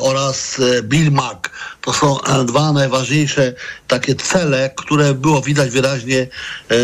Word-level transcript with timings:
oraz 0.00 0.60
Bill 0.82 1.10
Mack. 1.10 1.50
To 1.80 1.92
są 1.92 2.18
dwa 2.46 2.72
najważniejsze 2.72 3.54
takie 3.88 4.14
cele, 4.14 4.70
które 4.76 5.14
było 5.14 5.42
widać 5.42 5.70
wyraźnie, 5.70 6.26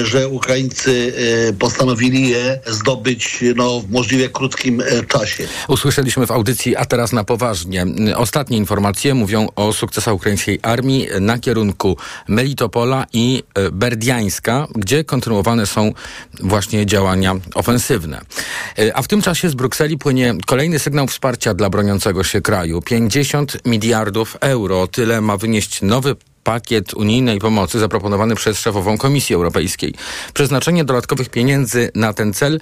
że 0.02 0.28
Ukraińcy 0.28 1.12
postanowili 1.58 2.28
je 2.28 2.60
zdobyć 2.66 3.44
no, 3.56 3.80
w 3.80 3.90
możliwie 3.90 4.28
krótkim 4.28 4.82
czasie. 5.08 5.44
Usłyszeliśmy 5.68 6.26
w 6.26 6.30
audycji, 6.30 6.76
a 6.76 6.84
teraz 6.84 7.12
na 7.12 7.24
poważnie. 7.24 7.86
Ostatnie 8.16 8.56
informacje 8.56 9.14
mówią 9.14 9.48
o 9.56 9.72
sukcesach 9.72 10.14
ukraińskiej 10.14 10.58
armii 10.62 11.08
na 11.20 11.38
kierunku 11.38 11.96
Melitopola 12.28 13.06
i 13.12 13.42
Berdiańska, 13.72 14.66
gdzie 14.74 15.04
kontynuowane 15.04 15.66
są 15.66 15.92
właśnie 16.40 16.86
działania 16.86 17.34
ofensywne. 17.54 18.20
E, 18.78 18.96
a 18.96 19.02
w 19.02 19.08
tym 19.08 19.22
czasie 19.22 19.50
z 19.50 19.54
Brukseli 19.54 19.98
płynie 19.98 20.34
kolejny 20.46 20.78
sygnał 20.78 21.06
wsparcia 21.06 21.54
dla 21.54 21.70
broniącego 21.70 22.24
się 22.24 22.40
kraju. 22.40 22.82
50 22.88 23.64
miliardów 23.64 24.36
euro. 24.40 24.86
Tyle 24.86 25.20
ma 25.20 25.36
wynieść 25.36 25.82
nowy 25.82 26.16
pakiet 26.44 26.94
unijnej 26.94 27.38
pomocy 27.38 27.78
zaproponowany 27.78 28.34
przez 28.34 28.58
szefową 28.58 28.98
Komisji 28.98 29.34
Europejskiej. 29.34 29.94
Przeznaczenie 30.34 30.84
dodatkowych 30.84 31.28
pieniędzy 31.28 31.90
na 31.94 32.12
ten 32.12 32.32
cel 32.32 32.60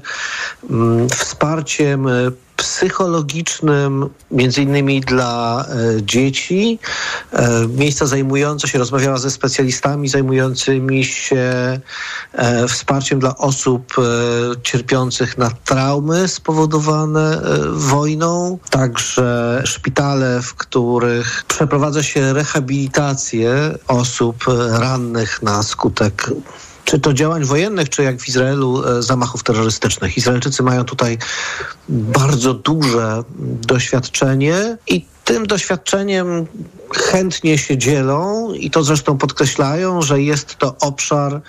mm, 0.71 1.09
wsparciem 1.09 2.09
e, 2.09 2.11
psychologicznym, 2.57 4.09
między 4.31 4.63
innymi 4.63 5.01
dla 5.01 5.65
e, 5.69 6.03
dzieci. 6.03 6.79
Miejsca 7.69 8.07
zajmujące 8.07 8.69
się, 8.69 8.79
rozmawiała 8.79 9.19
ze 9.19 9.31
specjalistami 9.31 10.09
zajmującymi 10.09 11.05
się 11.05 11.81
wsparciem 12.69 13.19
dla 13.19 13.37
osób 13.37 13.95
cierpiących 14.63 15.39
na 15.39 15.51
traumy 15.65 16.29
spowodowane 16.29 17.43
wojną. 17.73 18.59
Także 18.71 19.63
szpitale, 19.65 20.43
w 20.43 20.55
których 20.55 21.10
przeprowadza 21.49 22.03
się 22.03 22.33
rehabilitację 22.33 23.79
osób 23.89 24.45
rannych 24.79 25.43
na 25.43 25.63
skutek 25.63 26.31
czy 26.85 26.99
to 26.99 27.13
działań 27.13 27.45
wojennych, 27.45 27.89
czy 27.89 28.03
jak 28.03 28.21
w 28.21 28.29
Izraelu 28.29 28.85
e, 28.89 29.03
zamachów 29.03 29.43
terrorystycznych. 29.43 30.17
Izraelczycy 30.17 30.63
mają 30.63 30.85
tutaj 30.85 31.19
bardzo 31.89 32.55
duże 32.55 33.23
doświadczenie 33.67 34.77
i 34.87 35.05
tym 35.25 35.47
doświadczeniem 35.47 36.47
chętnie 36.97 37.59
się 37.59 37.79
dzielą 37.79 38.53
i 38.53 38.71
to 38.71 38.83
zresztą 38.83 39.19
podkreślają, 39.19 40.03
że 40.03 40.23
jest 40.23 40.57
to 40.57 40.77
obszar, 40.81 41.41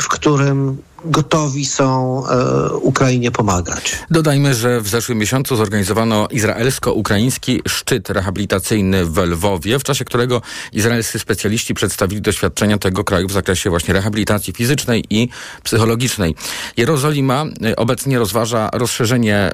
w 0.00 0.08
którym 0.08 0.78
gotowi 1.04 1.66
są 1.66 2.22
e, 2.28 2.72
Ukrainie 2.72 3.30
pomagać. 3.30 3.98
Dodajmy, 4.10 4.54
że 4.54 4.80
w 4.80 4.88
zeszłym 4.88 5.18
miesiącu 5.18 5.56
zorganizowano 5.56 6.28
izraelsko-ukraiński 6.30 7.62
szczyt 7.68 8.10
rehabilitacyjny 8.10 9.04
w 9.04 9.18
Lwowie, 9.18 9.78
w 9.78 9.84
czasie 9.84 10.04
którego 10.04 10.42
izraelscy 10.72 11.18
specjaliści 11.18 11.74
przedstawili 11.74 12.22
doświadczenia 12.22 12.78
tego 12.78 13.04
kraju 13.04 13.28
w 13.28 13.32
zakresie 13.32 13.70
właśnie 13.70 13.94
rehabilitacji 13.94 14.52
fizycznej 14.52 15.04
i 15.10 15.28
psychologicznej. 15.62 16.34
Jerozolima 16.76 17.44
e, 17.64 17.76
obecnie 17.76 18.18
rozważa 18.18 18.70
rozszerzenie 18.72 19.36
e, 19.36 19.52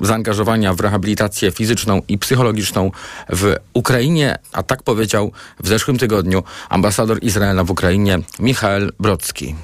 zaangażowania 0.00 0.74
w 0.74 0.80
rehabilitację 0.80 1.50
fizyczną 1.50 2.02
i 2.08 2.18
psychologiczną 2.18 2.90
w 3.32 3.54
Ukrainie, 3.74 4.36
a 4.52 4.62
tak 4.62 4.82
powiedział 4.82 5.32
w 5.60 5.68
zeszłym 5.68 5.98
tygodniu 5.98 6.42
ambasador 6.68 7.18
Izraela 7.22 7.64
w 7.64 7.70
Ukrainie 7.70 8.18
Michael 8.38 8.92
Brocki. 9.00 9.54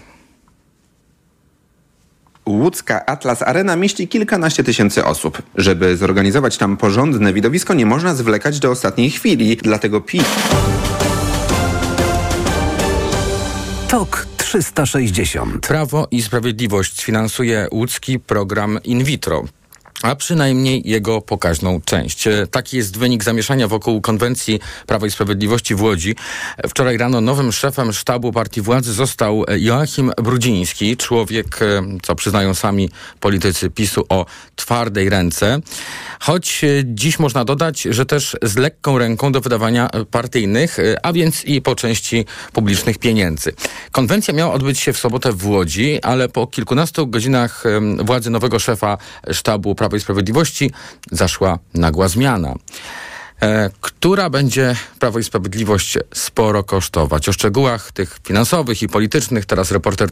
Łódzka 2.46 3.06
Atlas 3.06 3.42
Arena 3.42 3.76
mieści 3.76 4.08
kilkanaście 4.08 4.64
tysięcy 4.64 5.04
osób. 5.04 5.42
Żeby 5.54 5.96
zorganizować 5.96 6.56
tam 6.56 6.76
porządne 6.76 7.32
widowisko, 7.32 7.74
nie 7.74 7.86
można 7.86 8.14
zwlekać 8.14 8.58
do 8.58 8.70
ostatniej 8.70 9.10
chwili, 9.10 9.56
dlatego 9.56 10.00
PiS... 10.00 10.24
TOK 13.88 14.26
360. 14.36 15.66
Prawo 15.66 16.08
i 16.10 16.22
Sprawiedliwość 16.22 17.04
finansuje 17.04 17.68
łódzki 17.72 18.18
program 18.18 18.78
in 18.84 19.04
vitro 19.04 19.44
a 20.02 20.16
przynajmniej 20.16 20.82
jego 20.84 21.20
pokaźną 21.20 21.80
część. 21.84 22.26
E, 22.26 22.46
taki 22.46 22.76
jest 22.76 22.98
wynik 22.98 23.24
zamieszania 23.24 23.68
wokół 23.68 24.00
konwencji 24.00 24.60
Prawa 24.86 25.06
i 25.06 25.10
Sprawiedliwości 25.10 25.74
w 25.74 25.82
Łodzi. 25.82 26.14
Wczoraj 26.68 26.96
rano 26.96 27.20
nowym 27.20 27.52
szefem 27.52 27.92
sztabu 27.92 28.32
partii 28.32 28.60
władzy 28.60 28.92
został 28.92 29.44
Joachim 29.56 30.12
Brudziński, 30.22 30.96
człowiek, 30.96 31.62
e, 31.62 31.82
co 32.02 32.14
przyznają 32.14 32.54
sami 32.54 32.90
politycy 33.20 33.70
PiSu, 33.70 34.04
o 34.08 34.26
twardej 34.56 35.08
ręce. 35.08 35.60
Choć 36.20 36.64
e, 36.64 36.68
dziś 36.84 37.18
można 37.18 37.44
dodać, 37.44 37.82
że 37.82 38.06
też 38.06 38.36
z 38.42 38.56
lekką 38.56 38.98
ręką 38.98 39.32
do 39.32 39.40
wydawania 39.40 39.90
partyjnych, 40.10 40.76
a 41.02 41.12
więc 41.12 41.44
i 41.44 41.62
po 41.62 41.74
części 41.74 42.24
publicznych 42.52 42.98
pieniędzy. 42.98 43.52
Konwencja 43.92 44.34
miała 44.34 44.52
odbyć 44.52 44.80
się 44.80 44.92
w 44.92 44.98
sobotę 44.98 45.32
w 45.32 45.46
Łodzi, 45.46 46.02
ale 46.02 46.28
po 46.28 46.46
kilkunastu 46.46 47.06
godzinach 47.06 47.64
władzy 47.98 48.30
nowego 48.30 48.58
szefa 48.58 48.98
sztabu 49.32 49.74
Prawa 49.74 49.85
Prawa 49.86 49.96
i 49.96 50.00
Sprawiedliwości 50.00 50.70
zaszła 51.10 51.58
nagła 51.74 52.08
zmiana. 52.08 52.54
E, 53.42 53.70
która 53.80 54.30
będzie 54.30 54.76
Prawo 54.98 55.18
i 55.18 55.24
Sprawiedliwość 55.24 55.98
sporo 56.14 56.64
kosztować. 56.64 57.28
O 57.28 57.32
szczegółach 57.32 57.92
tych 57.92 58.18
finansowych 58.26 58.82
i 58.82 58.88
politycznych 58.88 59.46
teraz 59.46 59.70
reporter 59.70 60.10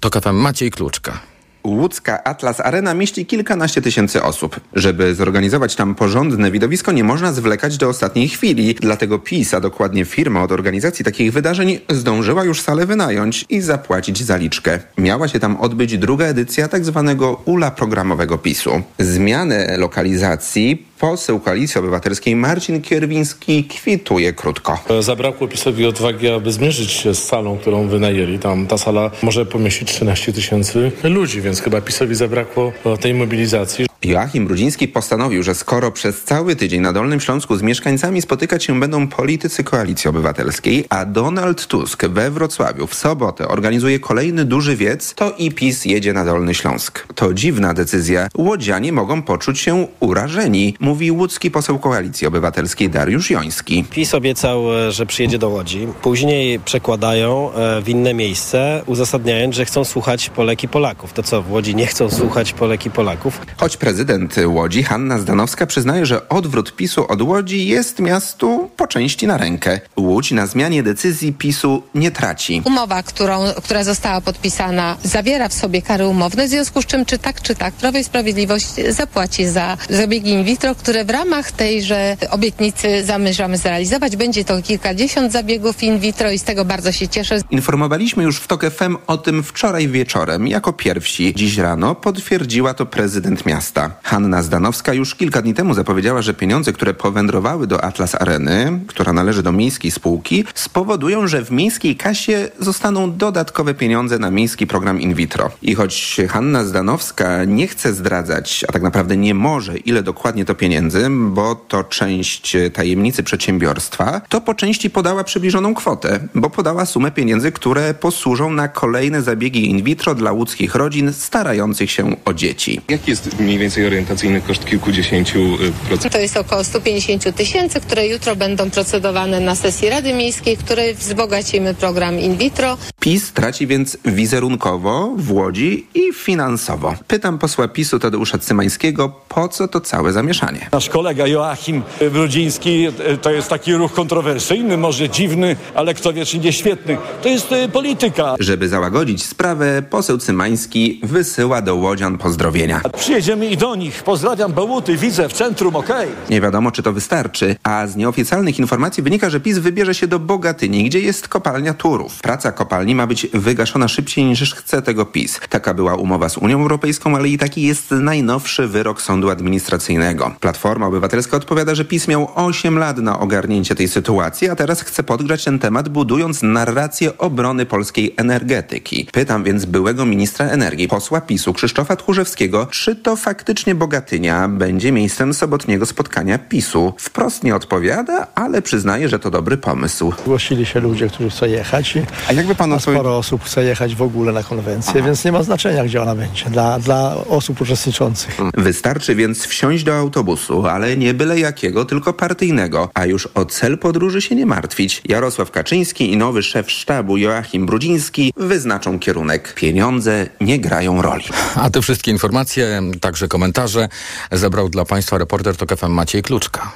Tok 0.00 0.22
FM 0.22 0.32
Maciej 0.32 0.70
Kluczka. 0.70 1.20
Łódzka 1.66 2.24
Atlas 2.24 2.60
Arena 2.60 2.94
mieści 2.94 3.26
kilkanaście 3.26 3.82
tysięcy 3.82 4.22
osób. 4.22 4.60
Żeby 4.72 5.14
zorganizować 5.14 5.76
tam 5.76 5.94
porządne 5.94 6.50
widowisko, 6.50 6.92
nie 6.92 7.04
można 7.04 7.32
zwlekać 7.32 7.76
do 7.76 7.88
ostatniej 7.88 8.28
chwili. 8.28 8.74
Dlatego 8.74 9.18
PiS, 9.18 9.54
a 9.54 9.60
dokładnie 9.60 10.04
firma 10.04 10.42
od 10.42 10.52
organizacji 10.52 11.04
takich 11.04 11.32
wydarzeń, 11.32 11.78
zdążyła 11.90 12.44
już 12.44 12.60
salę 12.60 12.86
wynająć 12.86 13.44
i 13.48 13.60
zapłacić 13.60 14.24
zaliczkę. 14.24 14.78
Miała 14.98 15.28
się 15.28 15.40
tam 15.40 15.56
odbyć 15.56 15.98
druga 15.98 16.24
edycja 16.24 16.68
tak 16.68 16.84
zwanego 16.84 17.42
ula 17.44 17.70
programowego 17.70 18.38
PiSu. 18.38 18.82
Zmianę 18.98 19.76
lokalizacji 19.78 20.86
poseł 20.98 21.40
Koalicji 21.40 21.78
Obywatelskiej 21.78 22.36
Marcin 22.36 22.82
Kierwiński 22.82 23.64
kwituje 23.64 24.32
krótko. 24.32 24.78
Zabrakło 25.00 25.48
PiSowi 25.48 25.86
odwagi, 25.86 26.28
aby 26.28 26.52
zmierzyć 26.52 26.90
się 26.90 27.14
z 27.14 27.24
salą, 27.24 27.58
którą 27.58 27.88
wynajęli. 27.88 28.38
Tam 28.38 28.66
ta 28.66 28.78
sala 28.78 29.10
może 29.22 29.46
pomieścić 29.46 29.88
13 29.88 30.32
tysięcy 30.32 30.92
ludzi, 31.02 31.40
więc 31.40 31.60
chyba 31.60 31.80
PiSowi 31.80 32.14
zabrakło 32.14 32.72
tej 33.00 33.14
mobilizacji. 33.14 33.86
Joachim 34.06 34.46
Brudziński 34.46 34.88
postanowił, 34.88 35.42
że 35.42 35.54
skoro 35.54 35.92
przez 35.92 36.22
cały 36.22 36.56
tydzień 36.56 36.80
na 36.80 36.92
Dolnym 36.92 37.20
Śląsku 37.20 37.56
z 37.56 37.62
mieszkańcami 37.62 38.22
spotykać 38.22 38.64
się 38.64 38.80
będą 38.80 39.08
politycy 39.08 39.64
Koalicji 39.64 40.10
Obywatelskiej, 40.10 40.84
a 40.88 41.04
Donald 41.04 41.66
Tusk 41.66 42.06
we 42.06 42.30
Wrocławiu 42.30 42.86
w 42.86 42.94
sobotę 42.94 43.48
organizuje 43.48 43.98
kolejny 43.98 44.44
duży 44.44 44.76
wiec, 44.76 45.14
to 45.14 45.34
i 45.38 45.50
PiS 45.50 45.84
jedzie 45.84 46.12
na 46.12 46.24
Dolny 46.24 46.54
Śląsk. 46.54 47.06
To 47.14 47.34
dziwna 47.34 47.74
decyzja. 47.74 48.28
Łodzianie 48.36 48.92
mogą 48.92 49.22
poczuć 49.22 49.58
się 49.60 49.86
urażeni, 50.00 50.74
mówi 50.80 51.10
łódzki 51.10 51.50
poseł 51.50 51.78
Koalicji 51.78 52.26
Obywatelskiej 52.26 52.90
Dariusz 52.90 53.30
Joński. 53.30 53.84
PiS 53.90 54.14
obiecał, 54.14 54.74
e, 54.74 54.92
że 54.92 55.06
przyjedzie 55.06 55.38
do 55.38 55.48
Łodzi. 55.48 55.88
Później 56.02 56.60
przekładają 56.60 57.52
e, 57.52 57.82
w 57.82 57.88
inne 57.88 58.14
miejsce, 58.14 58.82
uzasadniając, 58.86 59.54
że 59.54 59.64
chcą 59.64 59.84
słuchać 59.84 60.30
Polek 60.30 60.62
i 60.62 60.68
Polaków. 60.68 61.12
To 61.12 61.22
co, 61.22 61.42
w 61.42 61.52
Łodzi 61.52 61.74
nie 61.74 61.86
chcą 61.86 62.10
słuchać 62.10 62.52
Polek 62.52 62.86
i 62.86 62.90
Polaków? 62.90 63.40
Choć 63.56 63.76
prezydent 63.96 64.36
Łodzi 64.46 64.82
Hanna 64.82 65.18
Zdanowska 65.18 65.66
przyznaje, 65.66 66.06
że 66.06 66.28
odwrót 66.28 66.76
PiSu 66.76 67.06
od 67.08 67.22
Łodzi 67.22 67.68
jest 67.68 67.98
miastu 67.98 68.70
po 68.76 68.86
części 68.86 69.26
na 69.26 69.36
rękę. 69.36 69.80
Łódź 69.96 70.30
na 70.30 70.46
zmianie 70.46 70.82
decyzji 70.82 71.32
PiSu 71.32 71.82
nie 71.94 72.10
traci. 72.10 72.62
Umowa, 72.64 73.02
którą, 73.02 73.44
która 73.64 73.84
została 73.84 74.20
podpisana, 74.20 74.96
zawiera 75.02 75.48
w 75.48 75.54
sobie 75.54 75.82
kary 75.82 76.06
umowne, 76.06 76.46
w 76.46 76.50
związku 76.50 76.82
z 76.82 76.86
czym 76.86 77.04
czy 77.04 77.18
tak, 77.18 77.42
czy 77.42 77.54
tak, 77.54 77.74
Prawo 77.74 77.98
i 77.98 78.04
Sprawiedliwość 78.04 78.66
zapłaci 78.88 79.46
za 79.46 79.76
zabiegi 79.90 80.30
in 80.30 80.44
vitro, 80.44 80.74
które 80.74 81.04
w 81.04 81.10
ramach 81.10 81.52
tejże 81.52 82.16
obietnicy 82.30 83.04
zamierzamy 83.04 83.58
zrealizować. 83.58 84.16
Będzie 84.16 84.44
to 84.44 84.62
kilkadziesiąt 84.62 85.32
zabiegów 85.32 85.82
in 85.82 85.98
vitro 85.98 86.30
i 86.30 86.38
z 86.38 86.44
tego 86.44 86.64
bardzo 86.64 86.92
się 86.92 87.08
cieszę. 87.08 87.38
Informowaliśmy 87.50 88.22
już 88.24 88.36
w 88.36 88.46
TOK 88.46 88.70
FM 88.70 88.96
o 89.06 89.18
tym 89.18 89.42
wczoraj 89.42 89.88
wieczorem, 89.88 90.48
jako 90.48 90.72
pierwsi. 90.72 91.34
Dziś 91.36 91.58
rano 91.58 91.94
potwierdziła 91.94 92.74
to 92.74 92.86
prezydent 92.86 93.46
miasta. 93.46 93.85
Hanna 94.02 94.42
Zdanowska 94.42 94.94
już 94.94 95.14
kilka 95.14 95.42
dni 95.42 95.54
temu 95.54 95.74
zapowiedziała, 95.74 96.22
że 96.22 96.34
pieniądze, 96.34 96.72
które 96.72 96.94
powędrowały 96.94 97.66
do 97.66 97.84
Atlas 97.84 98.14
Areny, 98.14 98.80
która 98.86 99.12
należy 99.12 99.42
do 99.42 99.52
miejskiej 99.52 99.90
spółki, 99.90 100.44
spowodują, 100.54 101.28
że 101.28 101.44
w 101.44 101.50
miejskiej 101.50 101.96
kasie 101.96 102.48
zostaną 102.58 103.16
dodatkowe 103.16 103.74
pieniądze 103.74 104.18
na 104.18 104.30
miejski 104.30 104.66
program 104.66 105.00
in 105.00 105.14
vitro. 105.14 105.50
I 105.62 105.74
choć 105.74 106.20
Hanna 106.28 106.64
Zdanowska 106.64 107.44
nie 107.44 107.66
chce 107.66 107.92
zdradzać, 107.92 108.64
a 108.68 108.72
tak 108.72 108.82
naprawdę 108.82 109.16
nie 109.16 109.34
może, 109.34 109.78
ile 109.78 110.02
dokładnie 110.02 110.44
to 110.44 110.54
pieniędzy, 110.54 111.06
bo 111.10 111.54
to 111.54 111.84
część 111.84 112.56
tajemnicy 112.74 113.22
przedsiębiorstwa, 113.22 114.20
to 114.28 114.40
po 114.40 114.54
części 114.54 114.90
podała 114.90 115.24
przybliżoną 115.24 115.74
kwotę, 115.74 116.20
bo 116.34 116.50
podała 116.50 116.86
sumę 116.86 117.10
pieniędzy, 117.10 117.52
które 117.52 117.94
posłużą 117.94 118.52
na 118.52 118.68
kolejne 118.68 119.22
zabiegi 119.22 119.70
in 119.70 119.82
vitro 119.82 120.14
dla 120.14 120.32
łódzkich 120.32 120.74
rodzin 120.74 121.12
starających 121.12 121.90
się 121.90 122.16
o 122.24 122.34
dzieci. 122.34 122.80
Jaki 122.88 123.10
jest 123.10 123.40
mniej 123.40 123.58
więcej 123.58 123.75
orientacyjny 123.84 124.40
koszt 124.40 124.64
kilkudziesięciu 124.64 125.38
y, 125.38 125.72
procent? 125.88 126.12
To 126.12 126.18
jest 126.18 126.36
około 126.36 126.64
150 126.64 127.36
tysięcy, 127.36 127.80
które 127.80 128.06
jutro 128.06 128.36
będą 128.36 128.70
procedowane 128.70 129.40
na 129.40 129.54
sesji 129.54 129.88
Rady 129.88 130.14
Miejskiej, 130.14 130.56
w 130.56 130.64
której 130.64 130.94
wzbogacimy 130.94 131.74
program 131.74 132.18
in 132.20 132.36
vitro. 132.36 132.78
PiS 133.00 133.32
traci 133.32 133.66
więc 133.66 133.98
wizerunkowo 134.04 135.12
w 135.16 135.32
Łodzi 135.32 135.86
i 135.94 136.12
finansowo. 136.14 136.94
Pytam 137.06 137.38
posła 137.38 137.68
PiSu 137.68 137.98
Tadeusza 137.98 138.38
Cymańskiego, 138.38 139.25
po 139.36 139.48
co 139.48 139.68
to 139.68 139.80
całe 139.80 140.12
zamieszanie? 140.12 140.68
Nasz 140.72 140.88
kolega 140.88 141.26
Joachim 141.26 141.82
Brudziński 142.12 142.86
e, 142.86 143.16
to 143.16 143.30
jest 143.30 143.48
taki 143.48 143.74
ruch 143.74 143.92
kontrowersyjny, 143.92 144.76
może 144.76 145.08
dziwny, 145.08 145.56
ale 145.74 145.94
kto 145.94 146.12
wie, 146.12 146.26
czy 146.26 146.38
nie 146.38 146.52
świetny. 146.52 146.96
To 147.22 147.28
jest 147.28 147.52
e, 147.52 147.68
polityka. 147.68 148.34
Żeby 148.40 148.68
załagodzić 148.68 149.24
sprawę, 149.24 149.82
poseł 149.90 150.18
Cymański 150.18 151.00
wysyła 151.02 151.62
do 151.62 151.76
Łodzian 151.76 152.18
pozdrowienia. 152.18 152.80
Przyjedziemy 152.98 153.46
i 153.46 153.56
do 153.56 153.74
nich. 153.74 154.02
Pozdrawiam 154.02 154.52
Bełuty, 154.52 154.96
widzę 154.96 155.28
w 155.28 155.32
centrum, 155.32 155.76
okej. 155.76 156.08
Okay. 156.08 156.30
Nie 156.30 156.40
wiadomo, 156.40 156.70
czy 156.70 156.82
to 156.82 156.92
wystarczy, 156.92 157.56
a 157.62 157.86
z 157.86 157.96
nieoficjalnych 157.96 158.58
informacji 158.58 159.02
wynika, 159.02 159.30
że 159.30 159.40
PiS 159.40 159.58
wybierze 159.58 159.94
się 159.94 160.06
do 160.06 160.18
Bogatyni, 160.18 160.84
gdzie 160.84 161.00
jest 161.00 161.28
kopalnia 161.28 161.74
Turów. 161.74 162.20
Praca 162.20 162.52
kopalni 162.52 162.94
ma 162.94 163.06
być 163.06 163.26
wygaszona 163.34 163.88
szybciej 163.88 164.24
niż 164.24 164.54
chce 164.54 164.82
tego 164.82 165.06
PiS. 165.06 165.40
Taka 165.48 165.74
była 165.74 165.94
umowa 165.94 166.28
z 166.28 166.36
Unią 166.36 166.62
Europejską, 166.62 167.16
ale 167.16 167.28
i 167.28 167.38
taki 167.38 167.62
jest 167.62 167.90
najnowszy 167.90 168.66
wyrok 168.66 169.02
sądu 169.02 169.25
administracyjnego. 169.30 170.34
Platforma 170.40 170.86
Obywatelska 170.86 171.36
odpowiada, 171.36 171.74
że 171.74 171.84
PiS 171.84 172.08
miał 172.08 172.28
8 172.34 172.78
lat 172.78 172.98
na 172.98 173.20
ogarnięcie 173.20 173.74
tej 173.74 173.88
sytuacji, 173.88 174.48
a 174.48 174.56
teraz 174.56 174.82
chce 174.82 175.02
podgrać 175.02 175.44
ten 175.44 175.58
temat, 175.58 175.88
budując 175.88 176.42
narrację 176.42 177.18
obrony 177.18 177.66
polskiej 177.66 178.14
energetyki. 178.16 179.08
Pytam 179.12 179.44
więc 179.44 179.64
byłego 179.64 180.06
ministra 180.06 180.46
energii, 180.46 180.88
posła 180.88 181.20
PiSu 181.20 181.52
Krzysztofa 181.52 181.96
Tchórzewskiego, 181.96 182.66
czy 182.70 182.96
to 182.96 183.16
faktycznie 183.16 183.74
Bogatynia 183.74 184.48
będzie 184.48 184.92
miejscem 184.92 185.34
sobotniego 185.34 185.86
spotkania 185.86 186.38
PiSu. 186.38 186.94
Wprost 186.98 187.44
nie 187.44 187.56
odpowiada, 187.56 188.26
ale 188.34 188.62
przyznaje, 188.62 189.08
że 189.08 189.18
to 189.18 189.30
dobry 189.30 189.56
pomysł. 189.56 190.12
Zgłosili 190.20 190.66
się 190.66 190.80
ludzie, 190.80 191.08
którzy 191.08 191.30
chcą 191.30 191.46
jechać. 191.46 191.94
A 192.28 192.32
jakby 192.32 192.54
pan 192.54 192.72
a 192.72 192.78
sporo 192.78 193.16
osób 193.16 193.44
chce 193.44 193.64
jechać 193.64 193.94
w 193.94 194.02
ogóle 194.02 194.32
na 194.32 194.42
konwencję, 194.42 194.92
Aha. 194.96 195.06
więc 195.06 195.24
nie 195.24 195.32
ma 195.32 195.42
znaczenia, 195.42 195.84
gdzie 195.84 196.02
ona 196.02 196.14
będzie 196.14 196.50
dla, 196.50 196.78
dla 196.78 197.14
osób 197.28 197.60
uczestniczących. 197.60 198.38
Wystarczy 198.54 199.14
więc 199.16 199.46
wsiąść 199.46 199.84
do 199.84 199.94
autobusu, 199.94 200.66
ale 200.66 200.96
nie 200.96 201.14
byle 201.14 201.40
jakiego, 201.40 201.84
tylko 201.84 202.12
partyjnego, 202.12 202.90
a 202.94 203.06
już 203.06 203.28
o 203.34 203.44
cel 203.44 203.78
podróży 203.78 204.22
się 204.22 204.34
nie 204.34 204.46
martwić. 204.46 205.02
Jarosław 205.04 205.50
Kaczyński 205.50 206.12
i 206.12 206.16
nowy 206.16 206.42
szef 206.42 206.70
sztabu 206.70 207.16
Joachim 207.16 207.66
Brudziński 207.66 208.32
wyznaczą 208.36 208.98
kierunek. 208.98 209.54
Pieniądze 209.54 210.26
nie 210.40 210.58
grają 210.58 211.02
roli. 211.02 211.24
A 211.54 211.70
te 211.70 211.82
wszystkie 211.82 212.10
informacje, 212.10 212.82
także 213.00 213.28
komentarze 213.28 213.88
zebrał 214.32 214.68
dla 214.68 214.84
Państwa 214.84 215.18
reporter 215.18 215.56
TOK 215.56 215.76
FM 215.76 215.90
Maciej 215.90 216.22
Kluczka. 216.22 216.72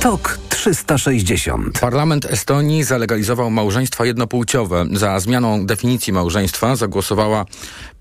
TOK 0.00 0.38
360. 0.62 1.78
Parlament 1.80 2.24
Estonii 2.24 2.84
zalegalizował 2.84 3.50
małżeństwa 3.50 4.06
jednopłciowe. 4.06 4.86
Za 4.92 5.20
zmianą 5.20 5.66
definicji 5.66 6.12
małżeństwa 6.12 6.76
zagłosowała 6.76 7.44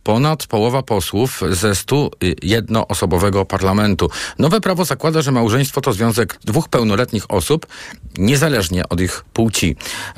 ponad 0.03 0.47
połowa 0.47 0.83
posłów 0.83 1.41
ze 1.49 1.71
101-osobowego 1.71 3.45
parlamentu. 3.45 4.09
Nowe 4.39 4.61
prawo 4.61 4.85
zakłada, 4.85 5.21
że 5.21 5.31
małżeństwo 5.31 5.81
to 5.81 5.93
związek 5.93 6.39
dwóch 6.45 6.69
pełnoletnich 6.69 7.31
osób, 7.31 7.67
niezależnie 8.17 8.89
od 8.89 9.01
ich 9.01 9.23
płci. 9.33 9.75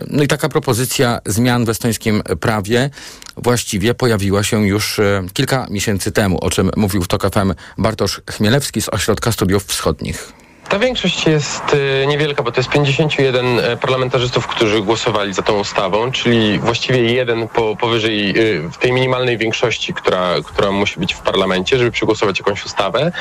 No 0.07 0.23
i 0.23 0.27
taka 0.27 0.49
propozycja 0.49 1.19
zmian 1.25 1.65
w 1.65 1.69
estońskim 1.69 2.23
prawie 2.39 2.89
właściwie 3.37 3.93
pojawiła 3.93 4.43
się 4.43 4.67
już 4.67 4.99
e, 4.99 5.23
kilka 5.33 5.67
miesięcy 5.69 6.11
temu, 6.11 6.37
o 6.41 6.49
czym 6.49 6.71
mówił 6.77 7.03
w 7.03 7.07
TOK 7.07 7.23
FM 7.33 7.53
Bartosz 7.77 8.21
Chmielewski 8.31 8.81
z 8.81 8.89
Ośrodka 8.89 9.31
Studiów 9.31 9.65
Wschodnich. 9.65 10.42
Ta 10.73 10.79
większość 10.79 11.25
jest 11.25 11.73
y, 11.73 12.07
niewielka, 12.07 12.43
bo 12.43 12.51
to 12.51 12.59
jest 12.59 12.69
51 12.69 13.59
e, 13.59 13.77
parlamentarzystów, 13.77 14.47
którzy 14.47 14.81
głosowali 14.81 15.33
za 15.33 15.41
tą 15.41 15.59
ustawą, 15.59 16.11
czyli 16.11 16.59
właściwie 16.59 17.13
jeden 17.13 17.47
po, 17.47 17.75
powyżej 17.75 18.39
y, 18.39 18.69
tej 18.79 18.91
minimalnej 18.91 19.37
większości, 19.37 19.93
która, 19.93 20.29
która 20.45 20.71
musi 20.71 20.99
być 20.99 21.13
w 21.13 21.19
parlamencie, 21.19 21.77
żeby 21.77 21.91
przegłosować 21.91 22.39
jakąś 22.39 22.65
ustawę. 22.65 23.11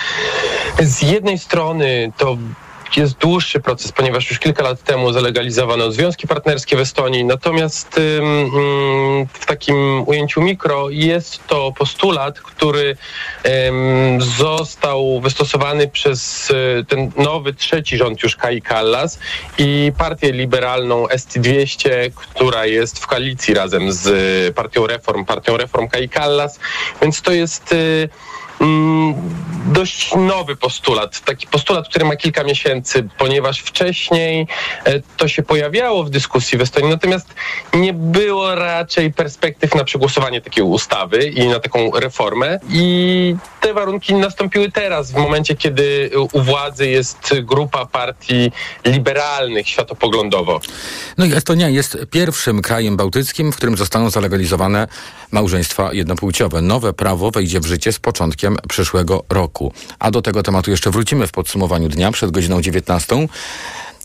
Z 0.80 1.02
jednej 1.02 1.38
strony 1.38 2.12
to 2.16 2.36
jest 2.96 3.14
dłuższy 3.14 3.60
proces, 3.60 3.92
ponieważ 3.92 4.30
już 4.30 4.38
kilka 4.38 4.62
lat 4.62 4.82
temu 4.82 5.12
zalegalizowano 5.12 5.92
związki 5.92 6.28
partnerskie 6.28 6.76
w 6.76 6.80
Estonii. 6.80 7.24
Natomiast 7.24 8.00
w 9.32 9.46
takim 9.46 10.08
ujęciu 10.08 10.42
mikro 10.42 10.90
jest 10.90 11.46
to 11.46 11.72
postulat, 11.78 12.40
który 12.40 12.96
został 14.38 15.20
wystosowany 15.20 15.88
przez 15.88 16.50
e, 16.50 16.84
ten 16.84 17.12
nowy 17.16 17.54
trzeci 17.54 17.96
rząd 17.96 18.22
już 18.22 18.36
Kai 18.36 18.62
Kallas 18.62 19.18
i 19.58 19.92
partię 19.98 20.32
liberalną 20.32 21.06
ST200, 21.06 21.88
która 22.16 22.66
jest 22.66 22.98
w 22.98 23.06
koalicji 23.06 23.54
razem 23.54 23.92
z 23.92 24.54
partią 24.54 24.86
Reform, 24.86 25.24
partią 25.24 25.56
Reform 25.56 25.88
Kai 25.88 26.08
Kallas. 26.08 26.60
Więc 27.02 27.22
to 27.22 27.32
jest 27.32 27.72
e, 27.72 27.76
dość 29.66 30.14
nowy 30.14 30.56
postulat, 30.56 31.20
taki 31.24 31.46
postulat, 31.46 31.88
który 31.88 32.04
ma 32.04 32.16
kilka 32.16 32.44
miesięcy, 32.44 33.08
ponieważ 33.18 33.60
wcześniej 33.60 34.46
e, 34.84 35.00
to 35.16 35.28
się 35.28 35.42
pojawiało 35.42 36.04
w 36.04 36.10
dyskusji 36.10 36.58
w 36.58 36.60
Estonii, 36.60 36.90
natomiast 36.90 37.34
nie 37.74 37.92
było 37.92 38.54
raczej 38.54 39.12
perspektyw 39.12 39.74
na 39.74 39.84
przegłosowanie 39.84 40.40
takiej 40.40 40.64
ustawy 40.64 41.24
i 41.24 41.48
na 41.48 41.60
taką 41.60 41.90
reformę 41.90 42.60
i 42.70 43.36
te 43.60 43.74
warunki 43.74 44.14
nastąpiły 44.14 44.70
teraz, 44.70 45.12
w 45.12 45.16
momencie, 45.16 45.56
kiedy 45.56 46.10
u 46.32 46.40
władzy 46.40 46.88
jest 46.88 47.34
grupa 47.42 47.86
partii 47.86 48.52
liberalnych 48.84 49.68
światopoglądowo. 49.68 50.60
No 51.18 51.24
i 51.24 51.32
Estonia 51.32 51.68
jest 51.68 51.98
pierwszym 52.10 52.62
krajem 52.62 52.96
bałtyckim, 52.96 53.52
w 53.52 53.56
którym 53.56 53.76
zostaną 53.76 54.10
zalegalizowane 54.10 54.88
małżeństwa 55.30 55.92
jednopłciowe. 55.92 56.62
Nowe 56.62 56.92
prawo 56.92 57.30
wejdzie 57.30 57.60
w 57.60 57.66
życie 57.66 57.92
z 57.92 57.98
początkiem 57.98 58.51
przyszłego 58.68 59.24
roku. 59.28 59.72
A 59.98 60.10
do 60.10 60.22
tego 60.22 60.42
tematu 60.42 60.70
jeszcze 60.70 60.90
wrócimy 60.90 61.26
w 61.26 61.32
podsumowaniu 61.32 61.88
dnia 61.88 62.12
przed 62.12 62.30
godziną 62.30 62.62
19. 62.62 63.28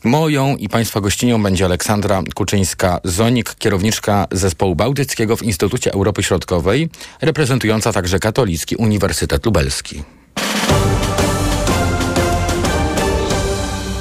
Moją 0.03 0.55
i 0.55 0.69
Państwa 0.69 1.01
gościnią 1.01 1.43
będzie 1.43 1.65
Aleksandra 1.65 2.21
Kuczyńska-Zonik, 2.35 3.55
kierowniczka 3.55 4.27
Zespołu 4.31 4.75
Bałtyckiego 4.75 5.35
w 5.35 5.43
Instytucie 5.43 5.93
Europy 5.93 6.23
Środkowej, 6.23 6.89
reprezentująca 7.21 7.93
także 7.93 8.19
Katolicki 8.19 8.75
Uniwersytet 8.75 9.45
Lubelski. 9.45 10.03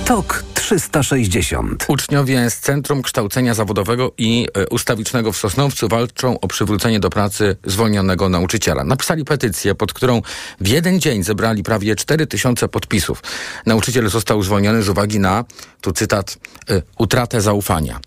TOK 0.05 0.46
360. 0.57 1.85
Uczniowie 1.89 2.51
z 2.51 2.59
Centrum 2.61 3.03
Kształcenia 3.03 3.55
Zawodowego 3.55 4.13
i 4.19 4.49
e, 4.55 4.69
Ustawicznego 4.69 5.33
w 5.33 5.37
Sosnowcu 5.37 5.89
walczą 5.89 6.41
o 6.41 6.49
przywrócenie 6.49 7.01
do 7.01 7.11
pracy 7.11 7.57
zwolnionego 7.65 8.29
nauczyciela. 8.29 8.85
Napisali 8.85 9.25
petycję, 9.25 9.75
pod 9.75 9.93
którą 9.93 10.23
w 10.61 10.69
jeden 10.69 11.01
dzień 11.01 11.23
zebrali 11.23 11.63
prawie 11.63 11.97
4 11.97 12.27
tysiące 12.27 12.69
podpisów. 12.69 13.23
Nauczyciel 13.67 14.09
został 14.09 14.43
zwolniony 14.43 14.83
z 14.83 14.89
uwagi 14.89 15.19
na, 15.19 15.45
tu 15.81 15.93
cytat, 15.93 16.39
e, 16.71 16.83
utratę 16.99 17.41
zaufania. 17.41 18.01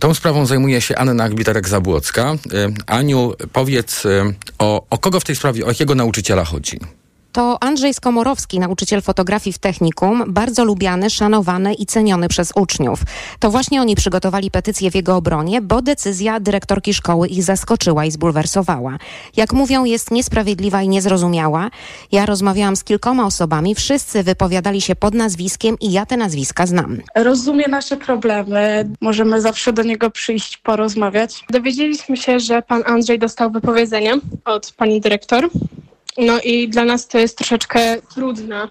Tą 0.00 0.14
sprawą 0.14 0.46
zajmuje 0.46 0.80
się 0.80 0.96
Anna 0.96 1.28
Gbiterek-Zabłocka. 1.28 2.34
E, 2.34 2.38
Aniu, 2.86 3.32
powiedz, 3.52 4.06
o, 4.58 4.86
o 4.90 4.98
kogo 4.98 5.20
w 5.20 5.24
tej 5.24 5.36
sprawie, 5.36 5.64
o 5.64 5.68
jakiego 5.68 5.94
nauczyciela 5.94 6.44
chodzi? 6.44 6.80
To 7.32 7.62
Andrzej 7.62 7.94
Skomorowski, 7.94 8.58
nauczyciel 8.58 9.02
fotografii 9.02 9.54
w 9.54 9.58
technikum, 9.58 10.24
bardzo 10.28 10.64
lubiany, 10.64 11.10
szanowany 11.10 11.74
i 11.74 11.86
ceniony 11.86 12.28
przez 12.28 12.52
uczniów. 12.54 13.00
To 13.38 13.50
właśnie 13.50 13.80
oni 13.80 13.96
przygotowali 13.96 14.50
petycję 14.50 14.90
w 14.90 14.94
jego 14.94 15.16
obronie, 15.16 15.60
bo 15.60 15.82
decyzja 15.82 16.40
dyrektorki 16.40 16.94
szkoły 16.94 17.28
ich 17.28 17.42
zaskoczyła 17.42 18.04
i 18.04 18.10
zbulwersowała. 18.10 18.98
Jak 19.36 19.52
mówią, 19.52 19.84
jest 19.84 20.10
niesprawiedliwa 20.10 20.82
i 20.82 20.88
niezrozumiała. 20.88 21.70
Ja 22.12 22.26
rozmawiałam 22.26 22.76
z 22.76 22.84
kilkoma 22.84 23.26
osobami, 23.26 23.74
wszyscy 23.74 24.22
wypowiadali 24.22 24.80
się 24.80 24.96
pod 24.96 25.14
nazwiskiem 25.14 25.76
i 25.80 25.92
ja 25.92 26.06
te 26.06 26.16
nazwiska 26.16 26.66
znam. 26.66 26.98
Rozumie 27.14 27.68
nasze 27.68 27.96
problemy, 27.96 28.90
możemy 29.00 29.40
zawsze 29.40 29.72
do 29.72 29.82
niego 29.82 30.10
przyjść, 30.10 30.56
porozmawiać. 30.56 31.44
Dowiedzieliśmy 31.50 32.16
się, 32.16 32.40
że 32.40 32.62
pan 32.62 32.82
Andrzej 32.86 33.18
dostał 33.18 33.50
wypowiedzenie 33.50 34.14
od 34.44 34.72
pani 34.72 35.00
dyrektor 35.00 35.48
no 36.16 36.40
i 36.44 36.68
dla 36.68 36.84
nas 36.84 37.08
to 37.08 37.18
jest 37.18 37.38
troszeczkę 37.38 38.02
trudna 38.14 38.70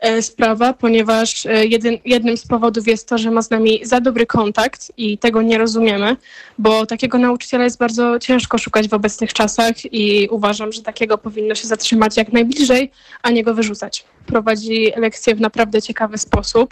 e, 0.00 0.22
sprawa, 0.22 0.72
ponieważ 0.72 1.46
e, 1.46 1.64
jednym 2.04 2.36
z 2.36 2.46
powodów 2.46 2.86
jest 2.86 3.08
to, 3.08 3.18
że 3.18 3.30
ma 3.30 3.42
z 3.42 3.50
nami 3.50 3.80
za 3.82 4.00
dobry 4.00 4.26
kontakt 4.26 4.92
i 4.96 5.18
tego 5.18 5.42
nie 5.42 5.58
rozumiemy, 5.58 6.16
bo 6.58 6.86
takiego 6.86 7.18
nauczyciela 7.18 7.64
jest 7.64 7.78
bardzo 7.78 8.18
ciężko 8.18 8.58
szukać 8.58 8.88
w 8.88 8.94
obecnych 8.94 9.32
czasach 9.32 9.92
i 9.92 10.28
uważam, 10.30 10.72
że 10.72 10.82
takiego 10.82 11.18
powinno 11.18 11.54
się 11.54 11.68
zatrzymać 11.68 12.16
jak 12.16 12.32
najbliżej, 12.32 12.90
a 13.22 13.30
nie 13.30 13.44
go 13.44 13.54
wyrzucać 13.54 14.04
prowadzi 14.26 14.92
lekcje 14.96 15.34
w 15.34 15.40
naprawdę 15.40 15.82
ciekawy 15.82 16.18
sposób 16.18 16.70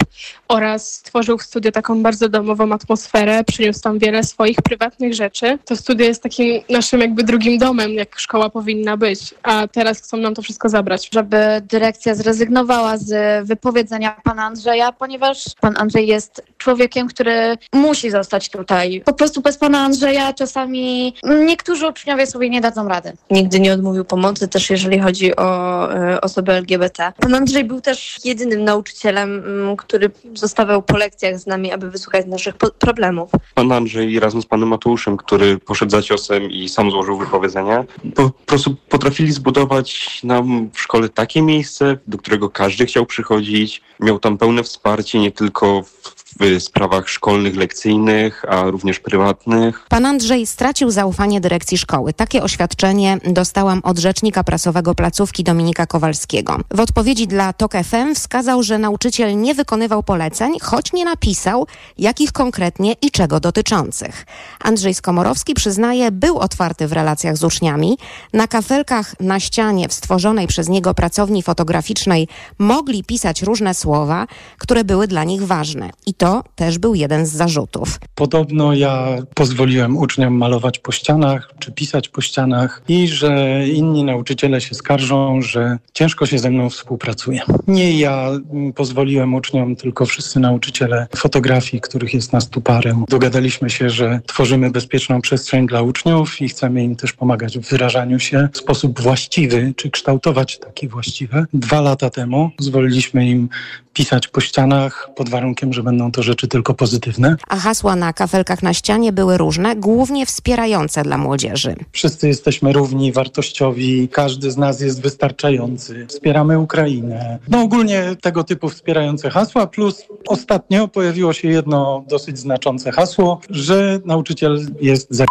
oraz 0.49 0.95
stworzył 0.95 1.39
w 1.39 1.43
studiu 1.43 1.73
taką 1.73 2.03
bardzo 2.03 2.29
domową 2.29 2.73
atmosferę, 2.73 3.45
przyniósł 3.45 3.81
tam 3.81 3.99
wiele 3.99 4.25
swoich 4.25 4.57
prywatnych 4.63 5.15
rzeczy. 5.15 5.59
To 5.65 5.77
studio 5.77 6.07
jest 6.07 6.23
takim 6.23 6.63
naszym 6.71 7.01
jakby 7.01 7.25
drugim 7.25 7.59
domem, 7.59 7.93
jak 7.93 8.19
szkoła 8.19 8.51
powinna 8.51 8.97
być, 8.97 9.35
a 9.43 9.69
teraz 9.69 10.01
chcą 10.01 10.17
nam 10.17 10.35
to 10.35 10.43
wszystko 10.43 10.69
zabrać. 10.69 11.11
Żeby 11.13 11.37
dyrekcja 11.63 12.15
zrezygnowała 12.15 12.99
z 12.99 13.47
wypowiedzenia 13.47 14.17
pana 14.25 14.45
Andrzeja, 14.45 14.93
ponieważ 14.93 15.45
pan 15.61 15.75
Andrzej 15.77 16.07
jest 16.07 16.43
człowiekiem, 16.59 17.09
który 17.09 17.57
musi 17.73 18.11
zostać 18.11 18.49
tutaj. 18.49 19.03
Po 19.05 19.13
prostu 19.13 19.41
bez 19.41 19.59
pana 19.59 19.74
Andrzeja 19.79 20.33
czasami 20.33 21.15
niektórzy 21.25 21.89
uczniowie 21.89 22.27
sobie 22.27 22.51
nie 22.51 22.61
dadzą 22.61 22.89
rady. 22.89 23.13
Nigdy 23.31 23.61
nie 23.61 23.73
odmówił 23.73 24.05
pomocy, 24.05 24.49
też 24.49 24.71
jeżeli 24.71 24.99
chodzi 24.99 25.37
o 25.37 25.89
y, 26.15 26.21
osoby 26.21 26.53
LGBT. 26.53 27.13
Pan 27.21 27.35
Andrzej 27.35 27.65
był 27.65 27.81
też 27.81 28.19
jedynym 28.25 28.65
nauczycielem, 28.65 29.39
mm, 29.39 29.77
który 29.77 30.11
zostawał 30.35 30.83
po 30.83 30.97
lekcjach 30.97 31.39
z 31.39 31.47
nami, 31.47 31.73
aby 31.73 31.91
wysłuchać 31.91 32.27
naszych 32.27 32.55
problemów. 32.57 33.31
Pan 33.55 33.73
Andrzej 33.73 34.21
razem 34.21 34.43
z 34.43 34.47
panem 34.47 34.69
Mateuszem, 34.69 35.17
który 35.17 35.59
poszedł 35.59 35.91
za 35.91 36.03
ciosem 36.03 36.51
i 36.51 36.69
sam 36.69 36.91
złożył 36.91 37.19
wypowiedzenie, 37.19 37.85
po 38.15 38.31
prostu 38.47 38.77
potrafili 38.89 39.33
zbudować 39.33 40.21
nam 40.25 40.71
w 40.73 40.81
szkole 40.81 41.09
takie 41.09 41.43
miejsce, 41.43 41.99
do 42.07 42.19
którego 42.19 42.51
każdy 42.51 42.87
chciał 42.87 43.07
przychodzić. 43.07 43.83
Miał 44.01 44.19
tam 44.19 44.39
pełne 44.39 44.63
wsparcie, 44.63 45.19
nie 45.19 45.33
tylko 45.33 45.83
w 45.83 46.24
w 46.41 46.63
sprawach 46.63 47.09
szkolnych, 47.09 47.57
lekcyjnych, 47.57 48.45
a 48.49 48.63
również 48.65 49.01
prywatnych. 49.01 49.87
Pan 49.89 50.07
Andrzej 50.07 50.47
stracił 50.47 50.91
zaufanie 50.91 51.41
dyrekcji 51.41 51.79
szkoły. 51.79 52.13
Takie 52.13 52.43
oświadczenie 52.43 53.19
dostałam 53.25 53.81
od 53.83 53.99
rzecznika 53.99 54.45
prasowego 54.45 54.95
placówki 54.95 55.45
Dominika 55.45 55.87
Kowalskiego. 55.87 56.61
W 56.71 56.81
odpowiedzi 56.81 57.27
dla 57.27 57.53
TOK 57.53 57.73
FM 57.85 58.15
wskazał, 58.15 58.63
że 58.63 58.79
nauczyciel 58.79 59.41
nie 59.41 59.55
wykonywał 59.55 60.03
poleceń, 60.03 60.53
choć 60.63 60.93
nie 60.93 61.05
napisał, 61.05 61.67
jakich 61.99 62.33
konkretnie 62.33 62.95
i 63.03 63.11
czego 63.11 63.41
dotyczących. 63.41 64.27
Andrzej 64.61 64.95
Skomorowski 64.95 65.55
przyznaje, 65.55 66.11
był 66.11 66.39
otwarty 66.39 66.89
w 66.89 66.93
relacjach 66.93 67.37
z 67.37 67.45
uczniami. 67.45 67.99
Na 68.33 68.49
kafelkach 68.49 69.21
na 69.21 69.41
ścianie 69.41 69.89
w 69.89 69.93
stworzonej 69.93 70.47
przez 70.47 70.69
niego 70.69 70.95
pracowni 70.95 71.43
fotograficznej 71.43 72.29
mogli 72.59 73.05
pisać 73.05 73.43
różne 73.43 73.75
słowa, 73.75 74.27
które 74.59 74.85
były 74.85 75.07
dla 75.07 75.25
nich 75.25 75.43
ważne. 75.47 75.91
I 76.07 76.15
to 76.15 76.24
to 76.25 76.45
też 76.55 76.79
był 76.79 76.95
jeden 76.95 77.27
z 77.27 77.31
zarzutów. 77.33 78.01
Podobno 78.15 78.75
ja 78.75 79.17
pozwoliłem 79.35 79.97
uczniom 79.97 80.35
malować 80.35 80.79
po 80.79 80.93
ścianach 80.93 81.51
czy 81.59 81.73
pisać 81.73 82.09
po 82.09 82.21
ścianach 82.21 82.83
i 82.89 83.09
że 83.09 83.63
inni 83.69 84.05
nauczyciele 84.05 84.61
się 84.61 84.75
skarżą, 84.75 85.43
że 85.43 85.79
ciężko 85.93 86.27
się 86.27 86.39
ze 86.39 86.51
mną 86.51 86.71
współpracuje. 86.71 87.41
Nie 87.69 87.99
ja 87.99 88.31
pozwoliłem 88.75 89.35
uczniom, 89.35 89.77
tylko 89.77 90.07
wszyscy 90.07 90.41
nauczyciele 90.41 91.07
fotografii, 91.17 91.81
których 91.81 92.15
jest 92.15 92.33
nas 92.33 92.49
tu 92.49 92.61
parę. 92.61 93.05
Dogadaliśmy 93.09 93.71
się, 93.71 93.91
że 93.91 94.21
tworzymy 94.27 94.71
bezpieczną 94.71 95.21
przestrzeń 95.21 95.67
dla 95.67 95.83
uczniów 95.83 96.41
i 96.41 96.49
chcemy 96.49 96.85
im 96.85 96.97
też 96.97 97.13
pomagać 97.13 97.59
w 97.59 97.71
wyrażaniu 97.71 98.21
się 98.21 98.49
w 98.53 98.59
sposób 98.59 99.01
właściwy, 99.01 99.73
czy 99.77 99.91
kształtować 99.91 100.59
taki 100.59 100.89
właściwy. 100.89 101.47
Dwa 101.55 101.81
lata 101.81 102.11
temu 102.11 102.51
pozwoliliśmy 102.57 103.27
im 103.27 103.49
pisać 103.95 104.29
po 104.29 104.41
ścianach 104.41 105.09
pod 105.17 105.29
warunkiem, 105.29 105.73
że 105.73 105.83
będą 105.83 106.13
to 106.15 106.23
rzeczy 106.23 106.49
tylko 106.49 106.75
pozytywne. 106.75 107.37
A 107.49 107.57
hasła 107.57 107.97
na 107.97 108.13
kafelkach 108.13 108.63
na 108.63 108.75
ścianie 108.75 109.13
były 109.13 109.39
różne, 109.39 109.77
głównie 109.77 110.27
wspierające 110.27 111.03
dla 111.03 111.19
młodzieży. 111.19 111.77
Wszyscy 111.93 112.29
jesteśmy 112.29 112.73
równi, 112.73 113.13
wartościowi, 113.13 114.09
każdy 114.09 114.51
z 114.51 114.57
nas 114.57 114.81
jest 114.81 115.03
wystarczający. 115.03 116.07
Wspieramy 116.07 116.59
Ukrainę. 116.59 117.39
No 117.49 117.63
ogólnie 117.63 118.17
tego 118.21 118.45
typu 118.45 118.69
wspierające 118.69 119.31
hasła, 119.31 119.67
plus 119.67 120.03
ostatnio 120.29 120.89
pojawiło 120.89 121.33
się 121.33 121.49
jedno 121.49 122.05
dosyć 122.09 122.39
znaczące 122.39 122.93
hasło, 122.93 123.41
że 123.51 124.01
nauczyciel 124.05 124.67
jest 124.81 125.07
za 125.11 125.25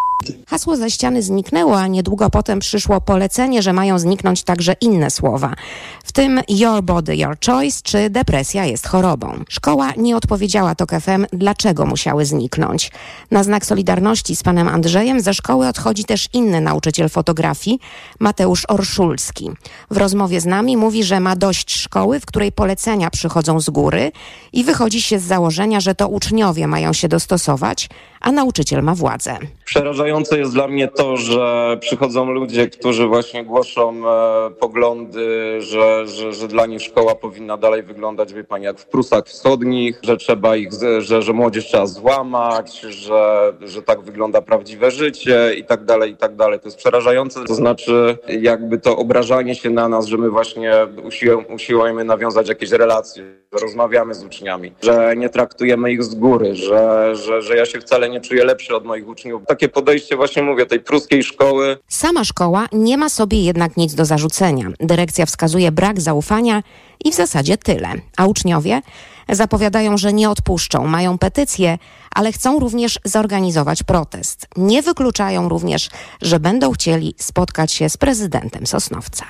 Hasło 0.47 0.75
ze 0.75 0.91
ściany 0.91 1.21
zniknęło, 1.21 1.79
a 1.79 1.87
niedługo 1.87 2.29
potem 2.29 2.59
przyszło 2.59 3.01
polecenie, 3.01 3.61
że 3.61 3.73
mają 3.73 3.99
zniknąć 3.99 4.43
także 4.43 4.75
inne 4.81 5.11
słowa, 5.11 5.53
w 6.03 6.11
tym 6.11 6.41
Your 6.49 6.83
Body, 6.83 7.15
Your 7.15 7.37
Choice 7.45 7.79
czy 7.83 8.09
Depresja 8.09 8.65
jest 8.65 8.87
chorobą. 8.87 9.43
Szkoła 9.49 9.91
nie 9.97 10.17
odpowiedziała 10.17 10.72
TOK 10.75 10.91
FM, 10.91 11.25
dlaczego 11.33 11.85
musiały 11.85 12.25
zniknąć. 12.25 12.91
Na 13.31 13.43
znak 13.43 13.65
solidarności 13.65 14.35
z 14.35 14.43
panem 14.43 14.67
Andrzejem 14.67 15.21
ze 15.21 15.33
szkoły 15.33 15.67
odchodzi 15.67 16.05
też 16.05 16.29
inny 16.33 16.61
nauczyciel 16.61 17.09
fotografii, 17.09 17.79
Mateusz 18.19 18.65
Orszulski. 18.67 19.51
W 19.91 19.97
rozmowie 19.97 20.41
z 20.41 20.45
nami 20.45 20.77
mówi, 20.77 21.03
że 21.03 21.19
ma 21.19 21.35
dość 21.35 21.75
szkoły, 21.75 22.19
w 22.19 22.25
której 22.25 22.51
polecenia 22.51 23.09
przychodzą 23.09 23.59
z 23.59 23.69
góry 23.69 24.11
i 24.53 24.63
wychodzi 24.63 25.01
się 25.01 25.19
z 25.19 25.23
założenia, 25.23 25.79
że 25.79 25.95
to 25.95 26.07
uczniowie 26.07 26.67
mają 26.67 26.93
się 26.93 27.07
dostosować, 27.07 27.89
a 28.23 28.31
nauczyciel 28.31 28.83
ma 28.83 28.95
władzę. 28.95 29.37
Przerażające 29.65 30.39
jest 30.39 30.53
dla 30.53 30.67
mnie 30.67 30.87
to, 30.87 31.17
że 31.17 31.77
przychodzą 31.79 32.31
ludzie, 32.31 32.69
którzy 32.69 33.07
właśnie 33.07 33.45
głoszą 33.45 34.09
e, 34.09 34.51
poglądy, 34.51 35.61
że, 35.61 36.07
że, 36.07 36.33
że 36.33 36.47
dla 36.47 36.65
nich 36.65 36.81
szkoła 36.81 37.15
powinna 37.15 37.57
dalej 37.57 37.83
wyglądać, 37.83 38.33
wie 38.33 38.43
pani, 38.43 38.65
jak 38.65 38.79
w 38.79 38.85
Prusach 38.85 39.25
Wschodnich, 39.25 39.99
że 40.03 40.17
trzeba 40.17 40.55
ich, 40.55 40.69
że, 40.99 41.21
że 41.21 41.33
młodzież 41.33 41.65
trzeba 41.65 41.85
złamać, 41.85 42.79
że, 42.79 43.53
że 43.61 43.81
tak 43.81 44.01
wygląda 44.01 44.41
prawdziwe 44.41 44.91
życie 44.91 45.53
i 45.57 45.63
tak 45.63 45.85
dalej, 45.85 46.11
i 46.11 46.17
tak 46.17 46.35
dalej. 46.35 46.59
To 46.59 46.67
jest 46.67 46.77
przerażające, 46.77 47.43
to 47.43 47.55
znaczy 47.55 48.17
jakby 48.27 48.77
to 48.77 48.97
obrażanie 48.97 49.55
się 49.55 49.69
na 49.69 49.89
nas, 49.89 50.05
że 50.05 50.17
my 50.17 50.29
właśnie 50.29 50.73
usiłujemy 51.49 52.03
nawiązać 52.03 52.49
jakieś 52.49 52.71
relacje, 52.71 53.23
że 53.53 53.59
rozmawiamy 53.59 54.13
z 54.13 54.23
uczniami, 54.23 54.71
że 54.81 55.13
nie 55.17 55.29
traktujemy 55.29 55.91
ich 55.91 56.03
z 56.03 56.15
góry, 56.15 56.55
że, 56.55 57.15
że, 57.15 57.41
że 57.41 57.57
ja 57.57 57.65
się 57.65 57.79
wcale 57.79 58.09
nie 58.09 58.12
czuję 58.21 58.45
lepszy 58.45 58.75
od 58.75 58.85
moich 58.85 59.07
uczniów. 59.07 59.43
Takie 59.47 59.69
podejście 59.69 60.15
właśnie 60.15 60.43
mówię, 60.43 60.65
tej 60.65 60.79
pruskiej 60.79 61.23
szkoły. 61.23 61.77
Sama 61.87 62.23
szkoła 62.23 62.67
nie 62.71 62.97
ma 62.97 63.09
sobie 63.09 63.43
jednak 63.43 63.77
nic 63.77 63.95
do 63.95 64.05
zarzucenia. 64.05 64.67
Dyrekcja 64.79 65.25
wskazuje 65.25 65.71
brak 65.71 66.01
zaufania 66.01 66.63
i 67.05 67.11
w 67.11 67.15
zasadzie 67.15 67.57
tyle. 67.57 67.89
A 68.17 68.25
uczniowie 68.25 68.81
zapowiadają, 69.29 69.97
że 69.97 70.13
nie 70.13 70.29
odpuszczą, 70.29 70.87
mają 70.87 71.17
petycję, 71.17 71.77
ale 72.11 72.31
chcą 72.31 72.59
również 72.59 72.99
zorganizować 73.05 73.83
protest. 73.83 74.47
Nie 74.57 74.81
wykluczają 74.81 75.49
również, 75.49 75.89
że 76.21 76.39
będą 76.39 76.71
chcieli 76.71 77.15
spotkać 77.17 77.71
się 77.71 77.89
z 77.89 77.97
prezydentem 77.97 78.67
Sosnowca. 78.67 79.25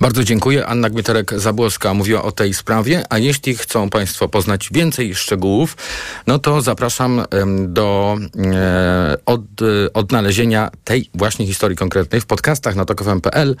Bardzo 0.00 0.24
dziękuję. 0.24 0.66
Anna 0.66 0.90
Gmiterek-Zabłoska 0.90 1.94
mówiła 1.94 2.22
o 2.22 2.32
tej 2.32 2.54
sprawie, 2.54 3.04
a 3.10 3.18
jeśli 3.18 3.56
chcą 3.56 3.90
Państwo 3.90 4.28
poznać 4.28 4.68
więcej 4.72 5.14
szczegółów, 5.14 5.76
no 6.26 6.38
to 6.38 6.62
zapraszam 6.62 7.24
do 7.66 8.16
e, 8.54 9.16
od, 9.26 9.40
odnalezienia 9.94 10.70
tej 10.84 11.10
właśnie 11.14 11.46
historii 11.46 11.76
konkretnej 11.76 12.20
w 12.20 12.26
podcastach 12.26 12.76
na 12.76 12.84
tokfm.pl 12.84 13.56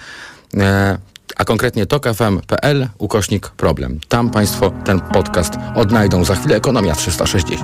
e, 0.56 0.98
a 1.36 1.44
konkretnie 1.44 1.86
tokfm.pl 1.86 2.88
ukośnik 2.98 3.48
problem. 3.48 4.00
Tam 4.08 4.30
Państwo 4.30 4.70
ten 4.84 5.00
podcast 5.00 5.54
odnajdą 5.74 6.24
za 6.24 6.34
chwilę 6.34 6.56
Ekonomia 6.56 6.94
360. 6.94 7.60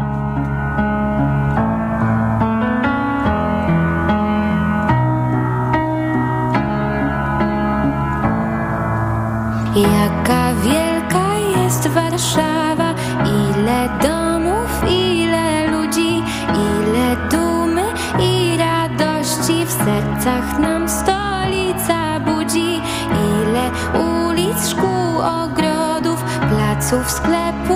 Jaka 9.76 10.54
wielka 10.54 11.38
jest 11.62 11.88
Warszawa, 11.88 12.94
ile 13.24 13.88
domów, 14.02 14.90
ile 14.90 15.66
ludzi, 15.70 16.22
ile 16.54 17.28
dumy 17.30 17.84
i 18.20 18.56
radości 18.58 19.66
w 19.66 19.70
sercach 19.70 20.58
nam 20.58 20.75
placów, 26.86 27.10
sklepów, 27.10 27.75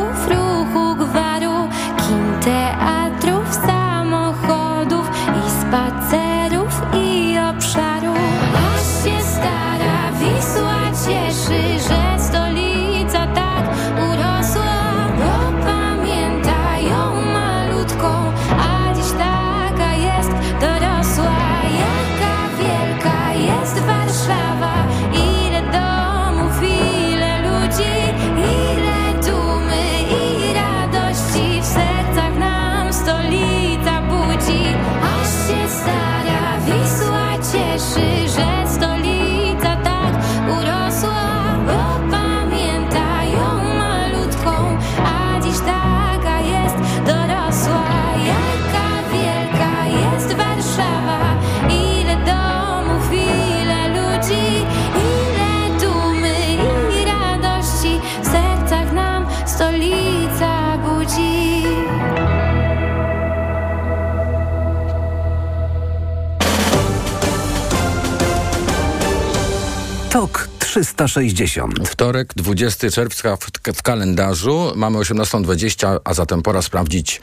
360. 70.70 71.88
Wtorek, 71.88 72.32
20 72.36 72.90
czerwca 72.90 73.36
w, 73.36 73.46
w 73.74 73.82
kalendarzu. 73.82 74.72
Mamy 74.76 74.98
18.20, 74.98 76.00
a 76.04 76.14
zatem 76.14 76.42
pora 76.42 76.62
sprawdzić, 76.62 77.20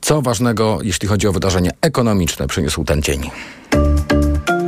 co 0.00 0.22
ważnego, 0.22 0.78
jeśli 0.82 1.08
chodzi 1.08 1.28
o 1.28 1.32
wydarzenie 1.32 1.70
ekonomiczne, 1.80 2.48
przyniósł 2.48 2.84
ten 2.84 3.02
dzień. 3.02 3.30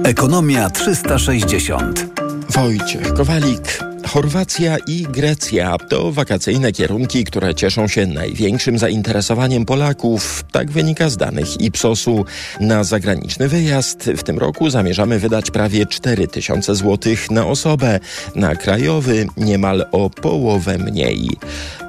Ekonomia 0.05 0.71
360. 0.71 2.05
Wojciech 2.51 3.15
Kowalik. 3.15 3.88
Chorwacja 4.09 4.77
i 4.87 5.03
Grecja 5.03 5.79
to 5.79 6.13
wakacyjne 6.13 6.73
kierunki, 6.73 7.25
które 7.25 7.55
cieszą 7.55 7.89
się 7.89 8.07
największym 8.07 8.79
zainteresowaniem 8.79 9.65
Polaków. 9.65 10.45
Tak 10.53 10.71
wynika 10.71 11.09
z 11.09 11.17
danych 11.17 11.61
Ipsosu. 11.61 12.25
Na 12.61 12.85
zagraniczny 12.85 13.49
wyjazd 13.49 14.11
w 14.17 14.23
tym 14.23 14.39
roku 14.39 14.71
zamierzamy 14.71 15.19
wydać 15.19 15.51
prawie 15.51 15.87
4 15.87 16.29
tysiące 16.29 16.75
złotych 16.75 17.31
na 17.31 17.47
osobę. 17.47 18.01
Na 18.35 18.57
krajowy 18.57 19.27
niemal 19.37 19.87
o 19.93 20.11
połowę 20.11 20.79
mniej. 20.79 21.29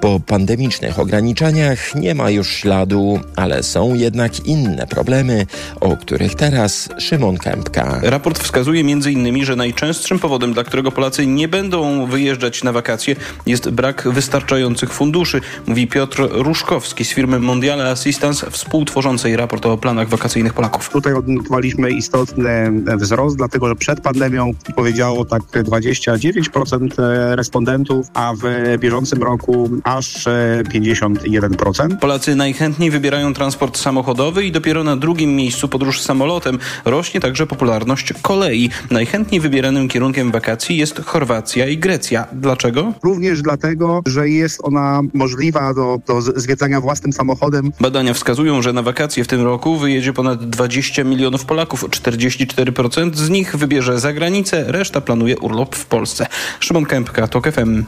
Po 0.02 0.20
pandemicznych 0.20 1.00
ograniczeniach 1.00 1.96
nie 1.96 2.16
ma 2.16 2.30
już 2.30 2.50
śladu, 2.50 3.20
ale 3.36 3.64
są 3.64 3.94
jednak 3.94 4.46
inne 4.46 4.88
problemy, 4.88 5.46
o 5.80 5.98
których 5.98 6.36
teraz 6.36 6.90
Szymon 6.98 7.38
Kępka. 7.38 8.00
Raport 8.04 8.40
wskazuje 8.40 8.82
m.in., 8.82 9.46
że 9.46 9.56
najczęstszym 9.56 10.20
powodem, 10.20 10.54
dla 10.54 10.64
którego 10.64 10.92
Polacy 10.92 11.28
nie 11.28 11.48
będą 11.48 12.09
wyjeżdżać 12.10 12.64
na 12.64 12.72
wakacje 12.72 13.16
jest 13.46 13.70
brak 13.70 14.08
wystarczających 14.12 14.94
funduszy, 14.94 15.42
mówi 15.68 15.88
Piotr 15.88 16.28
Ruszkowski 16.32 17.06
z 17.06 17.10
firmy 17.10 17.40
Mondiale 17.40 17.92
Assistance, 17.92 18.52
współtworzącej 18.52 19.36
raport 19.36 19.66
o 19.66 19.78
planach 19.78 20.10
wakacyjnych 20.10 20.54
Polaków. 20.54 20.90
Tutaj 20.90 21.14
odnotowaliśmy 21.14 21.92
istotny 21.92 22.72
wzrost, 22.98 23.38
dlatego 23.38 23.68
że 23.68 23.76
przed 23.76 24.02
pandemią 24.02 24.52
powiedziało 24.76 25.26
tak 25.26 25.42
29% 25.42 26.90
respondentów, 27.36 28.08
a 28.14 28.34
w 28.42 28.78
bieżącym 28.78 29.24
roku 29.24 29.70
aż 29.84 30.26
51%. 30.74 31.98
Polacy 31.98 32.36
najchętniej 32.36 32.92
wybierają 32.92 33.34
transport 33.34 33.78
samochodowy 33.78 34.46
i 34.46 34.52
dopiero 34.52 34.84
na 34.84 34.96
drugim 34.96 35.36
miejscu 35.36 35.68
podróż 35.68 36.02
samolotem. 36.02 36.60
Rośnie 36.86 37.20
także 37.20 37.48
popularność 37.48 38.14
kolei. 38.22 38.70
Najchętniej 38.92 39.42
wybieranym 39.42 39.88
kierunkiem 39.88 40.32
wakacji 40.32 40.78
jest 40.78 41.02
Chorwacja 41.06 41.68
i 41.68 41.78
Grecja. 41.78 41.99
Dlaczego? 42.34 42.94
Również 43.04 43.42
dlatego, 43.42 44.02
że 44.08 44.30
jest 44.30 44.60
ona 44.64 45.02
możliwa 45.14 45.74
do, 45.74 46.00
do 46.08 46.22
zwiedzania 46.22 46.82
własnym 46.82 47.14
samochodem. 47.14 47.72
Badania 47.80 48.14
wskazują, 48.14 48.62
że 48.62 48.74
na 48.74 48.82
wakacje 48.82 49.24
w 49.24 49.28
tym 49.28 49.42
roku 49.42 49.78
wyjedzie 49.78 50.14
ponad 50.14 50.50
20 50.50 51.04
milionów 51.04 51.46
Polaków. 51.46 51.84
44% 51.84 53.16
z 53.16 53.30
nich 53.30 53.56
wybierze 53.56 54.00
za 54.00 54.14
granicę, 54.14 54.64
reszta 54.68 55.02
planuje 55.02 55.38
urlop 55.38 55.76
w 55.76 55.86
Polsce. 55.86 56.28
Szymon 56.60 56.86
Kępka, 56.86 57.28
TOK 57.28 57.52
FM. 57.52 57.84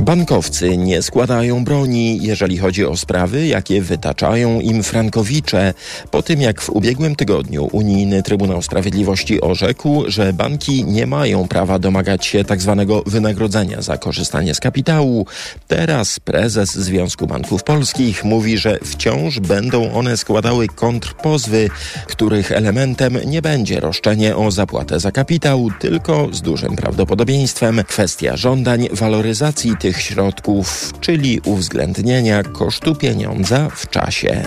Bankowcy 0.00 0.76
nie 0.76 1.02
składają 1.02 1.64
broni, 1.64 2.18
jeżeli 2.22 2.58
chodzi 2.58 2.86
o 2.86 2.96
sprawy, 2.96 3.46
jakie 3.46 3.82
wytaczają 3.82 4.60
im 4.60 4.82
frankowicze. 4.82 5.74
Po 6.10 6.22
tym, 6.22 6.40
jak 6.40 6.60
w 6.60 6.70
ubiegłym 6.70 7.16
tygodniu 7.16 7.68
Unijny 7.72 8.22
Trybunał 8.22 8.62
Sprawiedliwości 8.62 9.40
orzekł, 9.40 10.04
że 10.06 10.32
banki 10.32 10.84
nie 10.84 11.06
mają 11.06 11.48
prawa 11.48 11.78
domagać 11.78 12.26
się 12.26 12.44
tzw. 12.44 12.86
Tak 12.88 13.12
wynagrodzenia 13.12 13.82
za 13.82 13.98
korzystanie 13.98 14.54
z 14.54 14.60
kapitału, 14.60 15.26
teraz 15.68 16.20
prezes 16.20 16.74
Związku 16.74 17.26
Banków 17.26 17.64
Polskich 17.64 18.24
mówi, 18.24 18.58
że 18.58 18.78
wciąż 18.84 19.40
będą 19.40 19.92
one 19.92 20.16
składały 20.16 20.66
kontrpozwy, 20.66 21.70
których 22.06 22.52
elementem 22.52 23.18
nie 23.26 23.42
będzie 23.42 23.80
roszczenie 23.80 24.36
o 24.36 24.50
zapłatę 24.50 25.00
za 25.00 25.12
kapitał, 25.12 25.68
tylko 25.78 26.28
z 26.32 26.42
dużym 26.42 26.76
prawdopodobieństwem 26.76 27.80
kwestia 27.86 28.36
żądań 28.36 28.88
waloryzacji 28.92 29.76
tych 29.78 30.02
środków, 30.02 30.92
czyli 31.00 31.40
uwzględnienia 31.44 32.42
kosztu 32.42 32.94
pieniądza 32.94 33.68
w 33.68 33.90
czasie. 33.90 34.42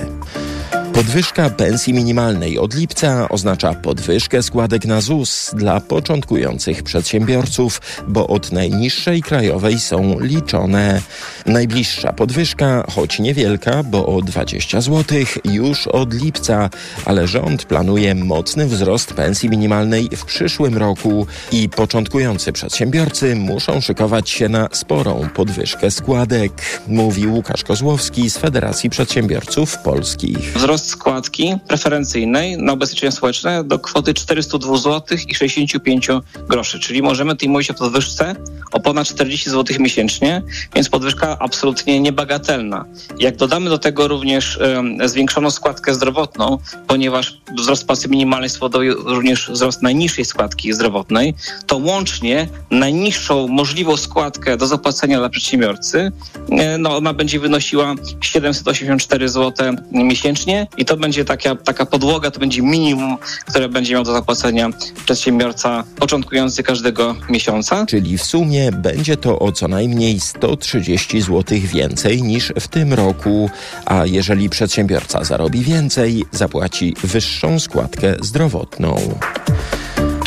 Podwyżka 0.93 1.49
pensji 1.49 1.93
minimalnej 1.93 2.60
od 2.60 2.75
lipca 2.75 3.29
oznacza 3.29 3.73
podwyżkę 3.73 4.43
składek 4.43 4.86
na 4.86 5.01
ZUS 5.01 5.51
dla 5.53 5.81
początkujących 5.81 6.84
przedsiębiorców, 6.84 7.81
bo 8.07 8.27
od 8.27 8.51
najniższej 8.51 9.21
krajowej 9.21 9.79
są 9.79 10.19
liczone. 10.19 11.01
Najbliższa 11.45 12.13
podwyżka, 12.13 12.84
choć 12.95 13.19
niewielka, 13.19 13.84
bo 13.84 14.05
o 14.05 14.21
20 14.21 14.81
zł, 14.81 15.17
już 15.45 15.88
od 15.88 16.13
lipca, 16.13 16.69
ale 17.05 17.27
rząd 17.27 17.65
planuje 17.65 18.15
mocny 18.15 18.67
wzrost 18.67 19.13
pensji 19.13 19.49
minimalnej 19.49 20.10
w 20.15 20.25
przyszłym 20.25 20.77
roku 20.77 21.27
i 21.51 21.69
początkujący 21.69 22.51
przedsiębiorcy 22.51 23.36
muszą 23.36 23.81
szykować 23.81 24.29
się 24.29 24.49
na 24.49 24.69
sporą 24.71 25.29
podwyżkę 25.36 25.91
składek, 25.91 26.81
mówi 26.88 27.27
Łukasz 27.27 27.63
Kozłowski 27.63 28.29
z 28.29 28.38
Federacji 28.38 28.89
Przedsiębiorców 28.89 29.77
Polskich. 29.77 30.61
Wzrost 30.62 30.89
składki 30.89 31.56
preferencyjnej 31.67 32.58
na 32.58 32.74
ubezpieczenia 32.74 33.12
społeczne 33.12 33.63
do 33.63 33.80
kwoty 33.80 34.13
402 34.13 34.78
zł 34.78 35.17
i 35.28 35.36
65 35.36 36.08
groszy, 36.50 36.80
czyli 36.80 37.02
możemy 37.02 37.32
tutaj 37.32 37.50
mówić 37.50 37.71
o 37.71 37.74
podwyżce 37.74 38.36
o 38.71 38.80
ponad 38.80 39.08
40 39.08 39.50
zł 39.50 39.78
miesięcznie, 39.80 40.41
więc 40.76 40.89
podwyżka 40.89 41.38
absolutnie 41.39 42.00
niebagatelna. 42.00 42.86
Jak 43.19 43.36
dodamy 43.36 43.69
do 43.69 43.78
tego 43.78 44.08
również 44.08 44.58
um, 44.58 45.10
zwiększoną 45.10 45.52
składkę 45.52 45.93
zdrowotną, 45.93 46.58
ponieważ 46.88 47.38
wzrost 47.58 47.88
płacy 47.88 48.10
minimalnej 48.10 48.50
spowoduje 48.50 48.93
również 48.93 49.52
wzrost 49.52 49.82
najniższej 49.82 50.26
składki 50.26 50.74
zdrowotnej, 50.74 51.34
to 51.67 51.78
łącznie 51.78 52.47
najniższą 52.71 53.47
możliwą 53.47 53.97
składkę 53.97 54.58
do 54.58 54.67
zapłacenia 54.67 55.19
dla 55.19 55.30
przedsiębiorcy, 55.30 56.12
e, 56.52 56.78
no 56.78 56.97
ona 56.97 57.13
będzie 57.13 57.39
wynosiła 57.39 57.95
784 58.21 59.30
zł 59.30 59.76
miesięcznie 59.91 60.50
i 60.77 60.85
to 60.85 60.97
będzie 60.97 61.25
taka, 61.25 61.55
taka 61.55 61.85
podłoga, 61.85 62.31
to 62.31 62.39
będzie 62.39 62.61
minimum, 62.61 63.17
które 63.49 63.69
będzie 63.69 63.93
miał 63.93 64.03
do 64.03 64.13
zapłacenia 64.13 64.69
przedsiębiorca 65.05 65.83
początkujący 65.99 66.63
każdego 66.63 67.15
miesiąca. 67.29 67.85
Czyli 67.85 68.17
w 68.17 68.23
sumie 68.23 68.71
będzie 68.71 69.17
to 69.17 69.39
o 69.39 69.51
co 69.51 69.67
najmniej 69.67 70.19
130 70.19 71.21
zł 71.21 71.43
więcej 71.63 72.23
niż 72.23 72.53
w 72.59 72.67
tym 72.67 72.93
roku, 72.93 73.49
a 73.85 74.05
jeżeli 74.05 74.49
przedsiębiorca 74.49 75.23
zarobi 75.23 75.61
więcej, 75.61 76.25
zapłaci 76.31 76.95
wyższą 77.03 77.59
składkę 77.59 78.15
zdrowotną. 78.21 79.19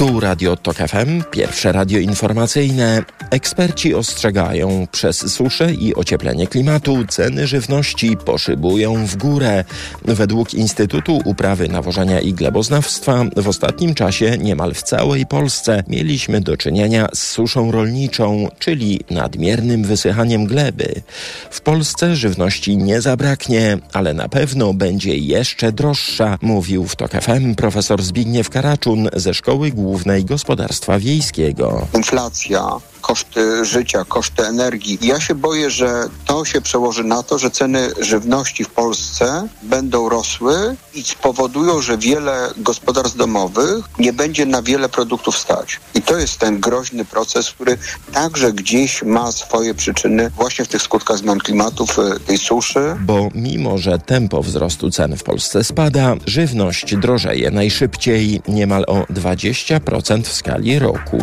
Tu 0.04 0.20
Radio 0.20 0.56
Tok 0.56 0.76
FM, 0.76 1.22
pierwsze 1.30 1.72
radio 1.72 1.98
informacyjne. 1.98 3.02
Eksperci 3.30 3.94
ostrzegają, 3.94 4.86
przez 4.92 5.32
suszę 5.32 5.74
i 5.74 5.94
ocieplenie 5.94 6.46
klimatu 6.46 7.04
ceny 7.08 7.46
żywności 7.46 8.16
poszybują 8.16 9.06
w 9.06 9.16
górę. 9.16 9.64
Według 10.04 10.54
Instytutu 10.54 11.20
Uprawy 11.24 11.68
Nawożenia 11.68 12.20
i 12.20 12.32
Gleboznawstwa 12.32 13.24
w 13.36 13.48
ostatnim 13.48 13.94
czasie 13.94 14.38
niemal 14.38 14.74
w 14.74 14.82
całej 14.82 15.26
Polsce 15.26 15.82
mieliśmy 15.88 16.40
do 16.40 16.56
czynienia 16.56 17.08
z 17.14 17.22
suszą 17.22 17.70
rolniczą, 17.70 18.48
czyli 18.58 19.00
nadmiernym 19.10 19.84
wysychaniem 19.84 20.46
gleby. 20.46 21.02
W 21.50 21.60
Polsce 21.60 22.16
żywności 22.16 22.76
nie 22.76 23.00
zabraknie, 23.00 23.78
ale 23.92 24.14
na 24.14 24.28
pewno 24.28 24.74
będzie 24.74 25.16
jeszcze 25.16 25.72
droższa, 25.72 26.38
mówił 26.42 26.84
w 26.84 26.96
Tok 26.96 27.10
FM 27.10 27.54
profesor 27.54 28.02
Zbigniew 28.02 28.50
Karaczun 28.50 29.08
ze 29.14 29.34
Szkoły 29.34 29.70
Głównej 29.70 29.93
Gospodarstwa 30.24 30.98
Wiejskiego. 30.98 31.86
Inflacja, 31.94 32.80
koszty 33.04 33.64
życia, 33.64 34.04
koszty 34.08 34.46
energii. 34.46 34.98
Ja 35.02 35.20
się 35.20 35.34
boję, 35.34 35.70
że 35.70 36.08
to 36.24 36.44
się 36.44 36.60
przełoży 36.60 37.04
na 37.04 37.22
to, 37.22 37.38
że 37.38 37.50
ceny 37.50 37.90
żywności 38.00 38.64
w 38.64 38.70
Polsce 38.70 39.48
będą 39.62 40.08
rosły 40.08 40.76
i 40.94 41.02
spowodują, 41.02 41.82
że 41.82 41.98
wiele 41.98 42.50
gospodarstw 42.56 43.16
domowych 43.16 43.84
nie 43.98 44.12
będzie 44.12 44.46
na 44.46 44.62
wiele 44.62 44.88
produktów 44.88 45.38
stać. 45.38 45.80
I 45.94 46.02
to 46.02 46.18
jest 46.18 46.38
ten 46.38 46.60
groźny 46.60 47.04
proces, 47.04 47.50
który 47.50 47.78
także 48.12 48.52
gdzieś 48.52 49.02
ma 49.02 49.32
swoje 49.32 49.74
przyczyny 49.74 50.30
właśnie 50.30 50.64
w 50.64 50.68
tych 50.68 50.82
skutkach 50.82 51.18
zmian 51.18 51.38
klimatu, 51.38 51.86
w 51.86 51.96
tej 52.26 52.38
suszy. 52.38 52.96
Bo 53.00 53.28
mimo, 53.34 53.78
że 53.78 53.98
tempo 53.98 54.42
wzrostu 54.42 54.90
cen 54.90 55.16
w 55.16 55.22
Polsce 55.22 55.64
spada, 55.64 56.14
żywność 56.26 56.96
drożeje 56.96 57.50
najszybciej, 57.50 58.42
niemal 58.48 58.84
o 58.86 58.94
20% 58.94 60.22
w 60.22 60.32
skali 60.32 60.78
roku. 60.78 61.18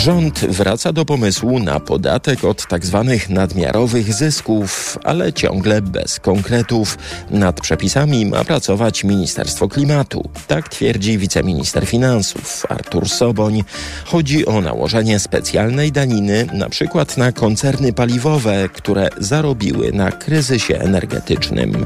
Rząd 0.00 0.38
wraca 0.38 0.92
do 0.92 1.04
pomysłu 1.04 1.58
na 1.58 1.80
podatek 1.80 2.44
od 2.44 2.66
tzw. 2.66 3.04
Tak 3.08 3.30
nadmiarowych 3.30 4.14
zysków, 4.14 4.98
ale 5.04 5.32
ciągle 5.32 5.82
bez 5.82 6.20
konkretów. 6.20 6.98
Nad 7.30 7.60
przepisami 7.60 8.26
ma 8.26 8.44
pracować 8.44 9.04
Ministerstwo 9.04 9.68
Klimatu. 9.68 10.30
Tak 10.46 10.68
twierdzi 10.68 11.18
wiceminister 11.18 11.86
finansów 11.86 12.66
Artur 12.68 13.08
Soboń. 13.08 13.64
Chodzi 14.04 14.46
o 14.46 14.60
nałożenie 14.60 15.18
specjalnej 15.18 15.92
daniny 15.92 16.46
na 16.52 16.68
przykład 16.68 17.16
na 17.16 17.32
koncerny 17.32 17.92
paliwowe, 17.92 18.68
które 18.72 19.08
zarobiły 19.18 19.92
na 19.92 20.12
kryzysie 20.12 20.78
energetycznym. 20.78 21.84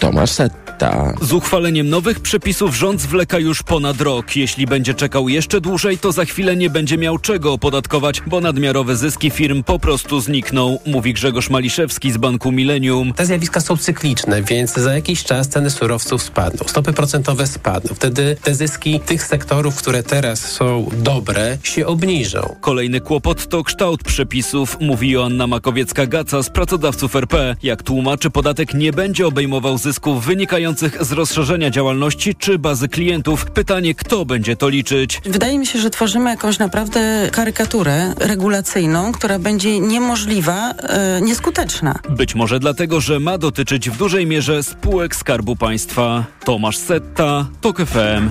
Tomasz 0.00 0.30
Setta. 0.30 1.14
Z 1.22 1.32
uchwaleniem 1.32 1.88
nowych 1.88 2.20
przepisów 2.20 2.76
rząd 2.76 3.00
zwleka 3.00 3.38
już 3.38 3.62
ponad 3.62 4.00
rok. 4.00 4.36
Jeśli 4.36 4.66
będzie 4.66 4.94
czekał 4.94 5.28
jeszcze 5.28 5.60
dłużej, 5.60 5.98
to 5.98 6.12
za 6.12 6.24
chwilę 6.24 6.56
nie 6.56 6.70
będzie 6.70 6.98
miał 6.98 7.18
czego 7.18 7.45
opodatkować, 7.52 8.22
bo 8.26 8.40
nadmiarowe 8.40 8.96
zyski 8.96 9.30
firm 9.30 9.62
po 9.62 9.78
prostu 9.78 10.20
znikną, 10.20 10.78
mówi 10.86 11.14
Grzegorz 11.14 11.50
Maliszewski 11.50 12.12
z 12.12 12.16
Banku 12.16 12.52
Millennium. 12.52 13.12
Te 13.12 13.26
zjawiska 13.26 13.60
są 13.60 13.76
cykliczne, 13.76 14.42
więc 14.42 14.74
za 14.74 14.94
jakiś 14.94 15.24
czas 15.24 15.48
ceny 15.48 15.70
surowców 15.70 16.22
spadną, 16.22 16.68
stopy 16.68 16.92
procentowe 16.92 17.46
spadną. 17.46 17.94
Wtedy 17.94 18.36
te 18.42 18.54
zyski 18.54 19.00
tych 19.00 19.22
sektorów, 19.22 19.76
które 19.76 20.02
teraz 20.02 20.40
są 20.40 20.90
dobre, 20.92 21.58
się 21.62 21.86
obniżą. 21.86 22.56
Kolejny 22.60 23.00
kłopot 23.00 23.48
to 23.48 23.64
kształt 23.64 24.02
przepisów, 24.02 24.76
mówi 24.80 25.10
Joanna 25.10 25.46
Makowiecka-Gaca 25.46 26.42
z 26.42 26.50
pracodawców 26.50 27.16
RP. 27.16 27.56
Jak 27.62 27.82
tłumaczy, 27.82 28.30
podatek 28.30 28.74
nie 28.74 28.92
będzie 28.92 29.26
obejmował 29.26 29.78
zysków 29.78 30.24
wynikających 30.24 31.04
z 31.04 31.12
rozszerzenia 31.12 31.70
działalności 31.70 32.34
czy 32.34 32.58
bazy 32.58 32.88
klientów. 32.88 33.44
Pytanie, 33.50 33.94
kto 33.94 34.24
będzie 34.24 34.56
to 34.56 34.68
liczyć? 34.68 35.20
Wydaje 35.24 35.58
mi 35.58 35.66
się, 35.66 35.80
że 35.80 35.90
tworzymy 35.90 36.30
jakąś 36.30 36.58
naprawdę 36.58 37.25
karykaturę 37.30 38.14
regulacyjną, 38.18 39.12
która 39.12 39.38
będzie 39.38 39.80
niemożliwa, 39.80 40.70
e, 40.70 41.20
nieskuteczna. 41.20 41.98
Być 42.10 42.34
może 42.34 42.60
dlatego, 42.60 43.00
że 43.00 43.20
ma 43.20 43.38
dotyczyć 43.38 43.90
w 43.90 43.96
dużej 43.96 44.26
mierze 44.26 44.62
spółek 44.62 45.16
Skarbu 45.16 45.56
Państwa. 45.56 46.24
Tomasz 46.44 46.76
Setta, 46.76 47.46
TOK 47.60 47.78
FM. 47.78 48.30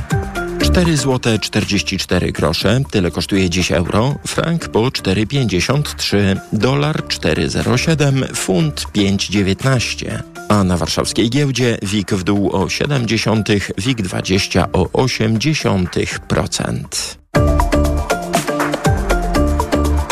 4 0.66 0.98
zł 0.98 1.40
44 1.40 2.32
grosze, 2.32 2.82
tyle 2.92 3.12
kosztuje 3.12 3.50
dziś 3.50 3.72
euro, 3.72 4.16
frank 4.28 4.68
po 4.68 4.80
4,53, 4.80 6.38
dolar 6.54 7.04
4,07, 7.04 8.36
funt 8.36 8.86
5,19. 8.96 10.22
A 10.50 10.64
na 10.64 10.78
warszawskiej 10.78 11.30
giełdzie 11.30 11.78
WIG 11.82 12.12
w 12.12 12.24
dół 12.24 12.50
o 12.50 12.66
0,7, 12.66 13.72
WIG 13.78 14.02
20 14.02 14.72
o 14.72 14.84
0,8%. 14.84 17.25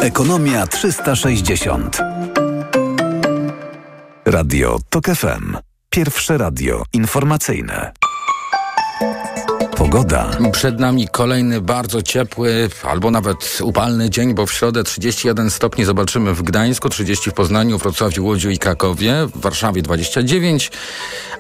Ekonomia 0.04 0.68
360. 0.68 1.98
Radio 4.26 4.78
TOK 4.90 5.06
FM. 5.06 5.56
Pierwsze 5.90 6.38
radio 6.38 6.84
informacyjne. 6.94 7.94
Pogoda. 9.78 10.30
Przed 10.52 10.80
nami 10.80 11.08
kolejny 11.08 11.62
bardzo 11.62 12.02
ciepły, 12.02 12.70
albo 12.84 13.12
nawet 13.12 13.60
upalny 13.64 14.10
dzień, 14.10 14.34
bo 14.34 14.46
w 14.46 14.54
środę 14.54 14.84
31 14.84 15.52
stopni 15.52 15.86
zobaczymy 15.86 16.34
w 16.34 16.44
Gdańsku, 16.44 16.90
30 16.90 17.32
w 17.32 17.34
Poznaniu, 17.34 17.78
Wrocławiu, 17.78 18.26
Łodziu 18.26 18.50
i 18.50 18.58
Krakowie, 18.58 19.28
w 19.36 19.42
Warszawie 19.42 19.82
29, 19.82 20.72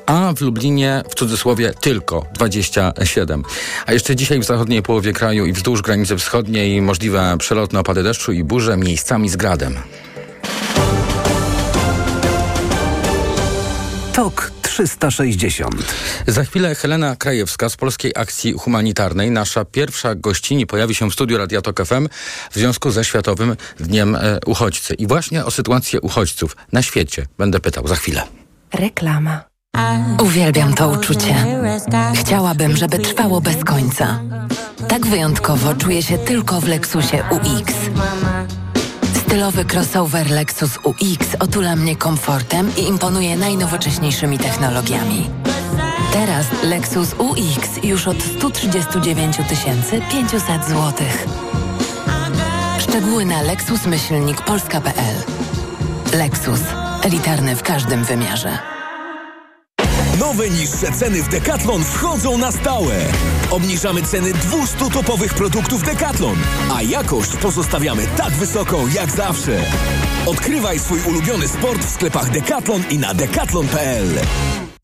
a 0.05 0.33
w 0.35 0.41
Lublinie 0.41 1.03
w 1.09 1.15
cudzysłowie 1.15 1.73
tylko 1.81 2.25
27. 2.33 3.43
A 3.85 3.93
jeszcze 3.93 4.15
dzisiaj 4.15 4.39
w 4.39 4.43
zachodniej 4.43 4.81
połowie 4.81 5.13
kraju 5.13 5.45
i 5.45 5.53
wzdłuż 5.53 5.81
granicy 5.81 6.17
wschodniej 6.17 6.81
możliwe 6.81 7.35
przelotne 7.39 7.79
opady 7.79 8.03
deszczu 8.03 8.31
i 8.31 8.43
burze 8.43 8.77
miejscami 8.77 9.29
z 9.29 9.35
gradem. 9.35 9.77
TOK 14.13 14.51
360. 14.73 15.75
Za 16.27 16.43
chwilę 16.43 16.75
Helena 16.75 17.15
Krajewska 17.15 17.69
z 17.69 17.75
Polskiej 17.75 18.11
Akcji 18.15 18.53
Humanitarnej, 18.53 19.31
nasza 19.31 19.65
pierwsza 19.65 20.15
gościni, 20.15 20.67
pojawi 20.67 20.95
się 20.95 21.09
w 21.09 21.13
studiu 21.13 21.37
Radia 21.37 21.61
Tok 21.61 21.85
FM 21.85 22.07
w 22.51 22.55
związku 22.55 22.91
ze 22.91 23.05
Światowym 23.05 23.55
Dniem 23.79 24.15
e, 24.15 24.39
Uchodźcy. 24.45 24.93
I 24.93 25.07
właśnie 25.07 25.45
o 25.45 25.51
sytuację 25.51 26.01
uchodźców 26.01 26.55
na 26.71 26.81
świecie 26.81 27.25
będę 27.37 27.59
pytał 27.59 27.87
za 27.87 27.95
chwilę. 27.95 28.23
Reklama. 28.73 29.43
Uwielbiam 30.23 30.73
to 30.73 30.89
uczucie. 30.89 31.45
Chciałabym, 32.15 32.77
żeby 32.77 32.99
trwało 32.99 33.41
bez 33.41 33.63
końca. 33.63 34.19
Tak 34.87 35.07
wyjątkowo 35.07 35.73
czuję 35.75 36.03
się 36.03 36.17
tylko 36.17 36.61
w 36.61 36.67
Lexusie 36.67 37.23
UX. 37.31 37.73
Stylowy 39.33 39.65
crossover 39.65 40.29
Lexus 40.31 40.79
UX 40.83 41.35
otula 41.39 41.75
mnie 41.75 41.95
komfortem 41.95 42.71
i 42.77 42.81
imponuje 42.81 43.37
najnowocześniejszymi 43.37 44.37
technologiami. 44.37 45.29
Teraz 46.13 46.45
Lexus 46.63 47.15
UX 47.17 47.83
już 47.83 48.07
od 48.07 48.17
139 48.37 49.37
500 50.11 50.65
zł. 50.65 50.93
Szczegóły 52.79 53.25
na 53.25 53.41
lexusmyślnikpolska.pl 53.41 55.15
Lexus. 56.17 56.61
Elitarny 57.03 57.55
w 57.55 57.63
każdym 57.63 58.03
wymiarze. 58.03 58.82
Nowe 60.23 60.49
niższe 60.49 60.91
ceny 60.91 61.23
w 61.23 61.29
Decathlon 61.29 61.83
wchodzą 61.83 62.37
na 62.37 62.51
stałe. 62.51 62.95
Obniżamy 63.51 64.01
ceny 64.01 64.33
200 64.33 64.89
topowych 64.93 65.33
produktów 65.33 65.83
Decathlon, 65.83 66.35
a 66.73 66.81
jakość 66.81 67.35
pozostawiamy 67.35 68.07
tak 68.17 68.33
wysoką 68.33 68.87
jak 68.87 69.11
zawsze. 69.11 69.59
Odkrywaj 70.25 70.79
swój 70.79 70.99
ulubiony 71.01 71.47
sport 71.47 71.85
w 71.85 71.89
sklepach 71.89 72.29
Decathlon 72.29 72.83
i 72.89 72.97
na 72.97 73.13
decathlon.pl. 73.13 74.07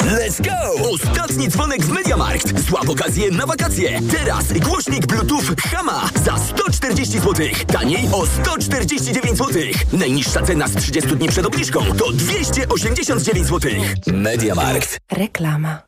Let's 0.10 0.42
go! 0.42 0.90
Ostatni 0.90 1.48
dzwonek 1.48 1.86
w 1.86 1.90
Mediamarkt. 1.90 2.60
Złap 2.60 2.90
okazję 2.90 3.32
na 3.32 3.46
wakacje. 3.46 4.00
Teraz 4.12 4.54
głośnik 4.54 5.08
Bluetooth 5.08 5.56
Hama 5.72 6.10
za 6.26 6.38
140 6.38 7.20
zł. 7.20 7.48
Taniej 7.68 8.10
o 8.12 8.26
149 8.26 9.38
zł. 9.38 9.62
Najniższa 9.94 10.42
cena 10.42 10.68
z 10.68 10.76
30 10.76 11.10
dni 11.10 11.28
przed 11.28 11.46
obniżką 11.46 11.80
to 11.98 12.12
289 12.12 13.48
zł. 13.48 13.72
Mediamarkt. 14.08 14.98
Reklama. 15.12 15.82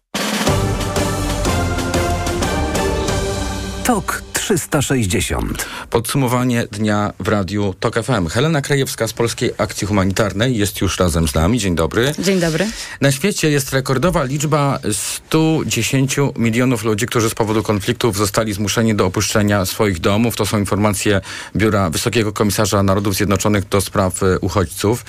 TOK 3.84 4.31
360. 4.42 5.66
Podsumowanie 5.90 6.68
dnia 6.72 7.14
w 7.20 7.28
radiu 7.28 7.76
TOK 7.80 8.04
FM. 8.04 8.28
Helena 8.28 8.62
Krajewska 8.62 9.08
z 9.08 9.14
Polskiej 9.14 9.52
Akcji 9.58 9.88
Humanitarnej 9.88 10.58
jest 10.58 10.82
już 10.82 11.00
razem 11.00 11.28
z 11.28 11.36
nami. 11.36 11.60
Dzień 11.60 11.76
dobry. 11.76 12.14
Dzień 12.20 12.40
dobry. 12.40 12.68
Na 13.02 13.12
świecie 13.12 13.50
jest 13.50 13.74
rekordowa 13.74 14.24
liczba 14.24 14.80
110 14.92 16.16
milionów 16.36 16.84
ludzi, 16.84 17.06
którzy 17.06 17.30
z 17.30 17.36
powodu 17.36 17.64
konfliktów 17.64 18.18
zostali 18.18 18.54
zmuszeni 18.54 18.96
do 18.96 19.06
opuszczenia 19.06 19.66
swoich 19.66 20.00
domów. 20.00 20.36
To 20.36 20.46
są 20.46 20.58
informacje 20.58 21.22
Biura 21.56 21.90
Wysokiego 21.90 22.34
Komisarza 22.34 22.84
Narodów 22.84 23.16
Zjednoczonych 23.16 23.68
do 23.70 23.82
spraw 23.82 24.24
e, 24.24 24.40
uchodźców. 24.40 25.06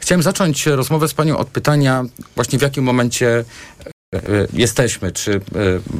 Chciałem 0.00 0.22
zacząć 0.22 0.66
rozmowę 0.66 1.08
z 1.08 1.14
panią 1.14 1.36
od 1.36 1.48
pytania 1.48 2.04
właśnie 2.34 2.58
w 2.58 2.62
jakim 2.62 2.84
momencie 2.84 3.44
e, 3.86 4.01
jesteśmy, 4.52 5.12
czy 5.12 5.34
e, 5.34 5.40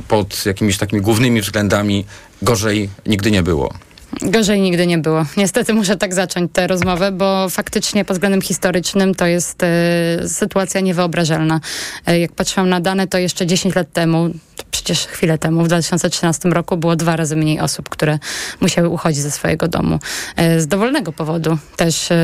pod 0.09 0.47
jakimiś 0.47 0.79
takimi 0.79 1.03
głównymi 1.03 1.41
względami 1.41 2.05
gorzej 2.43 2.89
nigdy 3.07 3.31
nie 3.31 3.43
było. 3.43 3.75
Gorzej 4.21 4.61
nigdy 4.61 4.87
nie 4.87 4.99
było. 4.99 5.27
Niestety 5.37 5.75
muszę 5.75 5.97
tak 5.97 6.15
zacząć 6.15 6.51
tę 6.53 6.67
rozmowę, 6.67 7.13
bo 7.13 7.49
faktycznie 7.49 8.05
pod 8.05 8.17
względem 8.17 8.43
historycznym 8.43 9.15
to 9.15 9.27
jest 9.27 9.63
e, 9.63 10.29
sytuacja 10.29 10.81
niewyobrażalna. 10.81 11.61
E, 12.07 12.19
jak 12.19 12.33
patrzyłam 12.33 12.69
na 12.69 12.81
dane, 12.81 13.07
to 13.07 13.19
jeszcze 13.19 13.47
10 13.47 13.75
lat 13.75 13.93
temu, 13.93 14.31
przecież 14.71 15.07
chwilę 15.07 15.39
temu, 15.39 15.65
w 15.65 15.67
2013 15.69 16.49
roku 16.49 16.77
było 16.77 16.97
dwa 16.97 17.17
razy 17.17 17.37
mniej 17.37 17.61
osób, 17.61 17.89
które 17.89 18.19
musiały 18.61 18.89
uchodzić 18.89 19.21
ze 19.23 19.31
swojego 19.31 19.69
domu. 19.69 19.99
E, 20.37 20.61
z 20.61 20.67
dowolnego 20.67 21.13
powodu 21.13 21.59
też 21.77 22.11
e, 22.11 22.17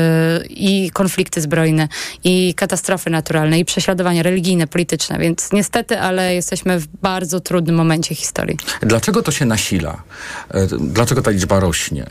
i 0.49 0.91
konflikty 0.91 1.41
zbrojne, 1.41 1.87
i 2.23 2.53
katastrofy 2.53 3.09
naturalne, 3.09 3.59
i 3.59 3.65
prześladowania 3.65 4.23
religijne, 4.23 4.67
polityczne, 4.67 5.19
więc 5.19 5.51
niestety, 5.51 5.99
ale 5.99 6.35
jesteśmy 6.35 6.79
w 6.79 6.87
bardzo 6.87 7.39
trudnym 7.39 7.75
momencie 7.75 8.15
historii. 8.15 8.57
Dlaczego 8.81 9.23
to 9.23 9.31
się 9.31 9.45
nasila? 9.45 10.03
E, 10.51 10.67
Dlaczego 10.79 11.21
ta 11.21 11.31
liczba 11.31 11.59
rośnie? 11.59 12.05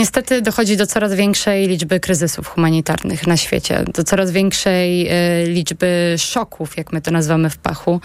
Niestety 0.00 0.42
dochodzi 0.42 0.76
do 0.76 0.86
coraz 0.86 1.14
większej 1.14 1.68
liczby 1.68 2.00
kryzysów 2.00 2.48
humanitarnych 2.48 3.26
na 3.26 3.36
świecie, 3.36 3.84
do 3.94 4.04
coraz 4.04 4.30
większej 4.30 5.08
e, 5.08 5.46
liczby 5.46 6.14
szoków, 6.18 6.76
jak 6.76 6.92
my 6.92 7.00
to 7.00 7.10
nazywamy 7.10 7.50
w 7.50 7.58
pachu, 7.58 8.00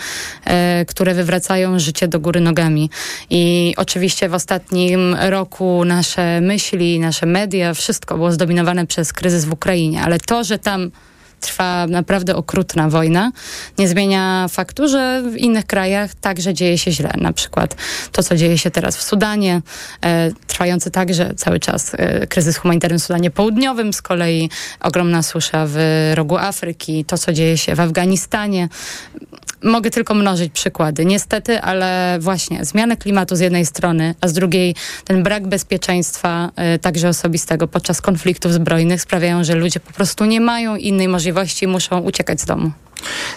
e, 0.46 0.86
które 0.86 1.14
wywracają 1.14 1.80
życie 1.80 2.08
do 2.08 2.20
góry 2.20 2.40
nogami. 2.40 2.90
I 3.30 3.74
oczywiście 3.78 4.30
w 4.30 4.34
ostatnim 4.34 5.16
roku 5.20 5.86
nasze 5.86 6.42
myśli, 6.42 7.00
nasze 7.00 7.26
media, 7.26 7.74
wszystko 7.74 8.16
było 8.16 8.32
zdominowane 8.32 8.88
przez 8.88 9.14
kryzys 9.14 9.46
w 9.46 9.52
Ukrainie, 9.52 10.02
ale 10.02 10.20
to, 10.20 10.44
że 10.44 10.60
tam 10.60 10.92
trwa 11.40 11.88
naprawdę 11.88 12.36
okrutna 12.36 12.90
wojna, 12.90 13.32
nie 13.78 13.88
zmienia 13.88 14.48
faktu, 14.50 14.88
że 14.88 15.24
w 15.32 15.38
innych 15.38 15.66
krajach 15.66 16.16
także 16.16 16.54
dzieje 16.54 16.78
się 16.78 16.92
źle. 16.92 17.14
Na 17.18 17.34
przykład 17.34 17.76
to, 18.12 18.24
co 18.24 18.36
dzieje 18.36 18.58
się 18.58 18.72
teraz 18.72 18.98
w 18.98 19.04
Sudanie, 19.04 19.62
e, 20.06 20.32
trwający 20.48 20.92
także 20.92 21.34
cały 21.36 21.60
czas 21.60 21.92
e, 21.94 22.28
kryzys 22.28 22.58
humanitarny 22.58 23.00
w 23.00 23.04
Sudanie 23.04 23.32
Południowym, 23.32 23.94
z 23.94 24.02
kolei 24.02 24.50
ogromna 24.80 25.24
susza 25.24 25.66
w 25.68 25.78
rogu 26.16 26.38
Afryki, 26.38 27.06
to, 27.06 27.18
co 27.18 27.34
dzieje 27.34 27.58
się 27.58 27.76
w 27.76 27.80
Afganistanie. 27.80 28.70
Mogę 29.64 29.90
tylko 29.90 30.14
mnożyć 30.14 30.52
przykłady. 30.54 31.06
Niestety, 31.06 31.62
ale 31.62 32.18
właśnie 32.20 32.66
zmiany 32.66 32.98
klimatu 32.98 33.36
z 33.36 33.40
jednej 33.40 33.66
strony, 33.66 34.16
a 34.22 34.28
z 34.28 34.34
drugiej 34.34 34.76
ten 35.06 35.24
brak 35.24 35.48
bezpieczeństwa, 35.48 36.52
e, 36.56 36.80
także 36.80 37.10
osobistego 37.10 37.68
podczas 37.68 38.02
konfliktów 38.02 38.54
zbrojnych 38.54 39.02
sprawiają, 39.02 39.44
że 39.44 39.56
ludzie 39.56 39.80
po 39.80 39.94
prostu 39.94 40.26
nie 40.26 40.42
mają 40.42 40.76
innej 40.76 41.08
możliwości, 41.08 41.68
muszą 41.68 42.00
uciekać 42.00 42.42
z 42.42 42.46
domu. 42.46 42.72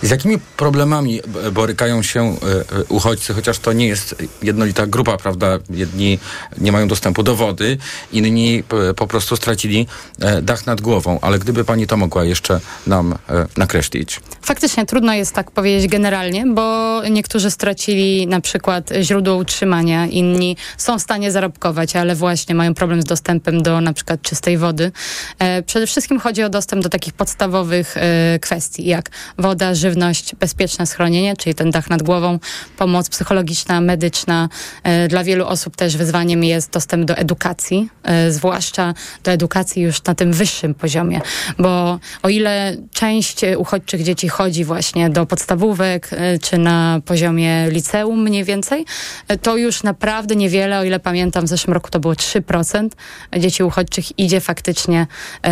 Z 0.02 0.10
jakimi 0.10 0.38
problemami 0.56 1.20
borykają 1.52 2.02
się 2.02 2.22
e, 2.22 2.30
e, 2.78 2.84
uchodźcy, 2.88 3.34
chociaż 3.34 3.58
to 3.58 3.72
nie 3.72 3.86
jest 3.86 4.14
jednolita 4.42 4.86
grupa, 4.86 5.16
prawda? 5.16 5.58
Jedni 5.70 6.18
nie 6.58 6.72
mają 6.72 6.88
dostępu 6.88 7.22
do 7.22 7.36
wody, 7.36 7.78
inni 8.12 8.62
p- 8.62 8.94
po 8.94 9.06
prostu 9.06 9.36
stracili 9.36 9.86
e, 10.20 10.42
dach 10.42 10.66
nad 10.66 10.80
głową. 10.80 11.18
Ale 11.20 11.38
gdyby 11.38 11.64
pani 11.64 11.86
to 11.86 11.96
mogła 11.96 12.24
jeszcze 12.24 12.60
nam 12.86 13.12
e, 13.12 13.46
nakreślić. 13.56 14.20
Faktycznie 14.42 14.86
trudno 14.86 15.14
jest 15.14 15.34
tak 15.34 15.50
powiedzieć 15.50 15.90
generalnie, 15.90 16.46
bo 16.46 17.02
niektórzy 17.10 17.50
stracili 17.50 18.26
na 18.26 18.40
przykład 18.40 18.90
źródło 19.02 19.34
utrzymania, 19.36 20.06
inni 20.06 20.56
są 20.76 20.98
w 20.98 21.02
stanie 21.02 21.32
zarobkować, 21.32 21.96
ale 21.96 22.14
właśnie 22.14 22.54
mają 22.54 22.74
problem 22.74 23.02
z 23.02 23.04
dostępem 23.04 23.62
do 23.62 23.80
na 23.80 23.92
przykład 23.92 24.22
czystej 24.22 24.58
wody. 24.58 24.92
E, 25.38 25.62
przede 25.62 25.86
wszystkim 25.86 26.20
chodzi 26.20 26.42
o 26.42 26.48
dostęp 26.48 26.82
do 26.82 26.88
takich 26.88 27.12
podstawowych 27.12 27.96
e, 27.96 28.38
kwestii, 28.38 28.86
jak 28.86 29.10
woda, 29.58 29.74
żywność, 29.74 30.34
bezpieczne 30.34 30.86
schronienie, 30.86 31.36
czyli 31.36 31.54
ten 31.54 31.70
dach 31.70 31.90
nad 31.90 32.02
głową, 32.02 32.38
pomoc 32.76 33.08
psychologiczna, 33.08 33.80
medyczna. 33.80 34.48
E, 34.82 35.08
dla 35.08 35.24
wielu 35.24 35.46
osób 35.46 35.76
też 35.76 35.96
wyzwaniem 35.96 36.44
jest 36.44 36.70
dostęp 36.70 37.04
do 37.04 37.16
edukacji, 37.16 37.88
e, 38.02 38.30
zwłaszcza 38.30 38.94
do 39.24 39.30
edukacji 39.30 39.82
już 39.82 40.04
na 40.04 40.14
tym 40.14 40.32
wyższym 40.32 40.74
poziomie, 40.74 41.20
bo 41.58 41.98
o 42.22 42.28
ile 42.28 42.76
część 42.92 43.40
uchodźczych 43.56 44.02
dzieci 44.02 44.28
chodzi 44.28 44.64
właśnie 44.64 45.10
do 45.10 45.26
podstawówek, 45.26 46.10
e, 46.12 46.38
czy 46.38 46.58
na 46.58 47.00
poziomie 47.04 47.70
liceum 47.70 48.22
mniej 48.22 48.44
więcej, 48.44 48.84
to 49.42 49.56
już 49.56 49.82
naprawdę 49.82 50.36
niewiele, 50.36 50.78
o 50.78 50.84
ile 50.84 51.00
pamiętam, 51.00 51.44
w 51.44 51.48
zeszłym 51.48 51.74
roku 51.74 51.90
to 51.90 52.00
było 52.00 52.14
3% 52.14 52.96
dzieci 53.38 53.62
uchodźczych 53.62 54.18
idzie 54.18 54.40
faktycznie 54.40 55.06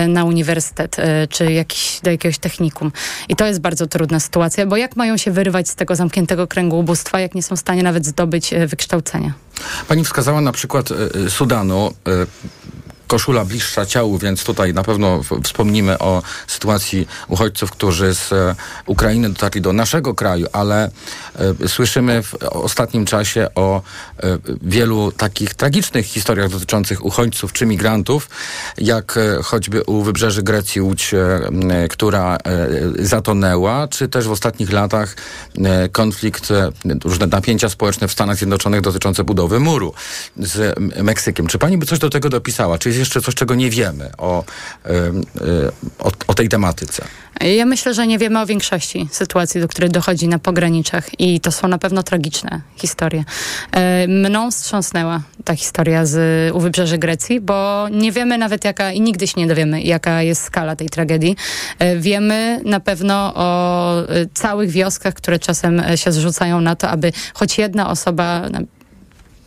na 0.08 0.24
uniwersytet, 0.24 0.96
czy 1.30 1.52
jakiś, 1.52 2.00
do 2.02 2.10
jakiegoś 2.10 2.38
technikum. 2.38 2.92
I 3.28 3.36
to 3.36 3.46
jest 3.46 3.60
bardzo 3.60 3.85
trudna 3.88 4.20
sytuacja, 4.20 4.66
bo 4.66 4.76
jak 4.76 4.96
mają 4.96 5.16
się 5.16 5.30
wyrywać 5.30 5.68
z 5.68 5.74
tego 5.74 5.96
zamkniętego 5.96 6.46
kręgu 6.46 6.78
ubóstwa, 6.78 7.20
jak 7.20 7.34
nie 7.34 7.42
są 7.42 7.56
w 7.56 7.60
stanie 7.60 7.82
nawet 7.82 8.06
zdobyć 8.06 8.52
e, 8.52 8.66
wykształcenia? 8.66 9.32
Pani 9.88 10.04
wskazała 10.04 10.40
na 10.40 10.52
przykład 10.52 10.90
e, 10.90 10.94
e, 11.26 11.30
Sudanu. 11.30 11.94
Koszula 13.06 13.44
bliższa 13.44 13.86
ciału, 13.86 14.18
więc 14.18 14.44
tutaj 14.44 14.74
na 14.74 14.82
pewno 14.82 15.20
wspomnimy 15.44 15.98
o 15.98 16.22
sytuacji 16.46 17.08
uchodźców, 17.28 17.70
którzy 17.70 18.14
z 18.14 18.32
e, 18.32 18.54
Ukrainy 18.86 19.28
dotarli 19.28 19.60
do 19.60 19.72
naszego 19.72 20.14
kraju, 20.14 20.46
ale 20.52 20.90
e, 21.62 21.68
słyszymy 21.68 22.22
w 22.22 22.34
ostatnim 22.42 23.04
czasie 23.04 23.48
o 23.54 23.82
e, 24.22 24.38
wielu 24.62 25.12
takich 25.12 25.54
tragicznych 25.54 26.06
historiach 26.06 26.50
dotyczących 26.50 27.04
uchodźców 27.04 27.52
czy 27.52 27.66
migrantów, 27.66 28.28
jak 28.78 29.18
choćby 29.44 29.82
u 29.82 30.02
wybrzeży 30.02 30.42
Grecji 30.42 30.80
Łódź, 30.80 31.14
która 31.90 32.38
zatonęła, 32.98 33.88
czy 33.88 34.08
też 34.08 34.28
w 34.28 34.30
ostatnich 34.30 34.72
latach 34.72 35.16
konflikt, 35.92 36.48
różne 37.04 37.26
napięcia 37.26 37.68
społeczne 37.68 38.08
w 38.08 38.12
Stanach 38.12 38.36
Zjednoczonych 38.36 38.80
dotyczące 38.80 39.24
budowy 39.24 39.60
muru 39.60 39.94
z 40.36 40.78
Meksykiem. 41.02 41.46
Czy 41.46 41.58
pani 41.58 41.78
by 41.78 41.86
coś 41.86 41.98
do 41.98 42.10
tego 42.10 42.28
dopisała? 42.28 42.78
Czy 42.78 42.92
jest 42.96 43.08
jeszcze 43.08 43.20
coś, 43.26 43.34
czego 43.34 43.54
nie 43.54 43.70
wiemy 43.70 44.10
o, 44.18 44.44
e, 44.84 44.90
o, 45.98 46.10
o 46.26 46.34
tej 46.34 46.48
tematyce? 46.48 47.04
Ja 47.40 47.66
myślę, 47.66 47.94
że 47.94 48.06
nie 48.06 48.18
wiemy 48.18 48.40
o 48.40 48.46
większości 48.46 49.08
sytuacji, 49.10 49.60
do 49.60 49.68
których 49.68 49.90
dochodzi 49.90 50.28
na 50.28 50.38
pograniczach 50.38 51.20
i 51.20 51.40
to 51.40 51.52
są 51.52 51.68
na 51.68 51.78
pewno 51.78 52.02
tragiczne 52.02 52.60
historie. 52.76 53.24
E, 53.72 54.08
Mną 54.08 54.50
wstrząsnęła 54.50 55.20
ta 55.44 55.56
historia 55.56 56.06
z 56.06 56.54
u 56.54 56.60
wybrzeży 56.60 56.98
Grecji, 56.98 57.40
bo 57.40 57.86
nie 57.90 58.12
wiemy 58.12 58.38
nawet 58.38 58.64
jaka, 58.64 58.92
i 58.92 59.00
nigdy 59.00 59.26
się 59.26 59.40
nie 59.40 59.46
dowiemy, 59.46 59.82
jaka 59.82 60.22
jest 60.22 60.42
skala 60.42 60.76
tej 60.76 60.88
tragedii. 60.88 61.36
E, 61.78 61.96
Wiemy 61.96 62.60
na 62.64 62.80
pewno 62.80 63.32
o 63.34 63.94
całych 64.34 64.70
wioskach, 64.70 65.14
które 65.14 65.38
czasem 65.38 65.82
się 65.96 66.12
zrzucają 66.12 66.60
na 66.60 66.76
to, 66.76 66.88
aby 66.88 67.12
choć 67.34 67.58
jedna 67.58 67.90
osoba 67.90 68.42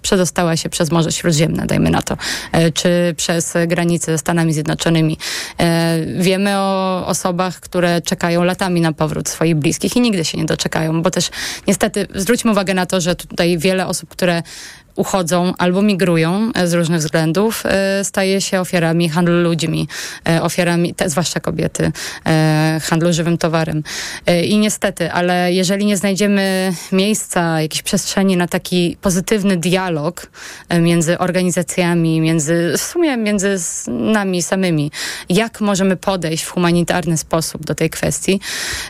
przedostała 0.01 0.57
się 0.57 0.69
przez 0.69 0.91
Morze 0.91 1.11
Śródziemne, 1.11 1.65
dajmy 1.65 1.89
na 1.89 2.01
to, 2.01 2.17
e, 2.51 2.71
czy 2.71 3.13
przez 3.17 3.53
granicę 3.67 4.11
ze 4.11 4.17
Stanami 4.17 4.53
Zjednoczonymi. 4.53 5.17
E, 5.59 5.97
wiemy 6.19 6.57
o 6.57 7.03
osobach, 7.07 7.59
które 7.59 8.01
czekają 8.01 8.43
latami 8.43 8.81
na 8.81 8.93
powrót 8.93 9.29
swoich 9.29 9.55
bliskich 9.55 9.95
i 9.95 10.01
nigdy 10.01 10.25
się 10.25 10.37
nie 10.37 10.45
doczekają, 10.45 11.01
bo 11.01 11.11
też 11.11 11.29
niestety 11.67 12.07
zwróćmy 12.15 12.51
uwagę 12.51 12.73
na 12.73 12.85
to, 12.85 13.01
że 13.01 13.15
tutaj 13.15 13.57
wiele 13.57 13.87
osób, 13.87 14.09
które 14.09 14.43
uchodzą 14.99 15.53
albo 15.57 15.81
migrują 15.81 16.51
e, 16.55 16.67
z 16.67 16.73
różnych 16.73 16.99
względów, 16.99 17.63
e, 17.65 18.03
staje 18.03 18.41
się 18.41 18.59
ofiarami 18.59 19.09
handlu 19.09 19.41
ludźmi, 19.41 19.87
e, 20.29 20.41
ofiarami, 20.41 20.93
te, 20.93 21.09
zwłaszcza 21.09 21.39
kobiety, 21.39 21.91
handlu 22.81 23.13
żywym 23.13 23.37
towarem. 23.37 23.83
I 24.43 24.57
niestety, 24.57 25.11
ale 25.11 25.53
jeżeli 25.53 25.85
nie 25.85 25.97
znajdziemy 25.97 26.73
miejsca, 26.91 27.61
jakiejś 27.61 27.81
przestrzeni 27.81 28.37
na 28.37 28.47
taki 28.47 28.97
pozytywny 29.01 29.57
dialog 29.57 30.27
między 30.79 31.17
organizacjami, 31.17 32.21
między, 32.21 32.73
w 32.77 32.81
sumie 32.81 33.17
między 33.17 33.55
nami 33.87 34.41
samymi, 34.41 34.91
jak 35.29 35.61
możemy 35.61 35.97
podejść 35.97 36.43
w 36.43 36.51
humanitarny 36.51 37.17
sposób 37.17 37.65
do 37.65 37.75
tej 37.75 37.89
kwestii, 37.89 38.39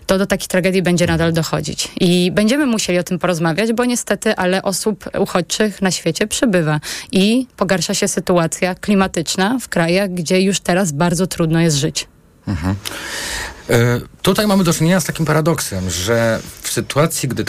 to 0.06 0.18
do 0.18 0.26
takich 0.26 0.48
tragedii 0.48 0.82
będzie 0.82 1.08
nadal 1.08 1.34
dochodzić. 1.34 1.88
I 2.00 2.32
będziemy 2.32 2.66
musieli 2.66 3.00
o 3.00 3.04
tym 3.04 3.20
porozmawiać, 3.20 3.74
bo 3.74 3.86
niestety, 3.86 4.36
ale 4.36 4.64
osób 4.64 5.10
uchodźczych 5.20 5.82
na 5.82 5.92
świecie 5.92 5.99
przybywa 6.28 6.80
i 7.12 7.48
pogarsza 7.58 7.94
się 7.94 8.08
sytuacja 8.08 8.76
klimatyczna 8.76 9.58
w 9.62 9.70
krajach, 9.70 10.14
gdzie 10.14 10.42
już 10.42 10.60
teraz 10.60 10.92
bardzo 10.92 11.28
trudno 11.28 11.62
jest 11.62 11.78
żyć. 11.78 12.08
Mhm. 12.50 12.76
E, 13.70 14.02
tutaj 14.22 14.48
mamy 14.48 14.64
do 14.64 14.74
czynienia 14.74 15.00
z 15.00 15.06
takim 15.06 15.26
paradoksem, 15.26 15.90
że 15.90 16.40
w 16.62 16.70
sytuacji, 16.70 17.30
gdy. 17.30 17.46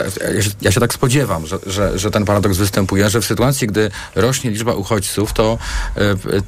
ja, 0.60 0.72
się, 0.72 0.80
tak 0.80 0.94
spodziewam, 0.94 1.46
że, 1.46 1.58
że, 1.66 1.98
że, 1.98 2.10
ten 2.10 2.24
paradoks 2.24 2.56
występuje, 2.56 3.10
że 3.10 3.20
w 3.20 3.24
sytuacji, 3.24 3.66
gdy 3.66 3.90
rośnie 4.14 4.50
liczba 4.50 4.74
uchodźców, 4.74 5.32
to 5.32 5.58
e, 5.96 6.00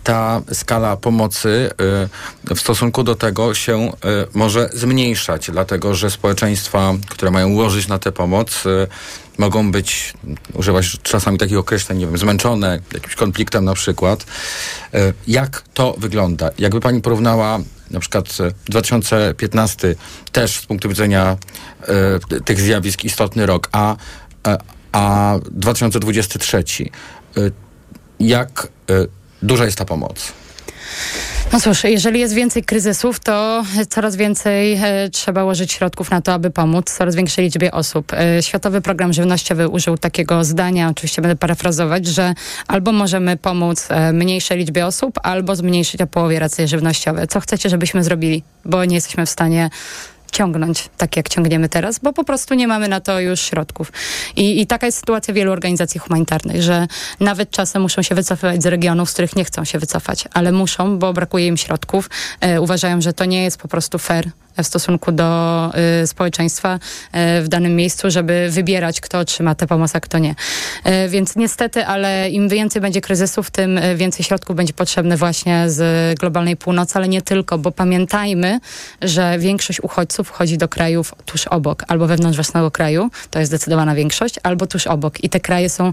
ta 0.05 0.43
skala 0.53 0.97
pomocy 0.97 1.71
e, 2.51 2.55
w 2.55 2.61
stosunku 2.61 3.03
do 3.03 3.15
tego 3.15 3.55
się 3.55 3.93
może 4.35 4.71
zmniejszać, 4.73 5.51
dlatego 5.51 5.95
że 5.95 6.11
społeczeństwa, 6.11 6.95
które 7.09 7.31
mają 7.31 7.49
ułożyć 7.49 7.88
na 7.88 7.99
tę 7.99 8.12
pomoc, 8.12 8.65
mogą 9.38 9.73
być, 9.73 10.15
używać 10.55 10.99
czasami 11.03 11.38
takich 11.38 11.59
określeń, 11.59 11.99
nie 11.99 12.07
wiem, 12.07 12.19
zmęczone 12.19 12.79
jakimś 12.95 13.15
konfliktem 13.15 13.65
na 13.65 13.75
przykład. 13.75 14.27
Jak 15.27 15.62
to 15.75 15.95
wygląda? 15.99 16.51
Jakby 16.59 16.81
pani 16.81 17.01
porównała 17.01 17.59
na 17.92 18.00
przykład 18.00 18.38
2015 18.64 19.94
też 20.33 20.61
z 20.61 20.66
punktu 20.66 20.88
widzenia 20.88 21.37
e, 21.83 22.40
tych 22.40 22.61
zjawisk 22.61 23.05
istotny 23.05 23.46
rok, 23.46 23.68
a, 23.72 23.96
a, 24.42 24.59
a 24.92 25.38
2023 25.50 26.59
e, 26.59 27.40
jak 28.20 28.68
e, 28.90 28.92
duża 29.42 29.64
jest 29.64 29.78
ta 29.78 29.85
pomoc? 29.85 30.33
No 31.53 31.61
cóż, 31.61 31.85
jeżeli 31.85 32.21
jest 32.21 32.35
więcej 32.35 32.65
kryzysów, 32.65 33.21
to 33.21 33.65
coraz 33.88 34.17
więcej 34.17 34.73
e, 34.83 35.11
trzeba 35.11 35.45
łożyć 35.45 35.73
środków 35.73 36.11
na 36.11 36.21
to, 36.21 36.33
aby 36.33 36.51
pomóc 36.51 36.91
coraz 36.91 37.15
większej 37.15 37.45
liczbie 37.45 37.73
osób. 37.73 38.12
E, 38.12 38.43
Światowy 38.43 38.81
Program 38.81 39.12
Żywnościowy 39.12 39.69
użył 39.69 39.99
takiego 39.99 40.45
zdania, 40.45 40.88
oczywiście 40.88 41.23
będę 41.23 41.37
parafrazować, 41.37 42.07
że 42.07 42.35
albo 42.69 42.93
możemy 42.93 43.37
pomóc 43.37 43.87
e, 43.91 44.12
mniejszej 44.12 44.59
liczbie 44.59 44.87
osób, 44.87 45.21
albo 45.23 45.57
zmniejszyć 45.57 46.01
o 46.01 46.07
połowie 46.07 46.38
racje 46.38 46.69
żywnościowe. 46.69 47.27
Co 47.27 47.41
chcecie, 47.41 47.69
żebyśmy 47.69 48.05
zrobili? 48.05 48.43
Bo 48.65 48.85
nie 48.85 48.95
jesteśmy 48.95 49.27
w 49.27 49.31
stanie 49.31 49.71
ciągnąć 50.33 50.88
tak, 50.97 51.16
jak 51.16 51.29
ciągniemy 51.29 51.68
teraz, 51.68 51.99
bo 51.99 52.12
po 52.12 52.25
prostu 52.25 52.55
nie 52.55 52.68
mamy 52.68 52.88
na 52.88 53.01
to 53.01 53.21
już 53.21 53.40
środków. 53.40 53.92
I, 54.37 54.61
I, 54.61 54.66
taka 54.66 54.87
jest 54.87 54.99
sytuacja 54.99 55.35
wielu 55.35 55.53
organizacji 55.53 56.01
humanitarnych, 56.01 56.62
że 56.62 56.87
nawet 57.21 57.51
czasem 57.51 57.83
muszą 57.83 58.03
się 58.03 58.14
wycofywać 58.14 58.62
z 58.62 58.66
regionów, 58.66 59.11
z 59.11 59.12
których 59.12 59.37
nie 59.37 59.45
chcą 59.45 59.64
się 59.64 59.79
wycofać, 59.79 60.25
ale 60.35 60.53
muszą, 60.53 60.99
bo 60.99 61.12
brakuje 61.12 61.47
im 61.47 61.57
środków. 61.57 62.11
E, 62.40 62.61
uważają, 62.61 63.01
że 63.01 63.12
to 63.12 63.25
nie 63.25 63.45
jest 63.45 63.59
po 63.59 63.68
prostu 63.68 63.99
fair 63.99 64.31
w 64.59 64.67
stosunku 64.67 65.12
do 65.12 65.71
y, 66.03 66.07
społeczeństwa 66.07 66.75
y, 66.75 67.43
w 67.43 67.49
danym 67.49 67.77
miejscu, 67.77 68.11
żeby 68.11 68.49
wybierać, 68.51 69.01
kto 69.01 69.19
otrzyma 69.19 69.55
tę 69.55 69.67
pomoc, 69.67 69.97
a 69.97 70.01
kto 70.01 70.19
nie. 70.19 70.31
Y, 70.87 71.09
więc 71.09 71.37
niestety, 71.37 71.87
ale 71.87 72.31
im 72.31 72.49
więcej 72.49 72.83
będzie 72.83 73.01
kryzysów, 73.01 73.51
tym 73.51 73.79
y, 73.79 73.97
więcej 73.97 74.25
środków 74.25 74.57
będzie 74.57 74.73
potrzebne 74.73 75.17
właśnie 75.17 75.71
z 75.71 76.19
globalnej 76.19 76.57
północy, 76.57 76.93
ale 76.97 77.09
nie 77.09 77.23
tylko, 77.23 77.59
bo 77.59 77.73
pamiętajmy, 77.73 78.61
że 79.03 79.38
większość 79.38 79.81
uchodźców 79.81 80.29
wchodzi 80.29 80.59
do 80.59 80.69
krajów 80.69 81.15
tuż 81.25 81.47
obok, 81.47 81.85
albo 81.88 82.07
wewnątrz 82.07 82.37
własnego 82.37 82.71
kraju, 82.71 83.11
to 83.31 83.38
jest 83.38 83.51
zdecydowana 83.51 83.95
większość, 83.95 84.35
albo 84.43 84.67
tuż 84.67 84.87
obok. 84.87 85.25
I 85.25 85.29
te 85.29 85.41
kraje 85.41 85.71
są 85.71 85.93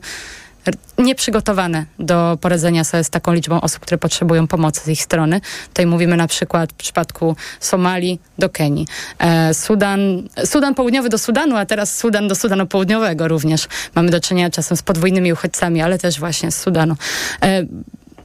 nieprzygotowane 0.97 1.85
do 1.99 2.37
poradzenia 2.41 2.83
sobie 2.83 3.03
z 3.03 3.09
taką 3.09 3.33
liczbą 3.33 3.61
osób, 3.61 3.79
które 3.79 3.97
potrzebują 3.97 4.47
pomocy 4.47 4.81
z 4.81 4.87
ich 4.87 5.03
strony. 5.03 5.41
Tutaj 5.67 5.85
mówimy 5.85 6.17
na 6.17 6.27
przykład 6.27 6.71
w 6.73 6.75
przypadku 6.75 7.35
Somalii 7.59 8.19
do 8.37 8.49
Kenii. 8.49 8.87
E, 9.19 9.53
Sudan, 9.53 9.99
Sudan 10.45 10.75
Południowy 10.75 11.09
do 11.09 11.17
Sudanu, 11.17 11.55
a 11.55 11.65
teraz 11.65 11.97
Sudan 11.97 12.27
do 12.27 12.35
Sudanu 12.35 12.67
Południowego 12.67 13.27
również. 13.27 13.67
Mamy 13.95 14.11
do 14.11 14.19
czynienia 14.19 14.49
czasem 14.49 14.77
z 14.77 14.83
podwójnymi 14.83 15.33
uchodźcami, 15.33 15.81
ale 15.81 15.99
też 15.99 16.19
właśnie 16.19 16.51
z 16.51 16.61
Sudanu. 16.61 16.95
E, 17.41 17.65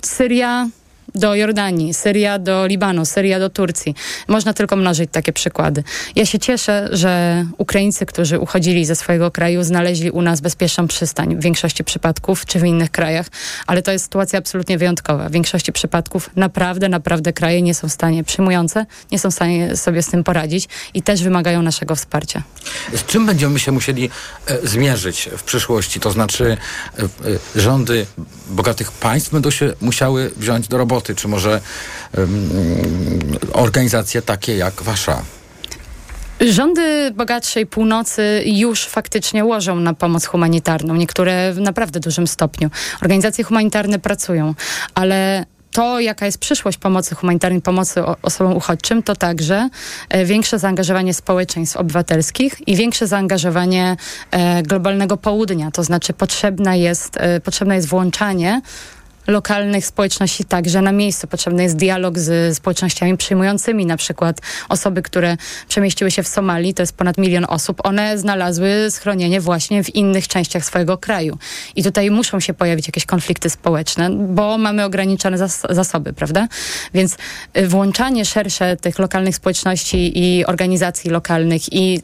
Syria 0.03 0.69
do 1.15 1.35
Jordanii, 1.35 1.95
Syria 1.95 2.39
do 2.39 2.67
Libanu, 2.67 3.05
Syria 3.05 3.39
do 3.39 3.51
Turcji. 3.51 3.95
Można 4.29 4.55
tylko 4.55 4.77
mnożyć 4.77 5.11
takie 5.13 5.33
przykłady. 5.33 5.85
Ja 6.17 6.27
się 6.27 6.39
cieszę, 6.39 6.89
że 6.93 7.45
Ukraińcy, 7.59 8.07
którzy 8.07 8.39
uchodzili 8.39 8.85
ze 8.85 8.97
swojego 8.97 9.31
kraju, 9.31 9.63
znaleźli 9.63 10.11
u 10.11 10.23
nas 10.23 10.41
bezpieczną 10.41 10.89
przystań 10.89 11.37
w 11.37 11.41
większości 11.41 11.85
przypadków, 11.85 12.47
czy 12.47 12.59
w 12.59 12.65
innych 12.65 12.91
krajach, 12.91 13.27
ale 13.67 13.83
to 13.83 13.93
jest 13.93 14.05
sytuacja 14.05 14.39
absolutnie 14.39 14.79
wyjątkowa. 14.79 15.29
W 15.29 15.33
większości 15.33 15.73
przypadków 15.73 16.31
naprawdę, 16.37 16.89
naprawdę 16.89 17.33
kraje 17.33 17.63
nie 17.63 17.75
są 17.75 17.89
w 17.89 17.93
stanie, 17.93 18.25
przyjmujące, 18.25 18.87
nie 19.13 19.19
są 19.19 19.31
w 19.31 19.35
stanie 19.35 19.77
sobie 19.77 20.03
z 20.03 20.07
tym 20.07 20.25
poradzić 20.25 20.69
i 20.95 21.03
też 21.03 21.23
wymagają 21.23 21.63
naszego 21.63 21.97
wsparcia. 21.97 22.43
Z 22.95 23.07
czym 23.07 23.27
będziemy 23.27 23.59
się 23.59 23.73
musieli 23.73 24.11
e, 24.47 24.69
zmierzyć 24.69 25.29
w 25.37 25.43
przyszłości? 25.43 26.01
To 26.01 26.11
znaczy 26.11 26.57
e, 26.99 27.03
e, 27.03 27.61
rządy 27.61 28.07
bogatych 28.51 28.93
państw 28.93 29.31
będą 29.31 29.51
się 29.51 29.73
musiały 29.81 30.31
wziąć 30.37 30.69
do 30.69 30.79
roboty 30.79 31.04
czy 31.15 31.29
może 31.29 31.61
um, 32.17 32.51
organizacje 33.53 34.23
takie 34.23 34.57
jak 34.57 34.83
wasza? 34.83 35.23
Rządy 36.41 37.11
bogatszej 37.11 37.67
północy 37.67 38.43
już 38.47 38.87
faktycznie 38.87 39.45
łożą 39.45 39.77
na 39.77 39.95
pomoc 39.95 40.27
humanitarną, 40.27 40.95
niektóre 40.95 41.53
w 41.53 41.61
naprawdę 41.61 42.01
dużym 42.01 42.27
stopniu. 42.27 42.71
Organizacje 43.03 43.45
humanitarne 43.45 43.99
pracują, 43.99 44.55
ale 44.95 45.47
to, 45.75 46.01
jaka 46.01 46.27
jest 46.27 46.39
przyszłość 46.39 46.79
pomocy 46.79 47.15
humanitarnej, 47.15 47.63
pomocy 47.63 48.03
osobom 48.23 48.57
uchodźczym, 48.57 49.03
to 49.03 49.17
także 49.17 49.69
e, 50.09 50.25
większe 50.25 50.59
zaangażowanie 50.59 51.15
społeczeństw 51.15 51.77
obywatelskich 51.77 52.69
i 52.69 52.77
większe 52.77 53.07
zaangażowanie 53.07 53.97
e, 54.31 54.63
globalnego 54.63 55.17
południa. 55.17 55.71
To 55.71 55.85
znaczy 55.85 56.13
potrzebna 56.13 56.77
jest, 56.77 57.17
e, 57.17 57.41
potrzebne 57.41 57.77
jest 57.77 57.89
włączanie 57.89 58.63
lokalnych 59.27 59.87
społeczności 59.87 60.45
także 60.45 60.83
na 60.83 60.93
miejscu. 60.93 61.27
Potrzebny 61.27 61.63
jest 61.63 61.77
dialog 61.77 62.19
z 62.19 62.57
społecznościami 62.57 63.17
przyjmującymi, 63.17 63.87
na 63.87 63.97
przykład 63.97 64.41
osoby, 64.69 65.03
które 65.03 65.37
przemieściły 65.69 66.11
się 66.11 66.23
w 66.23 66.29
Somalii, 66.29 66.75
to 66.75 66.83
jest 66.83 66.97
ponad 66.97 67.19
milion 67.19 67.47
osób, 67.49 67.81
one 67.87 68.19
znalazły 68.19 68.91
schronienie 68.91 69.41
właśnie 69.41 69.85
w 69.85 69.95
innych 69.95 70.29
częściach 70.29 70.65
swojego 70.65 70.99
kraju. 70.99 71.39
I 71.77 71.83
tutaj 71.83 72.11
muszą 72.11 72.41
się 72.41 72.55
pojawić 72.55 72.87
jakieś 72.87 73.07
konflikty 73.07 73.51
społeczne, 73.51 74.11
bo 74.11 74.59
mamy 74.59 74.85
ograniczone 74.85 75.39
zas 75.39 75.63
zasoby, 75.71 76.13
prawda? 76.13 76.49
Więc 76.95 77.17
y, 77.59 77.69
włączanie 77.69 78.25
szersze 78.25 78.77
tych 78.77 78.99
lokalnych 78.99 79.37
społeczności 79.37 80.19
i 80.19 80.45
organizacji 80.47 81.11
lokalnych 81.11 81.73
i 81.73 82.03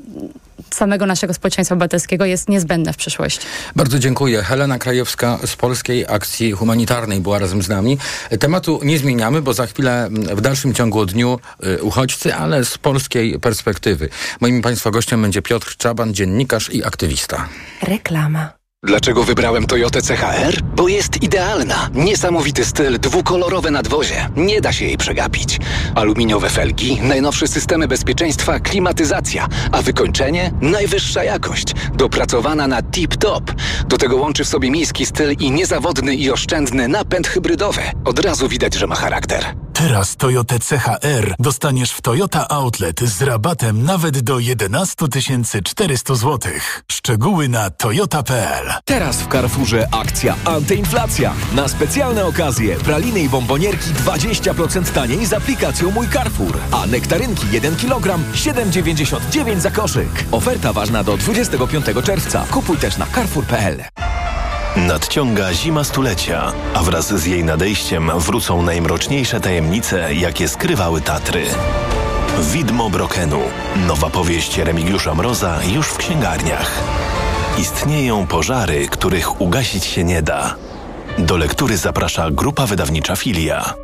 samego 0.71 1.07
naszego 1.07 1.35
społeczeństwa 1.35 1.75
obywatelskiego 1.75 2.25
jest 2.25 2.49
niezbędne 2.49 2.93
w 2.93 2.97
przyszłości. 2.97 3.47
Bardzo 3.77 3.99
dziękuję. 3.99 4.43
Helena 4.43 4.79
Krajewska 4.79 5.39
z 5.47 5.57
Polskiej 5.57 6.07
Akcji 6.09 6.53
Humanitarnej 6.53 7.21
była 7.21 7.39
razem 7.39 7.63
z 7.63 7.69
nami. 7.69 7.99
Tematu 8.41 8.81
nie 8.83 8.99
zmieniamy, 8.99 9.43
bo 9.43 9.53
za 9.53 9.67
chwilę 9.67 10.09
w 10.11 10.41
dalszym 10.41 10.75
ciągu 10.75 11.07
dniu 11.07 11.39
y, 11.65 11.83
uchodźcy, 11.83 12.35
ale 12.35 12.65
z 12.65 12.79
polskiej 12.79 13.41
perspektywy. 13.41 14.09
Moim 14.41 14.63
Państwa 14.63 14.91
gościem 14.91 15.23
będzie 15.23 15.43
Piotr 15.43 15.77
Czaban, 15.77 16.15
dziennikarz 16.15 16.71
i 16.71 16.85
aktywista. 16.85 17.49
Reklama. 17.83 18.60
Dlaczego 18.85 19.25
wybrałem 19.25 19.67
Toyotę 19.67 20.01
CHR? 20.03 20.63
Bo 20.63 20.89
jest 20.89 21.23
idealna. 21.23 21.91
Niesamowity 21.95 22.65
styl, 22.65 22.99
dwukolorowe 23.01 23.71
nadwozie. 23.71 24.29
Nie 24.37 24.61
da 24.61 24.73
się 24.73 24.85
jej 24.85 24.97
przegapić. 24.97 25.59
Aluminiowe 25.95 26.51
felgi, 26.51 27.01
najnowsze 27.03 27.49
systemy 27.49 27.89
bezpieczeństwa, 27.89 28.61
klimatyzacja, 28.61 29.49
a 29.73 29.83
wykończenie? 29.83 30.53
Najwyższa 30.61 31.25
jakość. 31.25 31.75
Dopracowana 31.95 32.67
na 32.67 32.83
tip-top. 32.83 33.55
Do 33.89 33.99
tego 33.99 34.17
łączy 34.17 34.45
w 34.45 34.49
sobie 34.49 34.71
miejski 34.71 35.07
styl 35.07 35.33
i 35.39 35.51
niezawodny 35.51 36.15
i 36.15 36.31
oszczędny 36.31 36.89
napęd 36.89 37.29
hybrydowy. 37.29 37.83
Od 38.05 38.19
razu 38.19 38.49
widać, 38.49 38.75
że 38.75 38.87
ma 38.87 38.95
charakter. 38.95 39.55
Teraz 39.73 40.17
Toyota 40.17 40.55
CHR 40.59 41.35
dostaniesz 41.39 41.93
w 41.93 42.01
Toyota 42.01 42.49
Outlet 42.49 43.01
z 43.01 43.23
rabatem 43.23 43.83
nawet 43.83 44.21
do 44.21 44.39
11 44.39 44.95
400 45.65 46.15
zł. 46.15 46.53
Szczegóły 46.93 47.49
na 47.49 47.71
toyota.pl. 47.71 48.70
Teraz 48.85 49.17
w 49.17 49.29
Carrefourze 49.29 49.89
akcja 49.91 50.35
antyinflacja. 50.45 51.33
Na 51.53 51.69
specjalne 51.69 52.27
okazje 52.27 52.77
praliny 52.77 53.21
i 53.21 53.29
bombonierki 53.29 53.91
20% 53.91 54.93
taniej 54.93 55.27
z 55.27 55.33
aplikacją 55.33 55.91
Mój 55.91 56.09
Carrefour. 56.09 56.59
A 56.73 56.87
nektarynki 56.87 57.47
1 57.53 57.77
kg 57.77 58.19
7,99 58.35 59.59
za 59.61 59.71
koszyk. 59.71 60.25
Oferta 60.33 60.73
ważna 60.73 61.05
do 61.05 61.17
25 61.17 61.87
czerwca. 62.05 62.45
Kupuj 62.51 62.77
też 62.77 62.97
na 62.97 63.07
carrefour.pl. 63.07 63.85
Nadciąga 64.77 65.55
zima 65.55 65.85
stulecia, 65.85 66.53
a 66.75 66.83
wraz 66.83 67.15
z 67.15 67.27
jej 67.27 67.45
nadejściem 67.45 68.11
wrócą 68.17 68.63
najmroczniejsze 68.63 69.41
tajemnice, 69.41 70.15
jakie 70.15 70.49
skrywały 70.49 71.01
Tatry. 71.01 71.45
Widmo 72.53 72.91
Brokenu. 72.91 73.41
Nowa 73.87 74.11
powieść 74.11 74.59
Remigiusza 74.59 75.15
Mroza 75.15 75.59
już 75.65 75.87
w 75.89 75.97
księgarniach. 75.97 76.83
Istnieją 77.61 78.27
pożary, 78.27 78.89
których 78.89 79.41
ugasić 79.41 79.85
się 79.85 80.05
nie 80.05 80.23
da. 80.23 80.55
Do 81.19 81.37
lektury 81.37 81.77
zaprasza 81.77 82.31
grupa 82.31 82.67
wydawnicza 82.67 83.17
Filia. 83.17 83.75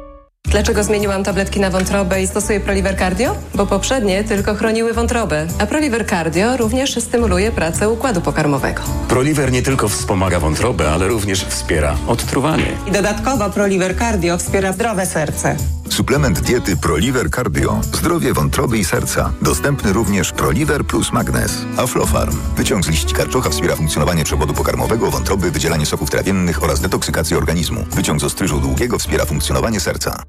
Dlaczego 0.45 0.85
zmieniłam 0.85 1.25
tabletki 1.25 1.61
na 1.61 1.71
wątrobę 1.71 2.23
i 2.23 2.27
stosuję 2.27 2.61
Proliver 2.61 2.99
Cardio? 2.99 3.37
Bo 3.55 3.67
poprzednie 3.67 4.25
tylko 4.25 4.55
chroniły 4.55 4.93
wątrobę, 4.93 5.47
a 5.59 5.67
Proliver 5.67 6.07
Cardio 6.07 6.57
również 6.57 7.03
stymuluje 7.03 7.53
pracę 7.53 7.89
układu 7.89 8.21
pokarmowego. 8.21 8.83
Proliver 9.09 9.53
nie 9.53 9.63
tylko 9.63 9.89
wspomaga 9.89 10.41
wątrobę, 10.41 10.91
ale 10.93 11.09
również 11.09 11.45
wspiera 11.45 11.97
odtruwanie. 12.07 12.73
I 12.89 12.91
dodatkowo 12.91 13.51
Proliver 13.51 13.99
Cardio 13.99 14.39
wspiera 14.39 14.73
zdrowe 14.73 15.07
serce. 15.07 15.57
Suplement 15.89 16.41
diety 16.41 16.77
ProLiver 16.77 17.31
Cardio. 17.31 17.81
Zdrowie 17.83 18.33
wątroby 18.33 18.79
i 18.79 18.85
serca. 18.85 19.33
Dostępny 19.43 19.93
również 19.93 20.33
ProLiver 20.33 20.85
plus 20.85 21.13
Magnes. 21.13 21.65
Aflofarm. 21.77 22.37
Wyciąg 22.57 22.85
z 22.85 22.89
liści 22.89 23.15
karczocha 23.15 23.51
wspiera 23.51 23.77
funkcjonowanie 23.77 24.25
przewodu 24.25 24.55
pokarmowego, 24.55 25.11
wątroby, 25.11 25.51
wydzielanie 25.51 25.87
soków 25.87 26.11
trawiennych 26.11 26.63
oraz 26.63 26.81
detoksykację 26.81 27.37
organizmu. 27.37 27.85
Wyciąg 27.91 28.21
z 28.21 28.25
ostryżu 28.25 28.61
długiego 28.61 28.99
wspiera 28.99 29.25
funkcjonowanie 29.25 29.81
serca. 29.81 30.23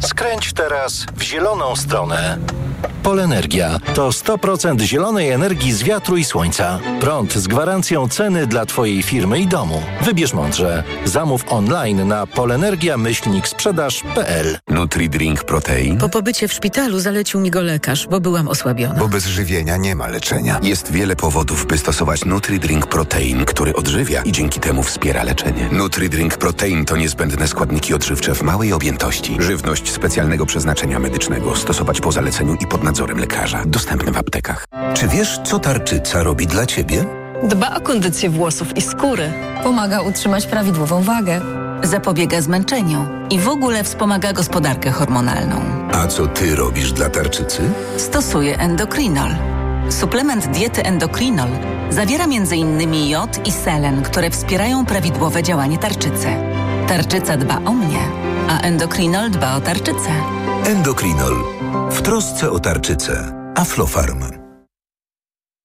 Skręć 0.00 0.52
teraz 0.52 1.06
w 1.16 1.22
zieloną 1.22 1.76
stronę. 1.76 2.38
Polenergia 3.02 3.78
to 3.94 4.08
100% 4.08 4.80
zielonej 4.80 5.30
energii 5.30 5.72
z 5.72 5.82
wiatru 5.82 6.16
i 6.16 6.24
słońca. 6.24 6.78
Prąd 7.00 7.34
z 7.34 7.48
gwarancją 7.48 8.08
ceny 8.08 8.46
dla 8.46 8.66
Twojej 8.66 9.02
firmy 9.02 9.40
i 9.40 9.46
domu. 9.46 9.82
Wybierz 10.02 10.34
mądrze. 10.34 10.84
Zamów 11.04 11.44
online 11.48 12.08
na 12.08 12.26
polenergia-sprzedaż.pl 12.26 14.58
Nutri-Drink 14.70 15.44
Protein. 15.44 15.98
Po 15.98 16.08
pobycie 16.08 16.48
w 16.48 16.52
szpitalu 16.52 17.00
zalecił 17.00 17.40
mi 17.40 17.50
go 17.50 17.62
lekarz, 17.62 18.06
bo 18.06 18.20
byłam 18.20 18.48
osłabiona. 18.48 18.98
Bo 18.98 19.08
bez 19.08 19.26
żywienia 19.26 19.76
nie 19.76 19.96
ma 19.96 20.08
leczenia. 20.08 20.60
Jest 20.62 20.92
wiele 20.92 21.16
powodów, 21.16 21.66
by 21.66 21.78
stosować 21.78 22.24
Nutri-Drink 22.24 22.86
Protein, 22.86 23.44
który 23.44 23.74
odżywia 23.74 24.22
i 24.22 24.32
dzięki 24.32 24.60
temu 24.60 24.82
wspiera 24.82 25.22
leczenie. 25.22 25.68
Nutri-Drink 25.72 26.36
Protein 26.36 26.84
to 26.84 26.96
niezbędne 26.96 27.48
składniki 27.48 27.94
odżywcze 27.94 28.34
w 28.34 28.42
małej 28.42 28.72
objętości. 28.72 29.36
Żywność 29.40 29.92
specjalnego 29.92 30.46
przeznaczenia 30.46 30.98
medycznego. 30.98 31.56
Stosować 31.56 32.00
po 32.00 32.12
zaleceniu 32.12 32.56
i 32.60 32.66
pod 32.68 32.84
nadzorem 32.84 33.18
lekarza. 33.18 33.62
Dostępny 33.66 34.12
w 34.12 34.16
aptekach. 34.16 34.64
Czy 34.94 35.08
wiesz, 35.08 35.40
co 35.44 35.58
tarczyca 35.58 36.22
robi 36.22 36.46
dla 36.46 36.66
ciebie? 36.66 37.04
Dba 37.42 37.74
o 37.76 37.80
kondycję 37.80 38.30
włosów 38.30 38.76
i 38.76 38.82
skóry. 38.82 39.32
Pomaga 39.62 40.00
utrzymać 40.00 40.46
prawidłową 40.46 41.02
wagę. 41.02 41.40
Zapobiega 41.82 42.40
zmęczeniu 42.40 43.06
i 43.30 43.38
w 43.38 43.48
ogóle 43.48 43.84
wspomaga 43.84 44.32
gospodarkę 44.32 44.90
hormonalną. 44.90 45.60
A 45.92 46.06
co 46.06 46.26
ty 46.26 46.56
robisz 46.56 46.92
dla 46.92 47.10
tarczycy? 47.10 47.62
Stosuję 47.96 48.58
endokrinol. 48.58 49.30
Suplement 49.90 50.46
diety 50.46 50.84
endokrinol 50.84 51.48
zawiera 51.90 52.24
m.in. 52.24 52.94
jod 53.08 53.46
i 53.46 53.52
selen, 53.52 54.02
które 54.02 54.30
wspierają 54.30 54.86
prawidłowe 54.86 55.42
działanie 55.42 55.78
tarczycy. 55.78 56.28
Tarczyca 56.88 57.36
dba 57.36 57.56
o 57.64 57.72
mnie, 57.72 58.00
a 58.48 58.60
endokrinol 58.60 59.30
dba 59.30 59.56
o 59.56 59.60
tarczycę. 59.60 60.10
Endokrinol. 60.66 61.57
W 61.90 62.02
trosce 62.02 62.50
o 62.50 62.58
tarczycę. 62.58 63.32
Aflofarm. 63.54 64.47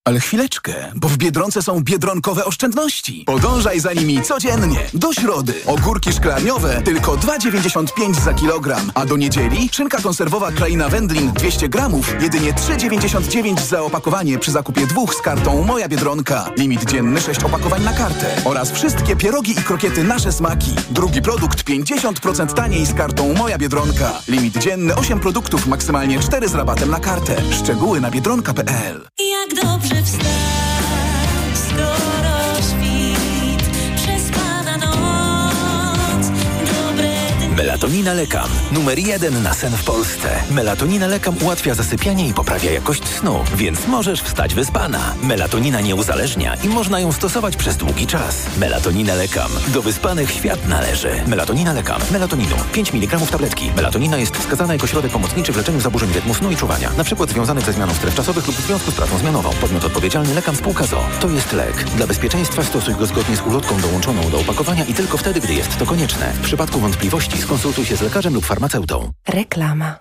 Ale 0.07 0.19
chwileczkę, 0.19 0.73
bo 0.95 1.07
w 1.07 1.17
Biedronce 1.17 1.61
są 1.61 1.81
biedronkowe 1.81 2.45
oszczędności. 2.45 3.23
Podążaj 3.25 3.79
za 3.79 3.93
nimi 3.93 4.21
codziennie. 4.21 4.79
Do 4.93 5.13
środy 5.13 5.53
ogórki 5.65 6.13
szklaniowe 6.13 6.81
tylko 6.81 7.15
2,95 7.15 8.23
za 8.23 8.33
kilogram, 8.33 8.91
a 8.95 9.05
do 9.05 9.17
niedzieli 9.17 9.69
szynka 9.71 10.01
konserwowa 10.01 10.51
Kraina 10.51 10.89
Wędlin 10.89 11.31
200 11.31 11.69
gramów 11.69 12.15
jedynie 12.21 12.53
3,99 12.53 13.61
za 13.61 13.81
opakowanie 13.81 14.39
przy 14.39 14.51
zakupie 14.51 14.87
dwóch 14.87 15.15
z 15.15 15.21
kartą 15.21 15.63
Moja 15.63 15.87
Biedronka. 15.87 16.49
Limit 16.57 16.85
dzienny 16.85 17.21
6 17.21 17.43
opakowań 17.43 17.83
na 17.83 17.93
kartę. 17.93 18.35
Oraz 18.45 18.71
wszystkie 18.71 19.15
pierogi 19.15 19.51
i 19.51 19.63
krokiety 19.63 20.03
Nasze 20.03 20.31
Smaki. 20.31 20.71
Drugi 20.91 21.21
produkt 21.21 21.63
50% 21.69 22.53
taniej 22.53 22.85
z 22.85 22.93
kartą 22.93 23.33
Moja 23.33 23.57
Biedronka. 23.57 24.21
Limit 24.27 24.57
dzienny 24.57 24.95
8 24.95 25.19
produktów, 25.19 25.67
maksymalnie 25.67 26.19
4 26.19 26.47
z 26.47 26.55
rabatem 26.55 26.91
na 26.91 26.99
kartę. 26.99 27.35
Szczegóły 27.63 28.01
na 28.01 28.11
biedronka.pl 28.11 29.07
Jak 29.19 29.65
dobrze 29.65 29.92
wstać, 30.01 31.57
skoro 31.67 31.95
świt 31.95 32.12
Melatonina 37.83 38.13
Lekam. 38.13 38.49
Numer 38.71 38.99
jeden 38.99 39.43
na 39.43 39.53
sen 39.53 39.77
w 39.77 39.83
Polsce. 39.83 40.43
Melatonina 40.51 41.07
Lekam 41.07 41.35
ułatwia 41.41 41.73
zasypianie 41.73 42.27
i 42.27 42.33
poprawia 42.33 42.71
jakość 42.71 43.07
snu, 43.07 43.43
więc 43.55 43.87
możesz 43.87 44.21
wstać 44.21 44.55
wyspana. 44.55 45.13
Melatonina 45.23 45.81
nie 45.81 45.95
uzależnia 45.95 46.55
i 46.55 46.67
można 46.67 46.99
ją 46.99 47.11
stosować 47.11 47.57
przez 47.57 47.77
długi 47.77 48.07
czas. 48.07 48.45
Melatonina 48.57 49.15
Lekam. 49.15 49.51
Do 49.67 49.81
wyspanych 49.81 50.31
świat 50.31 50.67
należy. 50.67 51.09
Melatonina 51.27 51.73
Lekam. 51.73 52.01
Melatoninu. 52.11 52.55
5 52.73 52.93
mg 52.93 53.19
tabletki. 53.31 53.71
Melatonina 53.75 54.17
jest 54.17 54.37
wskazana 54.37 54.73
jako 54.73 54.87
środek 54.87 55.11
pomocniczy 55.11 55.53
w 55.53 55.57
leczeniu 55.57 55.81
zaburzeń 55.81 56.13
rytmu 56.13 56.33
snu 56.33 56.51
i 56.51 56.55
czuwania. 56.55 56.89
Na 56.97 57.03
przykład 57.03 57.29
związanych 57.29 57.65
ze 57.65 57.73
zmianą 57.73 57.93
stref 57.93 58.15
czasowych 58.15 58.47
lub 58.47 58.55
w 58.55 58.65
związku 58.65 58.91
z 58.91 58.95
pracą 58.95 59.17
zmianową. 59.17 59.49
Podmiot 59.61 59.85
odpowiedzialny 59.85 60.33
Lekam 60.33 60.55
spółka 60.55 60.83
ZO. 60.83 61.03
To 61.19 61.29
jest 61.29 61.53
lek. 61.53 61.83
Dla 61.83 62.07
bezpieczeństwa 62.07 62.63
stosuj 62.63 62.95
go 62.95 63.05
zgodnie 63.05 63.35
z 63.37 63.41
ulotką 63.41 63.81
dołączoną 63.81 64.29
do 64.29 64.39
opakowania 64.39 64.85
i 64.85 64.93
tylko 64.93 65.17
wtedy, 65.17 65.39
gdy 65.39 65.53
jest 65.53 65.77
to 65.77 65.85
konieczne. 65.85 66.33
W 66.33 66.41
przypadku 66.41 66.79
wątpliwości 66.79 67.41
skonsultuj 67.41 67.72
się 67.81 67.95
z 67.95 68.01
lekarzem 68.01 68.33
lub 68.33 68.45
farmaceutą. 68.45 69.11
Reklama. 69.27 69.95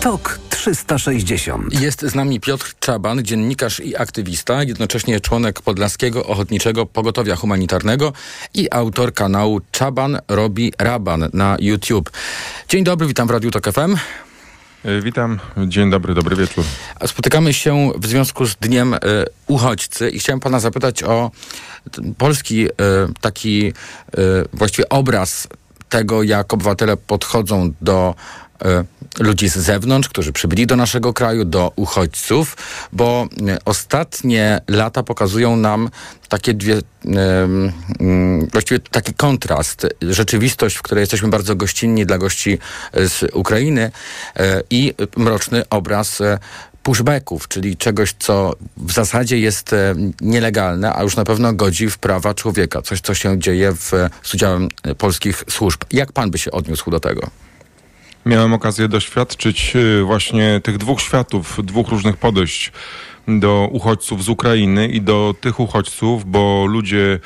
TOK 0.00 0.38
360. 0.50 1.80
Jest 1.80 2.02
z 2.02 2.14
nami 2.14 2.40
Piotr 2.40 2.74
Czaban, 2.80 3.24
dziennikarz 3.24 3.80
i 3.80 3.96
aktywista, 3.96 4.62
jednocześnie 4.62 5.20
członek 5.20 5.62
Podlaskiego 5.62 6.26
Ochotniczego 6.26 6.86
Pogotowia 6.86 7.36
Humanitarnego 7.36 8.12
i 8.54 8.68
autor 8.70 9.14
kanału 9.14 9.60
Czaban 9.70 10.18
robi 10.28 10.72
raban 10.78 11.28
na 11.32 11.56
YouTube. 11.60 12.10
Dzień 12.68 12.84
dobry, 12.84 13.06
witam 13.06 13.28
w 13.28 13.30
Radiu 13.30 13.50
Tok 13.50 13.72
FM. 13.72 13.96
E, 14.84 15.00
Witam, 15.00 15.40
dzień 15.66 15.90
dobry, 15.90 16.14
dobry 16.14 16.36
wieczór. 16.36 16.64
Spotykamy 17.06 17.54
się 17.54 17.92
w 17.96 18.06
związku 18.06 18.46
z 18.46 18.56
Dniem 18.56 18.94
e, 18.94 18.98
Uchodźcy 19.46 20.10
i 20.10 20.18
chciałem 20.18 20.40
pana 20.40 20.60
zapytać 20.60 21.02
o 21.02 21.30
polski 22.18 22.66
e, 22.66 22.70
taki 23.20 23.72
właściwie 24.52 24.88
obraz 24.88 25.48
tego, 25.88 26.22
jak 26.22 26.54
obywatele 26.54 26.96
podchodzą 26.96 27.72
do 27.80 28.14
ludzi 29.18 29.48
z 29.48 29.56
zewnątrz, 29.56 30.08
którzy 30.08 30.32
przybyli 30.32 30.66
do 30.66 30.76
naszego 30.76 31.12
kraju, 31.12 31.44
do 31.44 31.72
uchodźców, 31.76 32.56
bo 32.92 33.28
e, 33.48 33.58
ostatnie 33.64 34.60
lata 34.68 35.02
pokazują 35.02 35.56
nam 35.56 35.90
takie 36.28 36.54
dwie, 36.54 36.74
em, 36.74 37.72
mm, 38.00 38.48
właściwie 38.52 38.80
taki 38.80 39.14
kontrast. 39.14 39.86
Rzeczywistość, 40.02 40.76
w 40.76 40.82
której 40.82 41.02
jesteśmy 41.02 41.28
bardzo 41.28 41.56
gościnni 41.56 42.06
dla 42.06 42.18
gości 42.18 42.58
e, 42.92 43.08
z 43.08 43.34
Ukrainy 43.34 43.90
e, 44.36 44.62
i 44.70 44.94
mroczny 45.16 45.68
obraz 45.70 46.20
e, 46.20 46.38
pushbacków, 46.82 47.48
czyli 47.48 47.76
czegoś, 47.76 48.14
co 48.18 48.52
w 48.76 48.92
zasadzie 48.92 49.38
jest 49.38 49.72
e, 49.72 49.94
nielegalne, 50.20 50.94
a 50.94 51.02
już 51.02 51.16
na 51.16 51.24
pewno 51.24 51.52
godzi 51.52 51.90
w 51.90 51.98
prawa 51.98 52.34
człowieka. 52.34 52.82
Coś, 52.82 53.00
co 53.00 53.14
się 53.14 53.38
dzieje 53.38 53.72
w, 53.72 53.92
z 54.22 54.34
udziałem 54.34 54.68
e, 54.82 54.94
polskich 54.94 55.44
służb. 55.50 55.80
Jak 55.92 56.12
pan 56.12 56.30
by 56.30 56.38
się 56.38 56.50
odniósł 56.50 56.90
do 56.90 57.00
tego? 57.00 57.30
Miałem 58.26 58.52
okazję 58.52 58.88
doświadczyć 58.88 59.76
y, 59.76 60.02
właśnie 60.02 60.60
tych 60.62 60.78
dwóch 60.78 61.00
światów, 61.00 61.60
dwóch 61.64 61.88
różnych 61.88 62.16
podejść 62.16 62.72
do 63.28 63.68
uchodźców 63.72 64.24
z 64.24 64.28
Ukrainy 64.28 64.88
i 64.88 65.00
do 65.00 65.34
tych 65.40 65.60
uchodźców, 65.60 66.30
bo 66.30 66.66
ludzie 66.66 67.18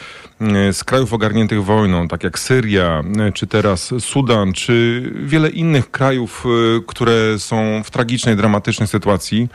y, 0.69 0.73
z 0.73 0.85
krajów 0.85 1.13
ogarniętych 1.13 1.65
wojną, 1.65 2.09
tak 2.09 2.25
jak 2.25 2.39
Syria, 2.39 3.03
y, 3.29 3.33
czy 3.33 3.47
teraz 3.47 3.95
Sudan, 3.99 4.53
czy 4.53 5.03
wiele 5.25 5.49
innych 5.49 5.91
krajów, 5.91 6.45
które 6.87 7.39
są 7.39 7.83
w 7.85 7.91
tragicznej, 7.91 8.37
dramatycznej 8.37 8.89
sytuacji, 8.89 9.49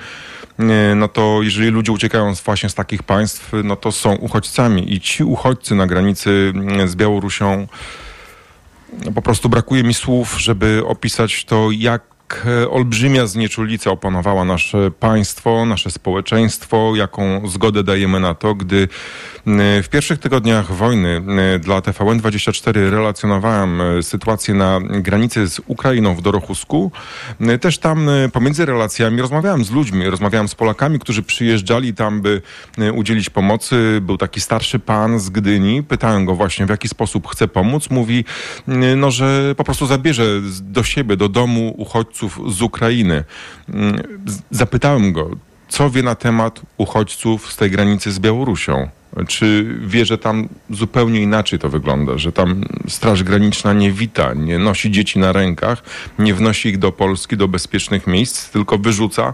no 0.96 1.08
to 1.08 1.39
jeżeli 1.41 1.70
ludzie 1.70 1.91
uciekają 1.91 2.34
właśnie 2.46 2.70
z 2.70 2.74
takich 2.74 3.04
państw, 3.04 3.52
no 3.64 3.76
to 3.76 3.91
są 3.91 4.16
uchodźcami. 4.16 4.94
I 4.94 5.02
ci 5.02 5.24
uchodźcy 5.24 5.76
na 5.76 5.88
granicy 5.88 6.54
z 6.86 6.96
Białorusią 6.96 7.68
po 9.16 9.22
prostu 9.22 9.50
brakuje 9.50 9.84
mi 9.84 9.94
słów, 9.94 10.36
żeby 10.41 10.84
opisać 10.88 11.46
to, 11.46 11.72
jak 11.72 12.12
e, 12.45 12.69
olbrzymia 12.69 13.27
znieczulica 13.27 13.91
opanowała 13.91 14.45
nasze 14.45 14.91
państwo, 14.91 15.65
nasze 15.65 15.91
społeczeństwo, 15.91 16.93
jaką 16.95 17.47
zgodę 17.47 17.84
dajemy 17.84 18.19
na 18.19 18.34
to, 18.34 18.55
gdy 18.55 18.88
w 19.84 19.88
pierwszych 19.91 20.19
tygodniach 20.19 20.71
wojny 20.71 21.21
dla 21.59 21.79
TVN24 21.79 22.89
relacjonowałem 22.89 23.81
e, 23.81 24.03
sytuację 24.03 24.53
na 24.53 24.79
granicy 24.89 25.47
z 25.47 25.61
Ukrainą 25.67 26.15
w 26.15 26.21
Dorochusku. 26.21 26.91
Też 27.61 27.77
tam 27.77 28.09
e, 28.09 28.29
pomiędzy 28.29 28.65
relacjami 28.65 29.21
rozmawiałem 29.21 29.63
z 29.63 29.71
ludźmi, 29.71 30.09
rozmawiałem 30.09 30.47
z 30.47 30.55
Polakami, 30.55 30.99
którzy 30.99 31.23
przyjeżdżali 31.23 31.93
tam, 31.93 32.21
by 32.21 32.41
udzielić 32.93 33.29
pomocy. 33.29 33.99
Był 34.01 34.17
taki 34.17 34.41
starszy 34.41 34.79
pan 34.79 35.19
z 35.19 35.29
Gdyni. 35.29 35.84
Pytałem 35.84 36.25
go 36.25 36.36
właśnie, 36.36 36.65
w 36.65 36.69
jaki 36.69 36.88
sposób 36.88 37.27
chce 37.27 37.47
pomóc. 37.47 37.89
Mówi, 37.89 38.25
no, 38.97 39.11
że 39.11 39.55
po 39.57 39.63
prostu 39.63 39.86
zabierze 39.86 40.23
do 40.61 40.84
siebie, 40.84 41.17
do 41.17 41.29
domu 41.29 41.73
uchodźców 41.77 42.22
z 42.47 42.61
Ukrainy. 42.61 43.24
Zapytałem 44.51 45.13
go, 45.13 45.30
co 45.69 45.89
wie 45.89 46.03
na 46.03 46.15
temat 46.15 46.61
uchodźców 46.78 47.51
z 47.51 47.57
tej 47.57 47.71
granicy 47.71 48.11
z 48.11 48.19
Białorusią. 48.19 48.89
Czy 49.28 49.78
wie, 49.82 50.05
że 50.05 50.17
tam 50.17 50.49
zupełnie 50.69 51.21
inaczej 51.21 51.59
to 51.59 51.69
wygląda, 51.69 52.17
że 52.17 52.32
tam 52.32 52.63
Straż 52.88 53.24
Graniczna 53.24 53.74
nie 53.74 53.91
wita, 53.91 54.34
nie 54.34 54.59
nosi 54.59 54.91
dzieci 54.91 55.19
na 55.19 55.32
rękach, 55.32 55.84
nie 56.19 56.34
wnosi 56.34 56.69
ich 56.69 56.78
do 56.78 56.91
Polski, 56.91 57.38
do 57.38 57.47
bezpiecznych 57.47 58.07
miejsc, 58.07 58.49
tylko 58.49 58.78
wyrzuca 58.78 59.34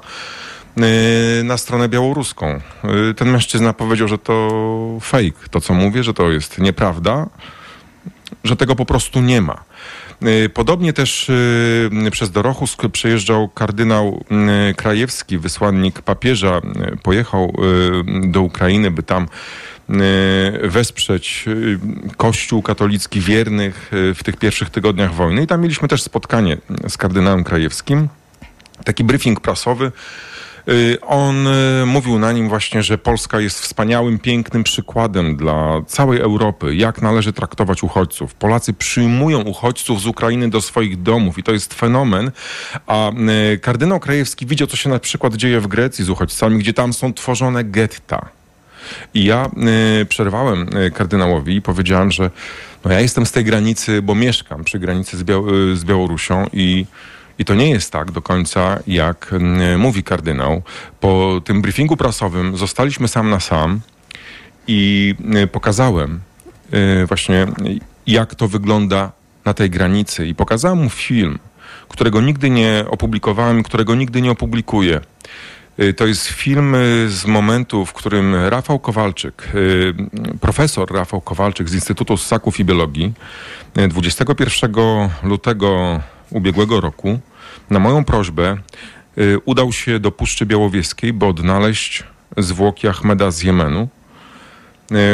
y, 1.40 1.44
na 1.44 1.58
stronę 1.58 1.90
białoruską. 1.90 2.62
Y, 3.10 3.14
ten 3.14 3.30
mężczyzna 3.30 3.74
powiedział, 3.74 4.08
że 4.08 4.18
to 4.18 4.50
fake, 5.02 5.50
to 5.52 5.62
co 5.62 5.74
mówię, 5.74 6.04
że 6.04 6.14
to 6.14 6.32
jest 6.32 6.58
nieprawda, 6.58 7.28
że 8.44 8.56
tego 8.56 8.76
po 8.76 8.86
prostu 8.86 9.22
nie 9.22 9.42
ma. 9.42 9.64
Y, 10.28 10.50
podobnie 10.50 10.94
też 10.94 11.32
przez 12.12 12.32
Dorochusk 12.32 12.88
przejeżdżał 12.88 13.50
kardynał 13.50 14.24
Krajewski, 14.76 15.38
wysłannik 15.38 16.02
papieża. 16.02 16.62
Pojechał 17.04 17.54
do 18.24 18.42
Ukrainy, 18.42 18.92
by 18.92 19.04
tam 19.04 19.28
wesprzeć 20.64 21.46
Kościół 22.18 22.62
katolicki 22.62 23.22
wiernych 23.22 23.92
w 23.92 24.24
tych 24.24 24.38
pierwszych 24.38 24.70
tygodniach 24.70 25.14
wojny. 25.14 25.44
I 25.44 25.48
tam 25.48 25.62
mieliśmy 25.62 25.88
też 25.88 26.04
spotkanie 26.04 26.58
z 26.88 26.98
kardynałem 26.98 27.44
Krajewskim, 27.44 28.08
taki 28.84 29.04
briefing 29.04 29.40
prasowy. 29.40 29.92
On 31.02 31.48
mówił 31.86 32.20
na 32.20 32.32
nim 32.32 32.50
właśnie, 32.50 32.84
że 32.84 32.98
Polska 32.98 33.40
jest 33.40 33.60
wspaniałym, 33.60 34.20
pięknym 34.20 34.64
przykładem 34.64 35.36
dla 35.36 35.82
całej 35.88 36.20
Europy, 36.20 36.76
jak 36.76 37.02
należy 37.02 37.34
traktować 37.34 37.84
uchodźców. 37.84 38.34
Polacy 38.34 38.74
przyjmują 38.74 39.42
uchodźców 39.42 40.02
z 40.02 40.06
Ukrainy 40.06 40.50
do 40.50 40.62
swoich 40.62 41.02
domów 41.02 41.38
i 41.38 41.44
to 41.44 41.52
jest 41.52 41.74
fenomen. 41.74 42.32
A 42.88 43.12
kardynał 43.62 44.00
Krajewski 44.00 44.46
widział, 44.46 44.68
co 44.68 44.78
się 44.78 44.90
na 44.90 45.00
przykład 45.00 45.36
dzieje 45.36 45.60
w 45.60 45.68
Grecji 45.68 46.06
z 46.06 46.10
uchodźcami, 46.10 46.60
gdzie 46.60 46.74
tam 46.74 46.94
są 46.94 47.14
tworzone 47.14 47.64
getta. 47.64 48.30
I 49.14 49.24
ja 49.24 49.50
y, 50.02 50.06
przerwałem 50.06 50.78
y, 50.78 50.92
kardynałowi 50.92 51.56
i 51.56 51.62
powiedziałem, 51.62 52.12
że 52.12 52.32
no 52.86 52.92
ja 52.92 53.00
jestem 53.00 53.26
z 53.26 53.32
tej 53.32 53.44
granicy, 53.44 54.02
bo 54.02 54.16
mieszkam 54.16 54.64
przy 54.64 54.80
granicy 54.80 55.18
z, 55.18 55.24
Biał 55.24 55.56
y, 55.56 55.78
z 55.78 55.86
Białorusią 55.86 56.46
i 56.54 56.86
i 57.40 57.46
to 57.46 57.56
nie 57.56 57.70
jest 57.70 57.92
tak 57.92 58.12
do 58.12 58.22
końca, 58.22 58.80
jak 58.88 59.36
mówi 59.78 60.04
kardynał. 60.04 60.62
Po 61.00 61.42
tym 61.46 61.62
briefingu 61.62 61.98
prasowym 61.98 62.58
zostaliśmy 62.58 63.08
sam 63.08 63.30
na 63.30 63.40
sam 63.40 63.80
i 64.68 65.16
pokazałem 65.52 66.20
y, 66.74 67.06
właśnie, 67.06 67.48
jak 68.08 68.36
to 68.36 68.48
wygląda 68.48 69.12
na 69.46 69.54
tej 69.54 69.70
granicy. 69.70 70.28
I 70.28 70.36
pokazałem 70.36 70.84
mu 70.84 70.90
film, 70.90 71.40
którego 71.88 72.22
nigdy 72.22 72.50
nie 72.50 72.86
opublikowałem, 72.90 73.64
którego 73.64 73.96
nigdy 73.96 74.22
nie 74.22 74.32
opublikuję. 74.32 75.02
Y, 75.80 75.94
to 75.94 76.08
jest 76.08 76.28
film 76.28 76.76
y, 76.76 77.10
z 77.10 77.26
momentu, 77.26 77.86
w 77.86 77.94
którym 77.94 78.36
Rafał 78.36 78.80
Kowalczyk, 78.80 79.48
profesor 80.42 80.92
Rafał 80.92 81.22
Kowalczyk 81.22 81.70
z 81.70 81.74
Instytutu 81.74 82.18
Ssaków 82.18 82.60
i 82.60 82.66
Biologii 82.66 83.14
21 83.90 84.72
lutego 85.24 86.00
ubiegłego 86.32 86.82
roku 86.82 87.20
na 87.70 87.80
moją 87.80 88.06
prośbę 88.06 88.58
udał 89.46 89.72
się 89.72 90.00
do 90.00 90.12
Puszczy 90.12 90.46
Białowieskiej, 90.46 91.14
by 91.14 91.26
odnaleźć 91.26 92.04
zwłoki 92.38 92.88
Ahmeda 92.88 93.32
z 93.32 93.44
Jemenu, 93.44 93.88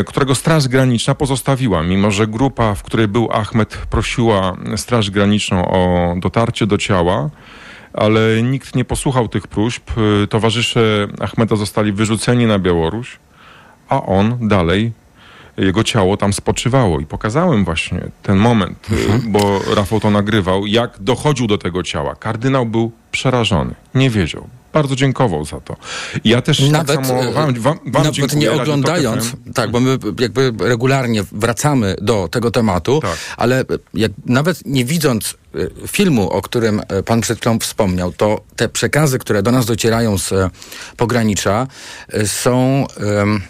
którego 0.06 0.36
Straż 0.36 0.68
Graniczna 0.68 1.16
pozostawiła, 1.16 1.84
mimo 1.84 2.12
że 2.12 2.28
grupa, 2.28 2.76
w 2.76 2.84
której 2.84 3.08
był 3.08 3.32
Ahmed, 3.32 3.78
prosiła 3.90 4.58
Straż 4.76 5.12
Graniczną 5.12 5.68
o 5.68 6.14
dotarcie 6.20 6.68
do 6.68 6.78
ciała 6.78 7.30
ale 7.96 8.44
nikt 8.44 8.76
nie 8.76 8.86
posłuchał 8.86 9.28
tych 9.28 9.48
próśb. 9.48 9.92
Y, 10.24 10.28
towarzysze 10.28 11.08
Ahmeda 11.20 11.56
zostali 11.56 11.92
wyrzuceni 11.92 12.46
na 12.46 12.60
Białoruś, 12.60 13.20
a 13.90 14.04
on 14.04 14.48
dalej 14.48 14.92
jego 15.58 15.84
ciało 15.84 16.18
tam 16.18 16.34
spoczywało 16.34 17.00
i 17.00 17.06
pokazałem 17.06 17.66
właśnie 17.66 18.02
ten 18.24 18.38
moment, 18.38 18.88
y, 18.92 18.96
mhm. 18.96 19.32
bo 19.32 19.62
Rafał 19.76 20.00
to 20.00 20.10
nagrywał, 20.12 20.66
jak 20.66 21.00
dochodził 21.00 21.48
do 21.48 21.58
tego 21.58 21.84
ciała. 21.84 22.16
Kardynał 22.16 22.66
był 22.66 22.92
przerażony, 23.12 23.76
nie 23.96 24.10
wiedział. 24.10 24.48
Bardzo 24.74 24.96
dziękował 24.96 25.46
za 25.46 25.60
to. 25.60 25.76
Ja 26.24 26.42
też 26.42 26.60
nawet, 26.60 26.96
tak 26.96 27.06
samo 27.06 27.32
wam, 27.32 27.54
wam, 27.54 27.80
wam 27.86 28.04
nawet 28.04 28.36
nie 28.36 28.52
oglądając, 28.52 29.32
tak, 29.54 29.72
bo 29.72 29.80
my 29.80 29.98
jakby 30.20 30.54
regularnie 30.60 31.24
wracamy 31.32 31.96
do 32.02 32.28
tego 32.28 32.52
tematu, 32.52 33.00
tak. 33.02 33.18
ale 33.38 33.64
jak, 33.94 34.12
nawet 34.26 34.66
nie 34.66 34.86
widząc 34.86 35.36
y, 35.56 35.72
filmu, 35.88 36.30
o 36.30 36.42
którym 36.42 36.82
y, 37.00 37.04
pan 37.04 37.22
przed 37.22 37.40
chwilą 37.40 37.60
wspomniał, 37.60 38.14
to 38.14 38.42
te 38.56 38.70
przekazy, 38.70 39.20
które 39.20 39.44
do 39.44 39.52
nas 39.52 39.66
docierają 39.66 40.18
z 40.18 40.34
pogranicza, 40.98 41.68
są... 42.26 42.88
Um, 43.20 43.42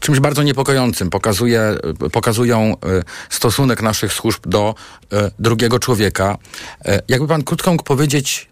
czymś 0.00 0.20
bardzo 0.20 0.42
niepokojącym. 0.42 1.10
Pokazuje, 1.10 1.76
pokazują 2.12 2.60
e, 2.60 3.02
stosunek 3.30 3.82
naszych 3.82 4.12
służb 4.12 4.46
do 4.46 4.74
e, 5.12 5.30
drugiego 5.38 5.78
człowieka. 5.78 6.38
E, 6.84 7.00
jakby 7.08 7.28
pan 7.28 7.42
krótko 7.42 7.70
mógł 7.70 7.84
powiedzieć, 7.84 8.48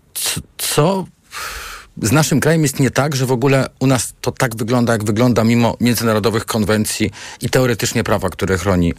co 0.58 1.04
z 2.02 2.12
naszym 2.12 2.40
krajem 2.40 2.62
jest 2.62 2.80
nie 2.80 2.90
tak, 2.90 3.16
że 3.16 3.26
w 3.26 3.32
ogóle 3.32 3.68
u 3.78 3.86
nas 3.86 4.14
to 4.20 4.32
tak 4.32 4.56
wygląda, 4.56 4.92
jak 4.92 5.04
wygląda 5.04 5.44
mimo 5.44 5.76
międzynarodowych 5.80 6.44
konwencji 6.44 7.10
i 7.40 7.50
teoretycznie 7.50 8.04
prawa, 8.04 8.30
które 8.30 8.58
chroni 8.58 8.94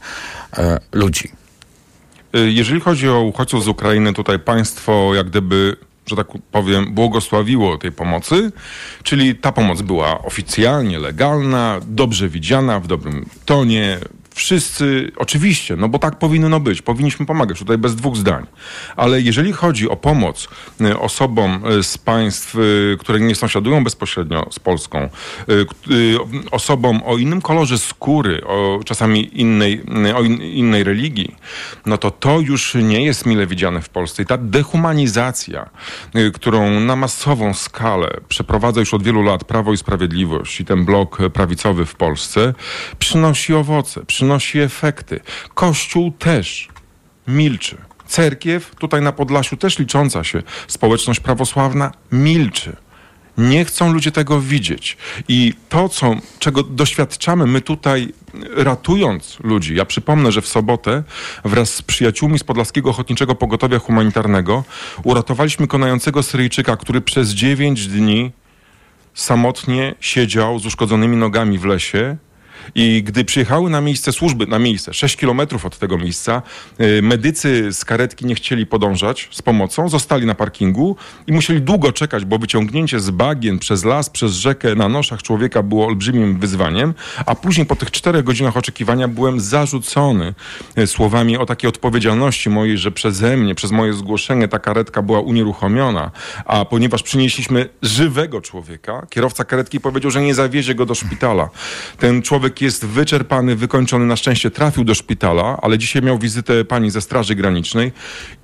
e, 0.57 0.79
ludzi. 0.91 1.31
Jeżeli 2.33 2.81
chodzi 2.81 3.09
o 3.09 3.21
uchodźców 3.21 3.63
z 3.63 3.67
Ukrainy, 3.67 4.13
tutaj 4.13 4.39
państwo 4.39 5.15
jak 5.15 5.29
gdyby 5.29 5.77
że 6.05 6.15
tak 6.15 6.27
powiem, 6.51 6.93
błogosławiło 6.93 7.77
tej 7.77 7.91
pomocy, 7.91 8.51
czyli 9.03 9.35
ta 9.35 9.51
pomoc 9.51 9.81
była 9.81 10.21
oficjalnie 10.21 10.99
legalna, 10.99 11.79
dobrze 11.87 12.29
widziana, 12.29 12.79
w 12.79 12.87
dobrym 12.87 13.25
tonie, 13.45 13.99
wszyscy, 14.33 15.11
oczywiście, 15.17 15.75
no 15.75 15.89
bo 15.89 15.99
tak 15.99 16.19
powinno 16.19 16.59
być, 16.59 16.81
powinniśmy 16.81 17.25
pomagać, 17.25 17.59
tutaj 17.59 17.77
bez 17.77 17.95
dwóch 17.95 18.15
zdań. 18.17 18.45
Ale 18.95 19.21
jeżeli 19.21 19.53
chodzi 19.53 19.89
o 19.89 19.95
pomoc 19.95 20.47
y, 20.81 20.99
osobom 20.99 21.63
y, 21.79 21.83
z 21.83 21.97
państw, 21.97 22.55
y, 22.55 22.97
które 22.99 23.19
nie 23.19 23.35
sąsiadują 23.35 23.83
bezpośrednio 23.83 24.47
z 24.51 24.59
Polską, 24.59 25.09
osobom 26.51 27.01
o 27.05 27.17
innym 27.17 27.41
kolorze 27.41 27.77
skóry, 27.77 28.45
o 28.45 28.79
czasami 28.85 29.39
innej, 29.41 29.81
o 30.15 30.23
innej 30.41 30.83
religii, 30.83 31.35
no 31.85 31.97
to 31.97 32.11
to 32.11 32.39
już 32.39 32.75
nie 32.75 33.05
jest 33.05 33.25
mile 33.25 33.47
widziane 33.47 33.81
w 33.81 33.89
Polsce. 33.89 34.23
I 34.23 34.25
ta 34.25 34.37
dehumanizacja, 34.37 35.69
którą 36.33 36.79
na 36.79 36.95
masową 36.95 37.53
skalę 37.53 38.17
przeprowadza 38.27 38.79
już 38.79 38.93
od 38.93 39.03
wielu 39.03 39.23
lat 39.23 39.43
Prawo 39.43 39.73
i 39.73 39.77
Sprawiedliwość 39.77 40.59
i 40.59 40.65
ten 40.65 40.85
blok 40.85 41.17
prawicowy 41.33 41.85
w 41.85 41.95
Polsce, 41.95 42.53
przynosi 42.99 43.53
owoce, 43.53 44.05
przynosi 44.05 44.22
przynosi 44.23 44.59
efekty. 44.59 45.19
Kościół 45.53 46.11
też 46.11 46.67
milczy. 47.27 47.77
Cerkiew, 48.07 48.75
tutaj 48.75 49.01
na 49.01 49.11
Podlasiu 49.11 49.57
też 49.57 49.79
licząca 49.79 50.23
się 50.23 50.43
społeczność 50.67 51.19
prawosławna, 51.19 51.91
milczy. 52.11 52.75
Nie 53.37 53.65
chcą 53.65 53.93
ludzie 53.93 54.11
tego 54.11 54.41
widzieć. 54.41 54.97
I 55.27 55.53
to, 55.69 55.89
co, 55.89 56.15
czego 56.39 56.63
doświadczamy 56.63 57.45
my 57.45 57.61
tutaj, 57.61 58.13
ratując 58.55 59.37
ludzi. 59.43 59.75
Ja 59.75 59.85
przypomnę, 59.85 60.31
że 60.31 60.41
w 60.41 60.47
sobotę 60.47 61.03
wraz 61.45 61.73
z 61.73 61.81
przyjaciółmi 61.81 62.39
z 62.39 62.43
Podlaskiego 62.43 62.89
Ochotniczego 62.89 63.35
Pogotowia 63.35 63.79
Humanitarnego 63.79 64.63
uratowaliśmy 65.03 65.67
konającego 65.67 66.23
Syryjczyka, 66.23 66.77
który 66.77 67.01
przez 67.01 67.29
dziewięć 67.29 67.87
dni 67.87 68.31
samotnie 69.13 69.95
siedział 69.99 70.59
z 70.59 70.65
uszkodzonymi 70.65 71.17
nogami 71.17 71.59
w 71.59 71.65
lesie 71.65 72.17
I 72.75 73.03
gdy 73.03 73.25
przyjechały 73.25 73.69
na 73.69 73.81
miejsce 73.81 74.11
służby, 74.11 74.47
na 74.47 74.59
miejsce, 74.59 74.93
6 74.93 75.17
kilometrów 75.17 75.65
od 75.65 75.77
tego 75.77 75.97
miejsca, 75.97 76.41
y, 76.81 77.01
medycy 77.01 77.73
z 77.73 77.85
karetki 77.85 78.25
nie 78.25 78.35
chcieli 78.35 78.65
podążać 78.65 79.29
z 79.31 79.41
pomocą, 79.41 79.89
zostali 79.89 80.25
na 80.25 80.35
parkingu 80.35 80.95
i 81.27 81.31
musieli 81.31 81.61
długo 81.61 81.91
czekać, 81.91 82.25
bo 82.25 82.37
wyciągnięcie 82.37 82.99
z 82.99 83.09
bagien 83.09 83.59
przez 83.59 83.85
las, 83.85 84.09
przez 84.09 84.33
rzekę 84.33 84.75
na 84.75 84.89
noszach 84.89 85.23
człowieka 85.23 85.63
było 85.63 85.85
olbrzymim 85.85 86.39
wyzwaniem, 86.39 86.93
a 87.25 87.35
później 87.35 87.65
po 87.65 87.75
tych 87.75 87.91
czterech 87.91 88.23
godzinach 88.23 88.57
oczekiwania 88.57 89.07
byłem 89.07 89.39
zarzucony 89.39 90.33
y, 90.77 90.87
słowami 90.87 91.37
o 91.37 91.45
takiej 91.45 91.69
odpowiedzialności 91.69 92.49
mojej, 92.49 92.77
że 92.77 92.91
przeze 92.91 93.37
mnie, 93.37 93.55
przez 93.55 93.71
moje 93.71 93.93
zgłoszenie 93.93 94.47
ta 94.47 94.59
karetka 94.59 95.01
była 95.01 95.19
unieruchomiona, 95.19 96.11
a 96.45 96.65
ponieważ 96.65 97.03
przynieśliśmy 97.03 97.69
żywego 97.81 98.41
człowieka, 98.41 99.07
kierowca 99.09 99.43
karetki 99.45 99.79
powiedział, 99.79 100.11
że 100.11 100.21
nie 100.21 100.35
zawiezie 100.35 100.75
go 100.75 100.85
do 100.85 100.95
szpitala. 100.95 101.49
Ten 101.97 102.21
człowiek 102.21 102.52
jest 102.61 102.85
wyczerpany, 102.85 103.55
wykończony, 103.55 104.05
na 104.05 104.15
szczęście 104.15 104.51
trafił 104.51 104.83
do 104.83 104.95
szpitala, 104.95 105.59
ale 105.61 105.77
dzisiaj 105.77 106.01
miał 106.01 106.19
wizytę 106.19 106.65
pani 106.65 106.91
ze 106.91 107.01
Straży 107.01 107.35
Granicznej 107.35 107.91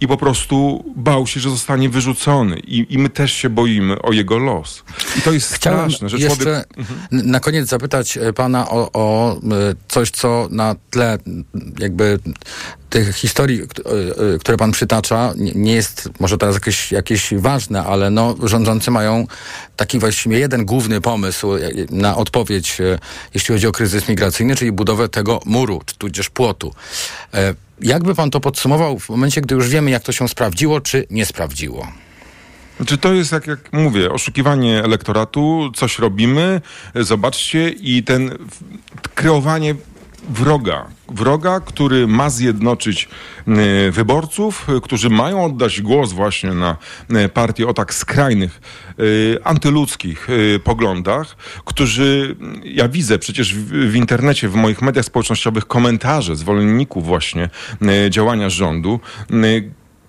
i 0.02 0.08
po 0.08 0.18
prostu 0.18 0.86
bał 0.96 1.28
się, 1.28 1.40
że 1.40 1.50
zostanie 1.50 1.90
wyrzucony 1.90 2.60
i, 2.60 2.86
i 2.90 2.98
my 2.98 3.10
też 3.10 3.34
się 3.34 3.50
boimy 3.50 4.02
o 4.02 4.12
jego 4.12 4.38
los. 4.38 4.84
I 5.18 5.22
to 5.22 5.32
jest 5.32 5.54
Chciałem 5.54 5.80
straszne, 5.80 6.10
że 6.10 6.18
jeszcze 6.18 6.36
człowiek... 6.44 6.68
na 7.12 7.40
koniec 7.40 7.70
zapytać 7.70 8.18
e, 8.18 8.34
pana 8.34 8.70
o, 8.70 8.90
o 8.94 9.34
e, 9.34 9.40
coś, 9.88 10.12
co 10.12 10.48
na 10.52 10.76
tle 10.90 11.18
jakby 11.80 12.20
tych 12.90 13.16
historii, 13.16 13.62
e, 13.62 13.66
które 14.40 14.58
pan 14.58 14.72
przytacza, 14.72 15.34
nie- 15.36 15.74
jest 15.74 16.10
może 16.20 16.38
teraz 16.38 16.56
jakieś, 16.56 16.92
jakieś 16.92 17.34
ważne, 17.34 17.84
ale 17.84 18.10
no, 18.10 18.36
rządzący 18.44 18.92
mają 18.92 19.28
taki 19.76 20.00
właściwie 20.00 20.40
jeden 20.40 20.66
główny 20.66 21.02
pomysł 21.02 21.48
na 21.90 22.18
odpowiedź, 22.18 22.78
jeśli 23.34 23.54
chodzi 23.56 23.68
o 23.68 23.72
kryzys 23.72 23.99
migracyjny, 24.08 24.56
czyli 24.56 24.72
budowę 24.72 25.10
tego 25.10 25.40
muru, 25.46 25.82
tudzież 25.98 26.30
płotu. 26.30 26.74
E, 27.34 27.54
Jakby 27.82 28.16
pan 28.16 28.32
to 28.32 28.40
podsumował 28.40 29.00
w 29.00 29.10
momencie, 29.10 29.42
gdy 29.42 29.56
już 29.56 29.70
wiemy, 29.70 29.92
jak 29.92 30.04
to 30.04 30.12
się 30.12 30.28
sprawdziło, 30.28 30.82
czy 30.82 31.06
nie 31.10 31.26
sprawdziło? 31.26 31.88
Czy 32.86 32.98
to 32.98 33.14
jest, 33.14 33.32
jak, 33.32 33.48
jak 33.48 33.74
mówię, 33.74 34.12
oszukiwanie 34.12 34.84
elektoratu, 34.84 35.72
coś 35.76 36.00
robimy, 36.00 36.62
e, 36.96 37.04
zobaczcie, 37.04 37.70
i 37.70 38.04
ten 38.04 38.38
kreowanie 39.16 39.76
wroga. 40.30 40.88
Wroga, 41.12 41.60
który 41.60 42.08
ma 42.08 42.30
zjednoczyć 42.30 43.10
e, 43.48 43.92
wyborców, 43.92 44.68
e, 44.70 44.82
którzy 44.82 45.10
mają 45.10 45.46
oddać 45.46 45.82
głos 45.82 46.12
właśnie 46.12 46.54
na 46.54 46.78
e, 47.10 47.30
partie 47.30 47.68
o 47.68 47.74
tak 47.74 47.94
skrajnych, 47.94 48.62
antyludzkich 49.44 50.28
poglądach, 50.64 51.36
którzy, 51.66 52.36
ja 52.64 52.88
widzę 52.88 53.20
przecież 53.20 53.56
w, 53.56 53.96
internecie, 53.96 54.50
w 54.50 54.56
moich 54.56 54.82
mediach 54.82 55.06
społecznościowych 55.06 55.66
komentarze 55.66 56.36
zwolenników 56.36 57.06
właśnie 57.06 57.50
działania 58.10 58.50
rządu, 58.50 59.00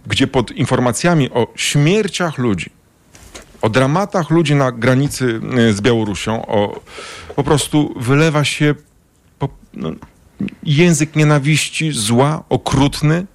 gdzie 0.07 0.27
pod 0.27 0.51
informacjami 0.51 1.31
o 1.31 1.53
śmierciach 1.57 2.39
ludzi, 2.39 2.71
o 3.63 3.69
dramatach 3.69 4.31
ludzi 4.31 4.55
na 4.55 4.73
granicy 4.73 5.41
z 5.73 5.81
Białorusią, 5.81 6.47
o, 6.47 6.81
po 7.37 7.45
prostu 7.45 7.95
wylewa 7.97 8.45
się 8.45 8.75
po, 9.39 9.49
no, 9.75 9.91
język 10.63 11.17
nienawiści, 11.17 11.93
zła, 11.93 12.45
okrutny, 12.49 13.27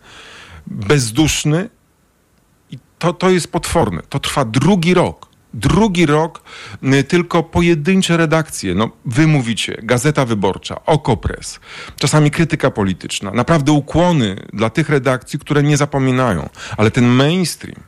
bezduszny. 0.68 1.70
I 2.72 2.80
to, 2.99 3.14
to 3.14 3.30
jest 3.30 3.51
potworne. 3.51 4.01
To 4.10 4.20
trwa 4.20 4.45
drugi 4.45 4.93
rok. 4.93 5.26
Drugi 5.53 6.06
rok, 6.06 6.41
y, 6.84 7.03
tylko 7.03 7.43
pojedyncze 7.43 8.18
redakcje. 8.18 8.76
No, 8.76 8.89
wy 9.06 9.28
mówicie, 9.28 9.78
Gazeta 9.84 10.26
Wyborcza, 10.26 10.86
Okopres, 10.86 11.60
czasami 11.99 12.32
krytyka 12.32 12.72
polityczna. 12.72 13.32
Naprawdę 13.32 13.72
ukłony 13.72 14.47
dla 14.53 14.70
tych 14.70 14.89
redakcji, 14.89 15.39
które 15.39 15.64
nie 15.64 15.78
zapominają. 15.78 16.49
Ale 16.78 16.91
ten 16.91 17.06
mainstream 17.06 17.84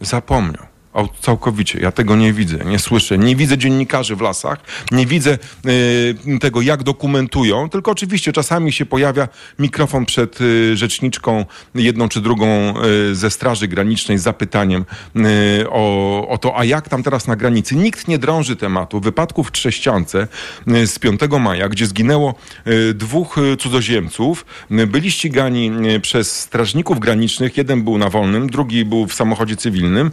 zapomniał. 0.00 0.71
Całkowicie. 1.20 1.80
Ja 1.80 1.92
tego 1.92 2.16
nie 2.16 2.32
widzę, 2.32 2.58
nie 2.64 2.78
słyszę. 2.78 3.18
Nie 3.18 3.36
widzę 3.36 3.58
dziennikarzy 3.58 4.16
w 4.16 4.20
lasach, 4.20 4.58
nie 4.90 5.06
widzę 5.06 5.38
y, 5.66 6.38
tego, 6.40 6.62
jak 6.62 6.82
dokumentują, 6.82 7.68
tylko 7.68 7.90
oczywiście 7.90 8.32
czasami 8.32 8.72
się 8.72 8.86
pojawia 8.86 9.28
mikrofon 9.58 10.06
przed 10.06 10.40
y, 10.40 10.76
rzeczniczką, 10.76 11.44
jedną 11.74 12.08
czy 12.08 12.20
drugą 12.20 12.74
y, 13.10 13.14
ze 13.14 13.30
Straży 13.30 13.68
Granicznej 13.68 14.18
z 14.18 14.22
zapytaniem 14.22 14.84
y, 15.16 15.70
o, 15.70 16.28
o 16.28 16.38
to, 16.38 16.58
a 16.58 16.64
jak 16.64 16.88
tam 16.88 17.02
teraz 17.02 17.26
na 17.26 17.36
granicy. 17.36 17.76
Nikt 17.76 18.08
nie 18.08 18.18
drąży 18.18 18.56
tematu 18.56 19.00
wypadków 19.00 19.48
w 19.48 19.52
Trześciance 19.52 20.28
y, 20.68 20.86
z 20.86 20.98
5 20.98 21.20
maja, 21.40 21.68
gdzie 21.68 21.86
zginęło 21.86 22.34
y, 22.66 22.94
dwóch 22.94 23.36
cudzoziemców. 23.58 24.46
Byli 24.70 25.10
ścigani 25.10 25.70
przez 26.02 26.40
strażników 26.40 27.00
granicznych. 27.00 27.56
Jeden 27.56 27.82
był 27.82 27.98
na 27.98 28.08
wolnym, 28.08 28.50
drugi 28.50 28.84
był 28.84 29.06
w 29.06 29.14
samochodzie 29.14 29.56
cywilnym. 29.56 30.10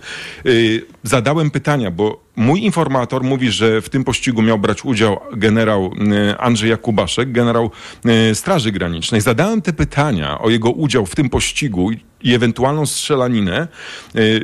Y, 0.78 0.86
Zadałem 1.04 1.52
pytania, 1.52 1.92
bo 1.92 2.24
mój 2.36 2.64
informator 2.64 3.24
mówi, 3.24 3.52
że 3.52 3.82
w 3.82 3.90
tym 3.90 4.04
pościgu 4.04 4.42
miał 4.42 4.60
brać 4.60 4.86
udział 4.86 5.20
generał 5.34 5.92
y, 6.32 6.38
Andrzej 6.38 6.70
Jakubaszek, 6.70 7.32
generał 7.32 7.72
y, 8.32 8.36
Straży 8.36 8.72
Granicznej. 8.72 9.22
Zadałem 9.22 9.62
te 9.62 9.74
pytania 9.74 10.40
o 10.40 10.50
jego 10.50 10.72
udział 10.72 11.06
w 11.06 11.16
tym 11.16 11.30
pościgu 11.30 11.92
i- 11.92 12.34
ewentualną 12.36 12.86
strzelaninę. 12.86 13.68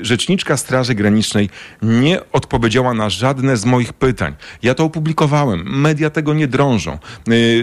Rzeczniczka 0.01 0.57
Straży 0.57 0.95
Granicznej 0.95 1.49
nie 1.81 2.31
odpowiedziała 2.31 2.93
na 2.93 3.09
żadne 3.09 3.57
z 3.57 3.65
moich 3.65 3.93
pytań. 3.93 4.33
Ja 4.63 4.73
to 4.75 4.83
opublikowałem. 4.83 5.81
Media 5.81 6.09
tego 6.09 6.33
nie 6.33 6.47
drążą. 6.47 6.97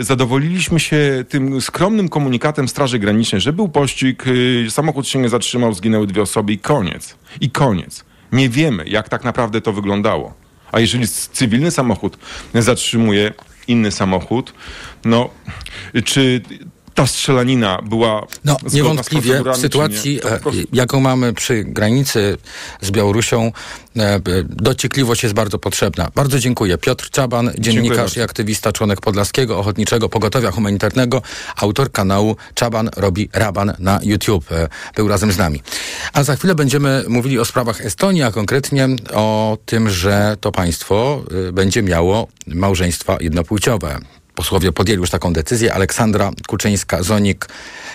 Zadowoliliśmy 0.00 0.80
się 0.80 1.24
tym 1.28 1.60
skromnym 1.60 2.08
komunikatem 2.08 2.68
Straży 2.68 2.98
Granicznej, 2.98 3.40
że 3.40 3.52
był 3.52 3.68
pościg, 3.68 4.24
samochód 4.68 5.08
się 5.08 5.18
nie 5.18 5.28
zatrzymał, 5.28 5.72
zginęły 5.74 6.06
dwie 6.06 6.22
osoby 6.22 6.52
i 6.52 6.58
koniec. 6.58 7.16
I 7.40 7.50
koniec. 7.50 8.04
Nie 8.32 8.48
wiemy, 8.48 8.84
jak 8.86 9.08
tak 9.08 9.24
naprawdę 9.24 9.60
to 9.60 9.72
wyglądało. 9.72 10.34
A 10.72 10.80
jeżeli 10.80 11.08
cywilny 11.08 11.70
samochód 11.70 12.18
zatrzymuje 12.54 13.32
inny 13.68 13.90
samochód, 13.90 14.54
no 15.04 15.30
czy 16.04 16.42
ta 16.94 17.06
strzelanina 17.06 17.78
była 17.82 18.26
No, 18.44 18.56
niewątpliwie 18.72 19.42
w 19.54 19.56
sytuacji, 19.56 20.20
nie? 20.24 20.30
E, 20.30 20.40
prostu- 20.40 20.60
jaką 20.72 21.00
mamy 21.00 21.32
przy 21.32 21.64
granicy 21.64 22.36
z 22.80 22.90
Białorusią, 22.90 23.52
e, 23.96 24.20
dociekliwość 24.48 25.22
jest 25.22 25.34
bardzo 25.34 25.58
potrzebna. 25.58 26.10
Bardzo 26.14 26.38
dziękuję. 26.38 26.78
Piotr 26.78 27.10
Czaban, 27.10 27.50
dziennikarz 27.58 28.16
i 28.16 28.20
aktywista, 28.22 28.72
członek 28.72 29.00
Podlaskiego 29.00 29.58
Ochotniczego 29.58 30.08
Pogotowia 30.08 30.50
Humanitarnego, 30.50 31.22
autor 31.56 31.92
kanału 31.92 32.36
Czaban 32.54 32.90
robi 32.96 33.28
raban 33.32 33.72
na 33.78 34.00
YouTube. 34.02 34.52
E, 34.52 34.68
Był 34.96 35.08
razem 35.08 35.32
z 35.32 35.38
nami. 35.38 35.62
A 36.12 36.22
za 36.24 36.36
chwilę 36.36 36.54
będziemy 36.54 37.04
mówili 37.08 37.38
o 37.38 37.44
sprawach 37.44 37.80
Estonii, 37.80 38.22
a 38.22 38.30
konkretnie 38.32 38.88
o 39.14 39.58
tym, 39.66 39.90
że 39.90 40.36
to 40.40 40.52
państwo 40.52 41.24
będzie 41.52 41.82
miało 41.82 42.28
małżeństwa 42.46 43.16
jednopłciowe. 43.20 43.98
Posłowie 44.42 44.72
podjęli 44.72 45.00
już 45.00 45.10
taką 45.10 45.32
decyzję. 45.32 45.74
Aleksandra 45.74 46.30
Kuczyńska-Zonik, 46.48 47.48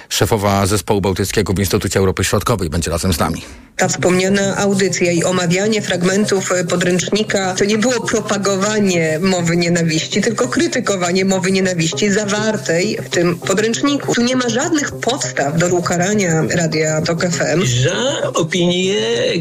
szefowa 0.09 0.65
zespołu 0.65 1.01
bałtyckiego 1.01 1.53
w 1.53 1.59
Instytucie 1.59 1.99
Europy 1.99 2.23
Środkowej, 2.23 2.69
będzie 2.69 2.91
razem 2.91 3.13
z 3.13 3.19
nami. 3.19 3.41
Ta 3.78 3.88
wspomniana 3.88 4.57
audycja 4.57 5.11
i 5.11 5.23
omawianie 5.23 5.82
fragmentów 5.82 6.51
e, 6.51 6.63
podręcznika 6.63 7.55
to 7.55 7.65
nie 7.65 7.78
było 7.78 8.01
propagowanie 8.01 9.19
mowy 9.21 9.57
nienawiści, 9.57 10.21
tylko 10.21 10.47
krytykowanie 10.47 11.25
mowy 11.25 11.51
nienawiści 11.51 12.11
zawartej 12.11 12.97
w 13.03 13.09
tym 13.09 13.39
podręczniku. 13.39 14.15
Tu 14.15 14.21
nie 14.21 14.36
ma 14.36 14.49
żadnych 14.49 14.91
podstaw 14.91 15.57
do 15.57 15.67
ukarania 15.67 16.43
Radia 16.49 17.01
Tok 17.01 17.25
FM. 17.25 17.65
Za 17.84 18.32
opinię 18.34 18.95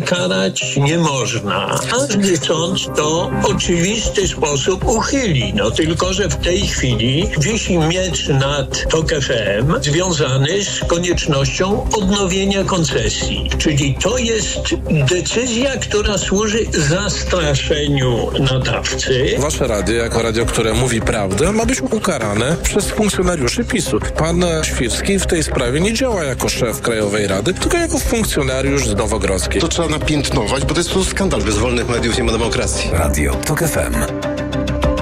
karać 0.07 0.77
nie 0.77 0.99
można. 0.99 1.79
Każdy 1.91 2.37
sąd 2.37 2.79
to 2.97 3.31
oczywisty 3.43 4.29
sposób 4.29 4.85
uchyli. 4.85 5.55
No 5.55 5.71
tylko, 5.71 6.13
że 6.13 6.29
w 6.29 6.37
tej 6.37 6.61
chwili 6.61 7.31
wisi 7.41 7.79
miecz 7.79 8.29
nad 8.29 8.89
TOK 8.91 9.11
FM 9.11 9.83
związany 9.83 10.65
z 10.65 10.81
koniecznością 10.81 11.87
odnowienia 11.93 12.65
koncesji. 12.65 13.51
Czyli 13.59 13.95
to 14.03 14.26
jest 14.27 14.75
decyzja, 15.09 15.77
która 15.77 16.19
służy 16.19 16.59
zastraszeniu 16.73 18.31
nadawcy. 18.41 19.37
Wasze 19.39 19.67
radio, 19.67 19.95
jako 19.95 20.23
radio, 20.23 20.47
które 20.47 20.75
mówi 20.75 21.01
prawdę, 21.01 21.53
ma 21.53 21.67
być 21.67 21.81
ukarane 21.81 22.57
przez 22.63 22.91
funkcjonariuszy 22.91 23.65
PiSu. 23.65 23.99
Pan 24.19 24.45
Świrski 24.63 25.19
w 25.19 25.27
tej 25.27 25.43
sprawie 25.43 25.81
nie 25.81 25.93
działa 25.93 26.25
jako 26.25 26.49
szef 26.49 26.81
Krajowej 26.81 27.27
Rady, 27.27 27.55
tylko 27.55 27.77
jako 27.77 27.99
funkcjonariusz 27.99 28.89
z 28.89 28.95
Nowogrodzkiej. 28.95 29.61
To 29.61 29.69
trzeba 29.69 29.89
napiętnować, 29.89 30.65
bo 30.65 30.75
to 30.75 30.81
jest 30.81 30.89
po 30.89 30.95
prostu 30.95 31.11
skandal. 31.11 31.43
Bez 31.43 31.59
wolnych 31.59 31.89
mediów 31.89 32.19
nie 32.19 32.25
ma 32.25 32.33
demokracji. 32.33 32.91
Radio 32.93 33.35
TOK 33.35 33.61
FM. 33.61 33.95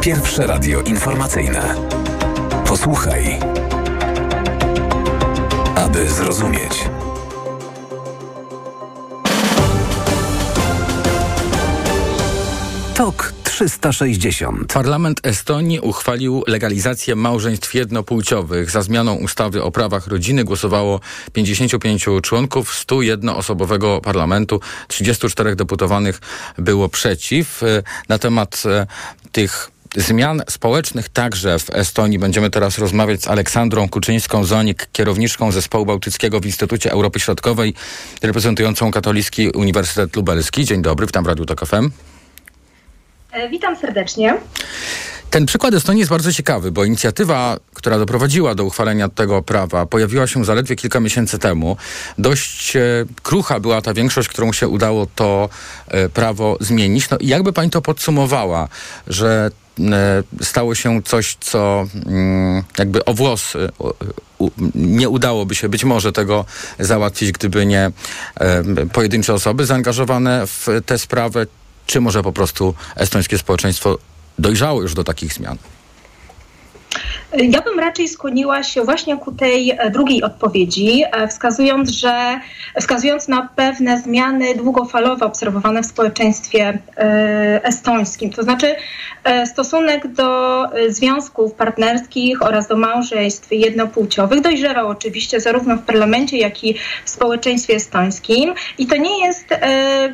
Pierwsze 0.00 0.46
radio 0.46 0.80
informacyjne. 0.80 1.74
Posłuchaj. 2.66 3.38
Aby 5.76 6.08
zrozumieć. 6.08 6.93
TOK 12.94 13.32
360. 13.44 14.72
Parlament 14.72 15.20
Estonii 15.26 15.80
uchwalił 15.80 16.44
legalizację 16.46 17.16
małżeństw 17.16 17.74
jednopłciowych. 17.74 18.70
Za 18.70 18.82
zmianą 18.82 19.14
ustawy 19.14 19.62
o 19.62 19.70
prawach 19.70 20.06
rodziny 20.06 20.44
głosowało 20.44 21.00
55 21.32 22.06
członków 22.22 22.84
101-osobowego 22.86 24.00
parlamentu. 24.00 24.60
34 24.88 25.56
deputowanych 25.56 26.20
było 26.58 26.88
przeciw. 26.88 27.60
Na 28.08 28.18
temat 28.18 28.62
e, 28.66 28.86
tych 29.32 29.70
zmian 29.96 30.42
społecznych 30.48 31.08
także 31.08 31.58
w 31.58 31.70
Estonii 31.70 32.18
będziemy 32.18 32.50
teraz 32.50 32.78
rozmawiać 32.78 33.22
z 33.22 33.28
Aleksandrą 33.28 33.88
Kuczyńską-Zonik, 33.88 34.86
kierowniczką 34.92 35.52
Zespołu 35.52 35.86
Bałtyckiego 35.86 36.40
w 36.40 36.46
Instytucie 36.46 36.90
Europy 36.90 37.20
Środkowej, 37.20 37.74
reprezentującą 38.22 38.90
Katolicki 38.90 39.48
Uniwersytet 39.48 40.16
Lubelski. 40.16 40.64
Dzień 40.64 40.82
dobry, 40.82 41.06
witam 41.06 41.24
w 41.24 41.26
Radiu 41.26 41.46
Tok 41.46 41.66
FM. 41.66 42.13
E, 43.34 43.48
Witam 43.48 43.76
serdecznie. 43.76 44.36
Ten 45.30 45.46
przykład 45.46 45.74
Estonii 45.74 46.00
jest 46.00 46.10
bardzo 46.10 46.32
ciekawy, 46.32 46.72
bo 46.72 46.84
inicjatywa, 46.84 47.56
która 47.74 47.98
doprowadziła 47.98 48.54
do 48.54 48.64
uchwalenia 48.64 49.08
tego 49.08 49.42
prawa, 49.42 49.86
pojawiła 49.86 50.26
się 50.26 50.44
zaledwie 50.44 50.76
kilka 50.76 51.00
miesięcy 51.00 51.38
temu. 51.38 51.76
Dość 52.18 52.76
e, 52.76 52.80
krucha 53.22 53.60
była 53.60 53.82
ta 53.82 53.94
większość, 53.94 54.28
którą 54.28 54.52
się 54.52 54.68
udało 54.68 55.06
to 55.14 55.48
e, 55.88 56.08
prawo 56.08 56.56
zmienić. 56.60 57.10
No 57.10 57.16
i 57.18 57.26
jakby 57.26 57.52
pani 57.52 57.70
to 57.70 57.82
podsumowała, 57.82 58.68
że 59.06 59.50
stało 60.42 60.74
się 60.74 61.02
coś, 61.02 61.36
co 61.40 61.86
mm, 62.06 62.62
jakby 62.78 63.04
o 63.04 63.14
włos 63.14 63.52
nie 64.74 65.08
udałoby 65.08 65.54
się 65.54 65.68
być 65.68 65.84
może 65.84 66.12
tego 66.12 66.44
załatwić, 66.78 67.32
gdyby 67.32 67.66
nie 67.66 67.90
pojedyncze 68.92 69.34
osoby 69.34 69.66
zaangażowane 69.66 70.46
w 70.46 70.66
tę 70.86 70.98
sprawę, 70.98 71.46
czy 71.86 72.00
może 72.00 72.22
po 72.22 72.32
prostu 72.32 72.74
estońskie 72.96 73.38
społeczeństwo 73.38 73.98
dojrzało 74.38 74.82
już 74.82 74.94
do 74.94 75.04
takich 75.04 75.32
zmian? 75.32 75.58
Ja 77.38 77.62
bym 77.62 77.78
raczej 77.78 78.08
skłoniła 78.08 78.62
się 78.62 78.82
właśnie 78.82 79.16
ku 79.16 79.32
tej 79.32 79.70
e, 79.70 79.90
drugiej 79.90 80.22
odpowiedzi, 80.22 81.04
e, 81.12 81.28
wskazując, 81.28 81.90
że 81.90 82.40
wskazując 82.80 83.28
na 83.28 83.48
pewne 83.56 83.98
zmiany 83.98 84.54
długofalowe 84.54 85.26
obserwowane 85.26 85.82
w 85.82 85.86
społeczeństwie 85.86 86.78
e, 86.96 87.60
estońskim. 87.64 88.30
To 88.30 88.42
znaczy 88.42 88.74
stosunek 89.46 90.06
do 90.06 90.62
związków 90.88 91.54
partnerskich 91.54 92.42
oraz 92.42 92.68
do 92.68 92.76
małżeństw 92.76 93.52
jednopłciowych 93.52 94.40
dojrzewał 94.40 94.88
oczywiście 94.88 95.40
zarówno 95.40 95.76
w 95.76 95.82
parlamencie, 95.82 96.38
jak 96.38 96.64
i 96.64 96.74
w 97.04 97.10
społeczeństwie 97.10 97.74
estońskim. 97.74 98.54
I 98.78 98.86
to 98.86 98.96
nie 98.96 99.26
jest, 99.26 99.48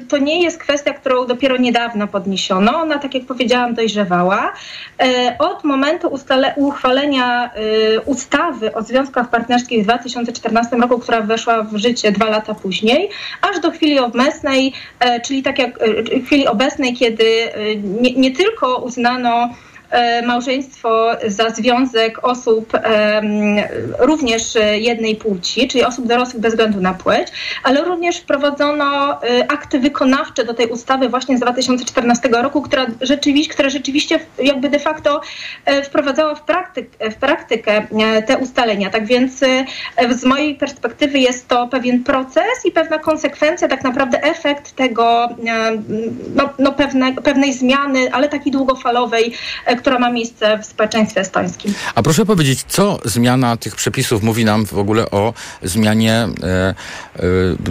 to 0.08 0.18
nie 0.18 0.42
jest 0.42 0.58
kwestia, 0.58 0.92
którą 0.92 1.26
dopiero 1.26 1.56
niedawno 1.56 2.08
podniesiono. 2.08 2.78
Ona, 2.80 2.98
tak 2.98 3.14
jak 3.14 3.24
powiedziałam, 3.24 3.74
dojrzewała. 3.74 4.52
Od 5.38 5.64
momentu 5.64 6.08
ustale, 6.08 6.54
uchwalenia 6.70 7.50
y, 7.96 8.00
ustawy 8.00 8.74
o 8.74 8.82
związkach 8.82 9.30
partnerskich 9.30 9.82
w 9.82 9.84
2014 9.84 10.76
roku, 10.76 10.98
która 10.98 11.20
weszła 11.20 11.62
w 11.62 11.76
życie 11.76 12.12
dwa 12.12 12.30
lata 12.30 12.54
później, 12.54 13.10
aż 13.42 13.60
do 13.60 13.70
chwili 13.70 13.98
obecnej, 13.98 14.72
e, 15.00 15.20
czyli 15.20 15.42
tak 15.42 15.58
jak 15.58 15.82
e, 15.82 16.20
chwili 16.20 16.46
obecnej, 16.46 16.94
kiedy 16.94 17.24
e, 17.24 17.76
nie, 17.76 18.14
nie 18.14 18.30
tylko 18.30 18.78
uznano 18.78 19.54
małżeństwo 20.26 21.10
za 21.26 21.50
związek 21.50 22.24
osób 22.24 22.72
również 23.98 24.56
e, 24.56 24.78
jednej 24.78 25.16
płci, 25.16 25.68
czyli 25.68 25.84
osób 25.84 26.06
dorosłych 26.06 26.40
bez 26.42 26.52
względu 26.52 26.80
na 26.80 26.94
płeć, 26.94 27.28
ale 27.62 27.84
również 27.84 28.18
wprowadzono 28.18 29.22
e, 29.22 29.52
akty 29.52 29.80
wykonawcze 29.80 30.44
do 30.44 30.54
tej 30.54 30.66
ustawy 30.66 31.08
właśnie 31.08 31.36
z 31.36 31.40
2014 31.40 32.28
roku, 32.28 32.62
która 32.62 32.86
rzeczywiście, 33.00 33.52
która 33.52 33.70
rzeczywiście 33.70 34.20
jakby 34.42 34.68
de 34.68 34.78
facto 34.78 35.20
e, 35.64 35.82
wprowadzała 35.82 36.34
w, 36.34 36.42
praktyk, 36.42 36.90
w 37.10 37.14
praktykę 37.14 37.86
e, 38.00 38.22
te 38.22 38.38
ustalenia. 38.38 38.90
Tak 38.90 39.06
więc 39.06 39.42
e, 39.42 39.64
z 40.14 40.24
mojej 40.24 40.54
perspektywy 40.54 41.18
jest 41.18 41.48
to 41.48 41.68
pewien 41.68 42.04
proces 42.04 42.64
i 42.64 42.72
pewna 42.72 42.98
konsekwencja, 42.98 43.68
tak 43.68 43.84
naprawdę 43.84 44.22
efekt 44.22 44.76
tego 44.76 45.24
e, 45.24 45.28
no, 46.34 46.48
no 46.58 46.72
pewne, 46.72 47.14
pewnej 47.14 47.52
zmiany, 47.52 48.12
ale 48.12 48.28
takiej 48.28 48.52
długofalowej, 48.52 49.32
e, 49.66 49.76
która 49.80 49.98
ma 49.98 50.10
miejsce 50.12 50.58
w 50.58 50.66
społeczeństwie 50.66 51.20
estońskim. 51.20 51.74
A 51.94 52.02
proszę 52.02 52.26
powiedzieć, 52.26 52.64
co 52.68 52.98
zmiana 53.04 53.56
tych 53.56 53.76
przepisów 53.76 54.22
mówi 54.22 54.44
nam 54.44 54.66
w 54.66 54.78
ogóle 54.78 55.10
o 55.10 55.34
zmianie, 55.62 56.14
e, 56.14 56.28
e, 56.46 56.74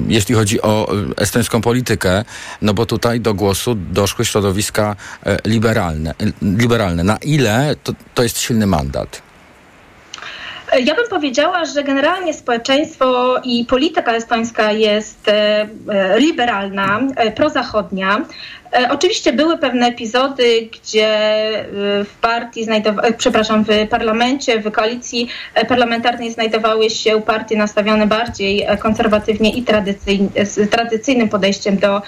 jeśli 0.08 0.36
chodzi 0.36 0.62
o 0.62 0.92
e, 0.92 1.22
estońską 1.22 1.62
politykę, 1.62 2.24
no 2.62 2.74
bo 2.74 2.86
tutaj 2.86 3.20
do 3.20 3.34
głosu 3.34 3.76
doszły 3.76 4.26
środowiska 4.26 4.96
e, 5.26 5.38
liberalne. 5.46 6.12
e, 6.12 6.14
liberalne. 6.42 7.04
Na 7.04 7.18
ile 7.18 7.76
to, 7.84 7.94
to 8.14 8.24
jest 8.24 8.40
silny 8.40 8.68
mandat? 8.68 9.22
Ja 10.86 10.96
bym 10.96 11.08
powiedziała, 11.10 11.66
że 11.66 11.84
generalnie 11.84 12.34
społeczeństwo 12.34 13.40
i 13.44 13.66
polityka 13.66 14.14
estońska 14.14 14.72
jest 14.72 15.28
e, 15.28 15.68
e, 15.90 16.20
liberalna, 16.20 17.00
e, 17.16 17.32
prozachodnia. 17.32 18.26
E, 18.74 18.90
Oczywiście 18.92 19.34
były 19.34 19.58
pewne 19.58 19.88
epizody, 19.88 20.70
gdzie 20.72 21.08
e, 21.08 21.66
w 22.04 22.16
partii, 22.22 22.72
e, 22.72 23.14
przepraszam, 23.14 23.64
w 23.64 23.88
parlamencie, 23.90 24.60
w 24.60 24.72
koalicji 24.72 25.28
parlamentarnej 25.68 26.32
znajdowały 26.32 26.90
się 26.90 27.22
partie 27.22 27.58
nastawione 27.58 28.08
bardziej 28.08 28.68
konserwatywnie 28.80 29.54
i 29.56 29.64
tradycyjnie, 29.64 30.46
z 30.46 30.72
tradycyjnym 30.72 31.30
podejściem 31.30 31.78
do 31.78 32.02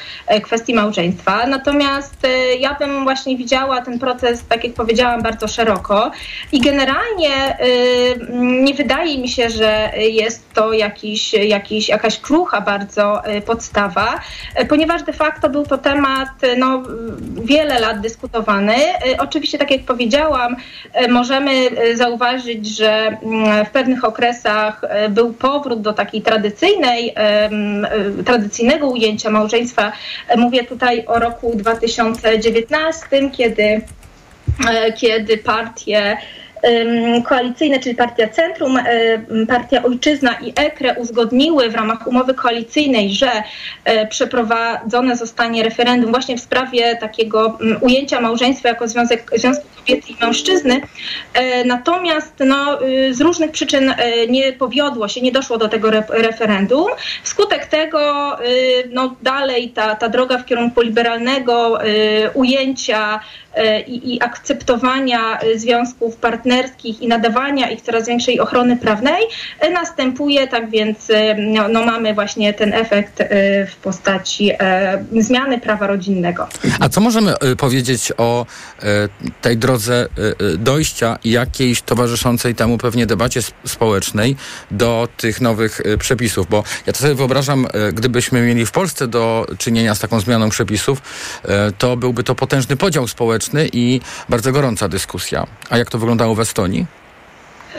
kwestii 0.43 0.74
małżeństwa. 0.74 1.47
Natomiast 1.47 2.28
ja 2.59 2.74
bym 2.74 3.03
właśnie 3.03 3.38
widziała 3.38 3.82
ten 3.82 3.99
proces, 3.99 4.43
tak 4.49 4.64
jak 4.64 4.74
powiedziałam, 4.74 5.22
bardzo 5.22 5.47
szeroko 5.47 6.12
i 6.51 6.62
generalnie 6.62 7.57
nie 8.39 8.74
wydaje 8.74 9.18
mi 9.18 9.30
się, 9.30 9.49
że 9.49 9.91
jest 9.97 10.53
to 10.53 10.74
jakiś, 10.74 11.34
jakiś, 11.34 11.89
jakaś 11.89 12.20
krucha 12.20 12.62
bardzo 12.62 13.22
podstawa, 13.45 14.20
ponieważ 14.70 15.03
de 15.03 15.14
facto 15.14 15.49
był 15.49 15.66
to 15.66 15.78
temat 15.78 16.30
no, 16.56 16.84
wiele 17.43 17.80
lat 17.80 18.02
dyskutowany. 18.02 18.76
E, 18.76 19.18
Oczywiście, 19.20 19.58
tak 19.58 19.72
jak 19.72 19.82
powiedziałam, 19.82 20.56
e, 20.93 21.08
możemy 21.08 21.52
e, 21.52 21.95
zauważyć, 21.95 22.68
że 22.68 23.18
mm, 23.24 23.66
w 23.66 23.70
pewnych 23.70 24.06
okresach 24.06 24.82
był 25.10 25.34
powrót 25.34 25.82
do 25.82 25.93
takiej 25.93 26.22
tradycyjnej, 26.22 27.16
tradycyjnego 28.26 28.88
ujęcia 28.88 29.30
małżeństwa. 29.30 29.91
Mówię 30.38 30.64
tutaj 30.64 31.06
o 31.08 31.20
roku 31.20 31.54
2019, 31.56 33.30
kiedy 33.32 33.82
e, 34.70 34.93
kiedy 34.93 35.38
partie 35.38 36.18
koalicyjne, 37.26 37.80
czyli 37.80 37.95
Partia 37.95 38.28
Centrum, 38.28 38.80
Partia 39.47 39.84
Ojczyzna 39.84 40.34
i 40.41 40.53
EKRE 40.55 40.95
uzgodniły 40.99 41.70
w 41.70 41.76
ramach 41.76 42.07
umowy 42.07 42.34
koalicyjnej, 42.34 43.14
że 43.14 43.32
e, 43.86 44.07
przeprowadzone 44.07 45.16
zostanie 45.16 45.64
referendum 45.64 46.12
właśnie 46.12 46.38
w 46.38 46.41
sprawie 46.41 46.95
takiego 46.95 47.57
ujęcia 47.82 48.22
małżeństwa 48.22 48.70
jako 48.70 48.88
związek, 48.88 49.32
związku 49.36 49.66
kobiety 49.82 50.12
i 50.12 50.16
mężczyzny. 50.26 50.82
E, 51.34 51.66
Natomiast 51.66 52.34
no, 52.40 52.84
y, 52.88 53.14
z 53.14 53.22
różnych 53.22 53.52
przyczyn 53.52 53.90
e, 53.90 54.28
nie 54.28 54.54
powiodło 54.54 55.08
się, 55.08 55.22
nie 55.22 55.32
doszło 55.32 55.58
do 55.58 55.70
tego 55.70 55.88
re- 55.88 56.04
referendum. 56.10 56.86
Wskutek 57.24 57.66
tego 57.66 58.38
y, 58.46 58.90
no, 58.94 59.16
dalej 59.22 59.70
ta, 59.70 59.96
ta 59.96 60.10
droga 60.10 60.38
w 60.38 60.46
kierunku 60.46 60.82
liberalnego 60.82 61.86
y, 61.86 62.30
ujęcia 62.34 63.20
e, 63.56 63.82
i, 63.82 64.16
i 64.16 64.22
akceptowania 64.24 65.40
związków 65.56 66.16
partnerskich 66.16 67.02
i 67.02 67.08
nadawania 67.08 67.70
ich 67.70 67.82
coraz 67.82 68.08
większej 68.08 68.40
ochrony 68.40 68.78
prawnej 68.78 69.24
następuje, 69.74 70.48
tak 70.48 70.70
więc 70.70 71.08
no, 71.38 71.68
no 71.68 71.86
mamy 71.86 72.14
właśnie 72.14 72.54
ten 72.54 72.74
efekt 72.74 73.24
w 73.72 73.76
postaci 73.84 74.52
zmiany 75.20 75.60
prawa 75.60 75.88
rodzinnego. 75.88 76.48
A 76.80 76.90
co 76.90 77.02
możemy 77.02 77.34
powiedzieć 77.58 78.12
o 78.18 78.46
tej 79.42 79.58
drodze 79.58 79.70
y, 79.80 80.45
y, 80.45 80.57
dojścia 80.57 81.19
jakiejś 81.24 81.82
towarzyszącej 81.82 82.55
temu 82.55 82.78
pewnie 82.78 83.05
debacie 83.05 83.39
sp- 83.47 83.57
społecznej 83.65 84.36
do 84.72 85.07
tych 85.17 85.41
nowych 85.41 85.80
y, 85.80 85.97
przepisów? 85.97 86.49
Bo 86.49 86.63
ja 86.86 86.93
to 86.93 86.99
sobie 86.99 87.15
wyobrażam, 87.15 87.67
gdybyśmy 87.93 88.41
mieli 88.41 88.65
w 88.65 88.72
Polsce 88.72 89.07
do 89.07 89.47
czynienia 89.57 89.95
z 89.95 89.99
taką 89.99 90.19
zmianą 90.19 90.49
przepisów, 90.49 91.01
to 91.78 91.97
byłby 91.97 92.24
to 92.24 92.36
potężny 92.36 92.78
podział 92.78 93.07
społeczny 93.07 93.69
i 93.74 94.01
bardzo 94.30 94.51
gorąca 94.51 94.88
dyskusja. 94.89 95.47
A 95.69 95.78
jak 95.78 95.89
to 95.89 95.99
wyglądało 95.99 96.36
w 96.36 96.39
Estonii? 96.39 96.86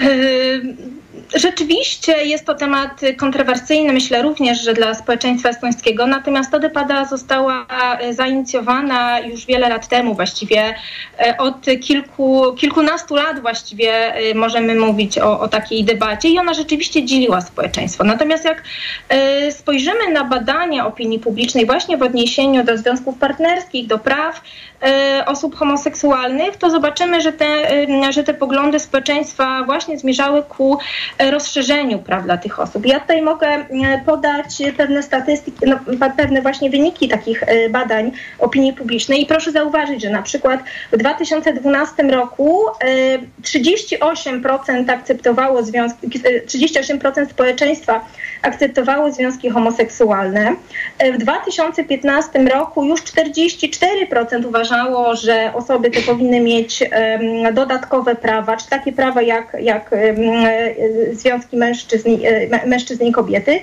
Yy, 0.01 1.02
Rzeczywiście 1.35 2.12
jest 2.24 2.45
to 2.45 2.55
temat 2.55 3.01
kontrowersyjny, 3.16 3.93
myślę 3.93 4.22
również, 4.22 4.64
że 4.64 4.74
dla 4.74 4.95
społeczeństwa 4.95 5.49
estońskiego, 5.49 6.07
natomiast 6.07 6.51
ta 6.51 6.59
debata 6.59 7.05
została 7.05 7.66
e, 8.01 8.14
zainicjowana 8.14 9.20
już 9.20 9.47
wiele 9.47 9.68
lat 9.68 9.89
temu, 9.89 10.14
właściwie 10.14 10.74
e, 11.18 11.37
od 11.39 11.66
kilku, 11.80 12.55
kilkunastu 12.59 13.14
lat 13.14 13.41
właściwie 13.41 14.14
e, 14.14 14.35
możemy 14.35 14.74
mówić 14.74 15.18
o, 15.18 15.41
o 15.41 15.49
takiej 15.49 15.85
debacie 15.85 16.28
i 16.28 16.39
ona 16.39 16.55
rzeczywiście 16.55 17.05
dzieliła 17.05 17.41
społeczeństwo. 17.41 18.05
Natomiast 18.05 18.45
jak 18.45 18.62
spojrzymy 19.51 20.12
na 20.12 20.24
badania 20.24 20.87
opinii 20.87 21.18
publicznej 21.18 21.66
właśnie 21.66 21.97
w 21.97 22.03
odniesieniu 22.03 22.64
do 22.64 22.78
związków 22.78 23.18
partnerskich, 23.18 23.87
do 23.87 23.99
praw 23.99 24.43
osób 25.26 25.57
homoseksualnych, 25.57 26.57
to 26.57 26.70
zobaczymy, 26.70 27.20
że 27.20 27.33
te, 27.33 27.47
e, 27.47 28.12
że 28.12 28.24
te 28.24 28.35
poglądy 28.35 28.78
społeczeństwa 28.78 29.62
właśnie 29.66 29.99
zmierzały 29.99 30.43
ku 30.43 30.78
e, 31.18 31.30
rozszerzeniu 31.30 31.99
praw 31.99 32.24
dla 32.24 32.37
tych 32.37 32.61
osób. 32.61 32.87
Ja 32.87 33.01
tutaj 33.01 33.22
mogę 33.22 33.49
e, 33.49 33.66
podać 34.07 34.62
pewne 34.76 35.03
statystyki, 35.03 35.59
no, 35.66 35.76
pewne 36.16 36.43
właśnie 36.43 36.70
wyniki 36.70 37.09
takich 37.09 37.43
e, 37.43 37.68
badań 37.68 38.12
opinii 38.39 38.72
publicznej 38.72 39.22
i 39.22 39.26
proszę 39.26 39.53
zauważyć, 39.53 40.03
że 40.03 40.11
na 40.11 40.22
przykład 40.22 40.61
w 40.93 40.97
2012 40.97 42.03
roku 42.03 42.64
e, 42.80 43.18
38% 43.43 44.91
akceptowało 44.91 45.62
związki, 45.62 46.07
e, 46.24 46.47
38% 46.47 47.30
społeczeństwa 47.30 48.01
akceptowało 48.43 49.12
związki 49.12 49.51
homoseksualne. 49.51 50.55
E, 50.99 51.12
W 51.12 51.18
2015 51.18 52.38
roku 52.38 52.84
już 52.84 53.01
44% 53.01 54.47
uważało, 54.47 55.16
że 55.16 55.51
osoby 55.55 55.90
te 55.90 56.01
powinny 56.01 56.40
mieć 56.40 56.84
dodatkowe 57.53 58.14
prawa, 58.16 58.57
czy 58.57 58.68
takie 58.68 58.93
prawa 58.93 59.22
jak, 59.22 59.57
jak 59.61 59.93
e, 59.93 60.14
związki 61.12 61.57
mężczyzn, 61.57 62.09
e, 62.09 62.49
mę- 62.49 62.66
mężczyzny 62.66 63.07
i 63.07 63.12
kobiety. 63.12 63.61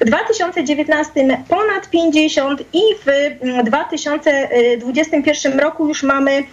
W 0.00 0.04
2019 0.04 1.12
ponad 1.48 1.90
50 1.90 2.60
i 2.72 2.80
w 3.04 3.08
mm, 3.42 3.64
2021 3.64 5.60
roku 5.60 5.88
już 5.88 6.02
mamy 6.02 6.44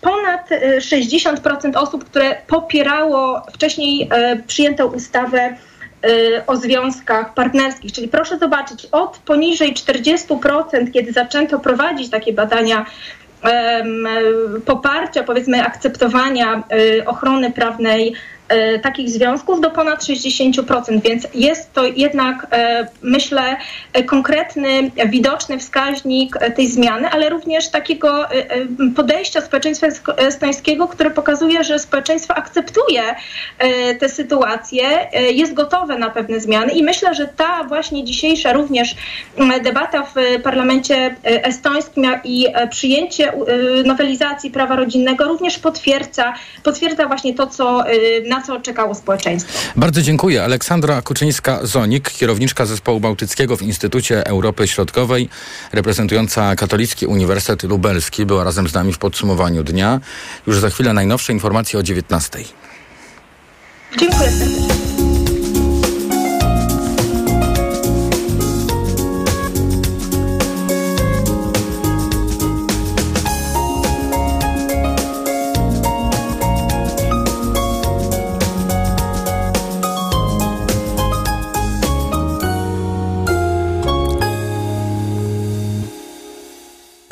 ponad 0.00 0.52
e, 0.52 0.78
60% 0.78 1.76
osób, 1.76 2.04
które 2.04 2.36
popierało 2.46 3.42
wcześniej 3.54 4.08
przyjętą 4.46 4.86
ustawę 4.86 5.56
o 6.46 6.56
związkach 6.56 7.34
partnerskich. 7.34 7.92
Czyli 7.92 8.08
proszę 8.08 8.38
zobaczyć, 8.38 8.88
od 8.92 9.18
poniżej 9.18 9.74
40%, 9.74 10.90
kiedy 10.92 11.12
zaczęto 11.12 11.58
prowadzić 11.58 12.10
takie 12.10 12.32
badania 12.32 12.86
poparcia, 14.64 15.22
powiedzmy 15.22 15.62
akceptowania 15.64 16.62
y, 16.72 17.06
ochrony 17.06 17.50
prawnej 17.50 18.14
takich 18.82 19.10
związków 19.10 19.60
do 19.60 19.70
ponad 19.70 20.02
60%, 20.02 21.00
więc 21.02 21.26
jest 21.34 21.72
to 21.72 21.84
jednak, 21.84 22.46
e, 22.50 22.86
myślę, 23.02 23.56
e, 23.92 24.02
konkretny, 24.02 24.90
widoczny 25.06 25.58
wskaźnik 25.58 26.36
e, 26.40 26.50
tej 26.50 26.68
zmiany, 26.68 27.08
ale 27.08 27.28
również 27.28 27.70
takiego 27.70 28.30
e, 28.30 28.50
e, 28.50 28.66
podejścia 28.96 29.40
społeczeństwa 29.40 29.86
estońskiego, 30.16 30.88
które 30.88 31.10
pokazuje, 31.10 31.64
że 31.64 31.78
społeczeństwo 31.78 32.34
akceptuje 32.34 33.02
e, 33.58 33.94
tę 33.94 34.08
sytuację, 34.08 35.12
e, 35.12 35.22
jest 35.22 35.54
gotowe 35.54 35.98
na 35.98 36.10
pewne 36.10 36.40
zmiany 36.40 36.72
i 36.72 36.82
myślę, 36.82 37.14
że 37.14 37.28
ta 37.28 37.64
właśnie 37.64 38.04
dzisiejsza 38.04 38.52
również 38.52 38.94
debata 39.64 40.02
w 40.02 40.42
parlamencie 40.42 40.96
e, 40.96 41.44
estońskim 41.44 41.92
i 42.24 42.46
e, 42.54 42.68
przyjęcie 42.68 43.32
e, 43.32 43.36
nowelizacji 43.84 44.50
prawa 44.50 44.76
rodzinnego 44.76 45.24
również 45.24 45.58
potwierdza, 45.58 46.34
potwierdza 46.62 47.06
właśnie 47.06 47.34
to, 47.34 47.46
co, 47.46 47.86
e, 47.86 47.94
na 48.42 48.46
co 48.46 48.60
czekało 48.60 48.94
społeczeństwo. 48.94 49.52
Bardzo 49.76 50.02
dziękuję. 50.02 50.44
Aleksandra 50.44 51.02
Kuczyńska-Zonik, 51.02 52.10
kierowniczka 52.10 52.66
zespołu 52.66 53.00
bałtyckiego 53.00 53.56
w 53.56 53.62
Instytucie 53.62 54.26
Europy 54.26 54.68
Środkowej, 54.68 55.28
reprezentująca 55.72 56.56
Katolicki 56.56 57.06
Uniwersytet 57.06 57.70
Lubelski, 57.70 58.26
była 58.26 58.44
razem 58.44 58.68
z 58.68 58.74
nami 58.74 58.92
w 58.92 58.98
podsumowaniu 58.98 59.62
dnia. 59.62 60.00
Już 60.46 60.58
za 60.58 60.70
chwilę 60.70 60.92
najnowsze 60.92 61.32
informacje 61.32 61.78
o 61.78 61.82
19. 61.82 62.38
Dziękuję 63.98 64.30
serdecznie. 64.30 64.91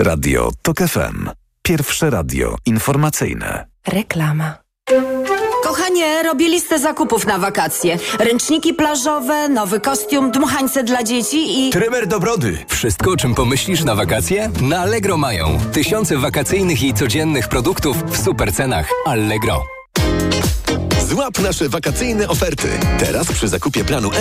Radio 0.00 0.50
TOK 0.62 0.78
FM. 0.78 1.28
Pierwsze 1.62 2.10
radio 2.10 2.56
informacyjne. 2.66 3.66
Reklama. 3.86 4.54
Kochanie, 5.62 6.22
robię 6.22 6.48
listę 6.48 6.78
zakupów 6.78 7.26
na 7.26 7.38
wakacje. 7.38 7.98
Ręczniki 8.18 8.74
plażowe, 8.74 9.48
nowy 9.48 9.80
kostium, 9.80 10.30
dmuchańce 10.30 10.84
dla 10.84 11.02
dzieci 11.02 11.68
i... 11.68 11.70
Trymer 11.70 12.06
do 12.06 12.20
brody. 12.20 12.58
Wszystko, 12.68 13.10
o 13.10 13.16
czym 13.16 13.34
pomyślisz 13.34 13.84
na 13.84 13.94
wakacje? 13.94 14.50
Na 14.62 14.78
Allegro 14.78 15.16
mają. 15.16 15.58
Tysiące 15.72 16.16
wakacyjnych 16.16 16.82
i 16.82 16.94
codziennych 16.94 17.48
produktów 17.48 17.96
w 18.12 18.24
super 18.24 18.52
cenach. 18.54 18.88
Allegro. 19.06 19.64
Złap 21.08 21.38
nasze 21.38 21.68
wakacyjne 21.68 22.28
oferty. 22.28 22.68
Teraz 22.98 23.32
przy 23.32 23.48
zakupie 23.48 23.84
planu 23.84 24.10
M 24.12 24.18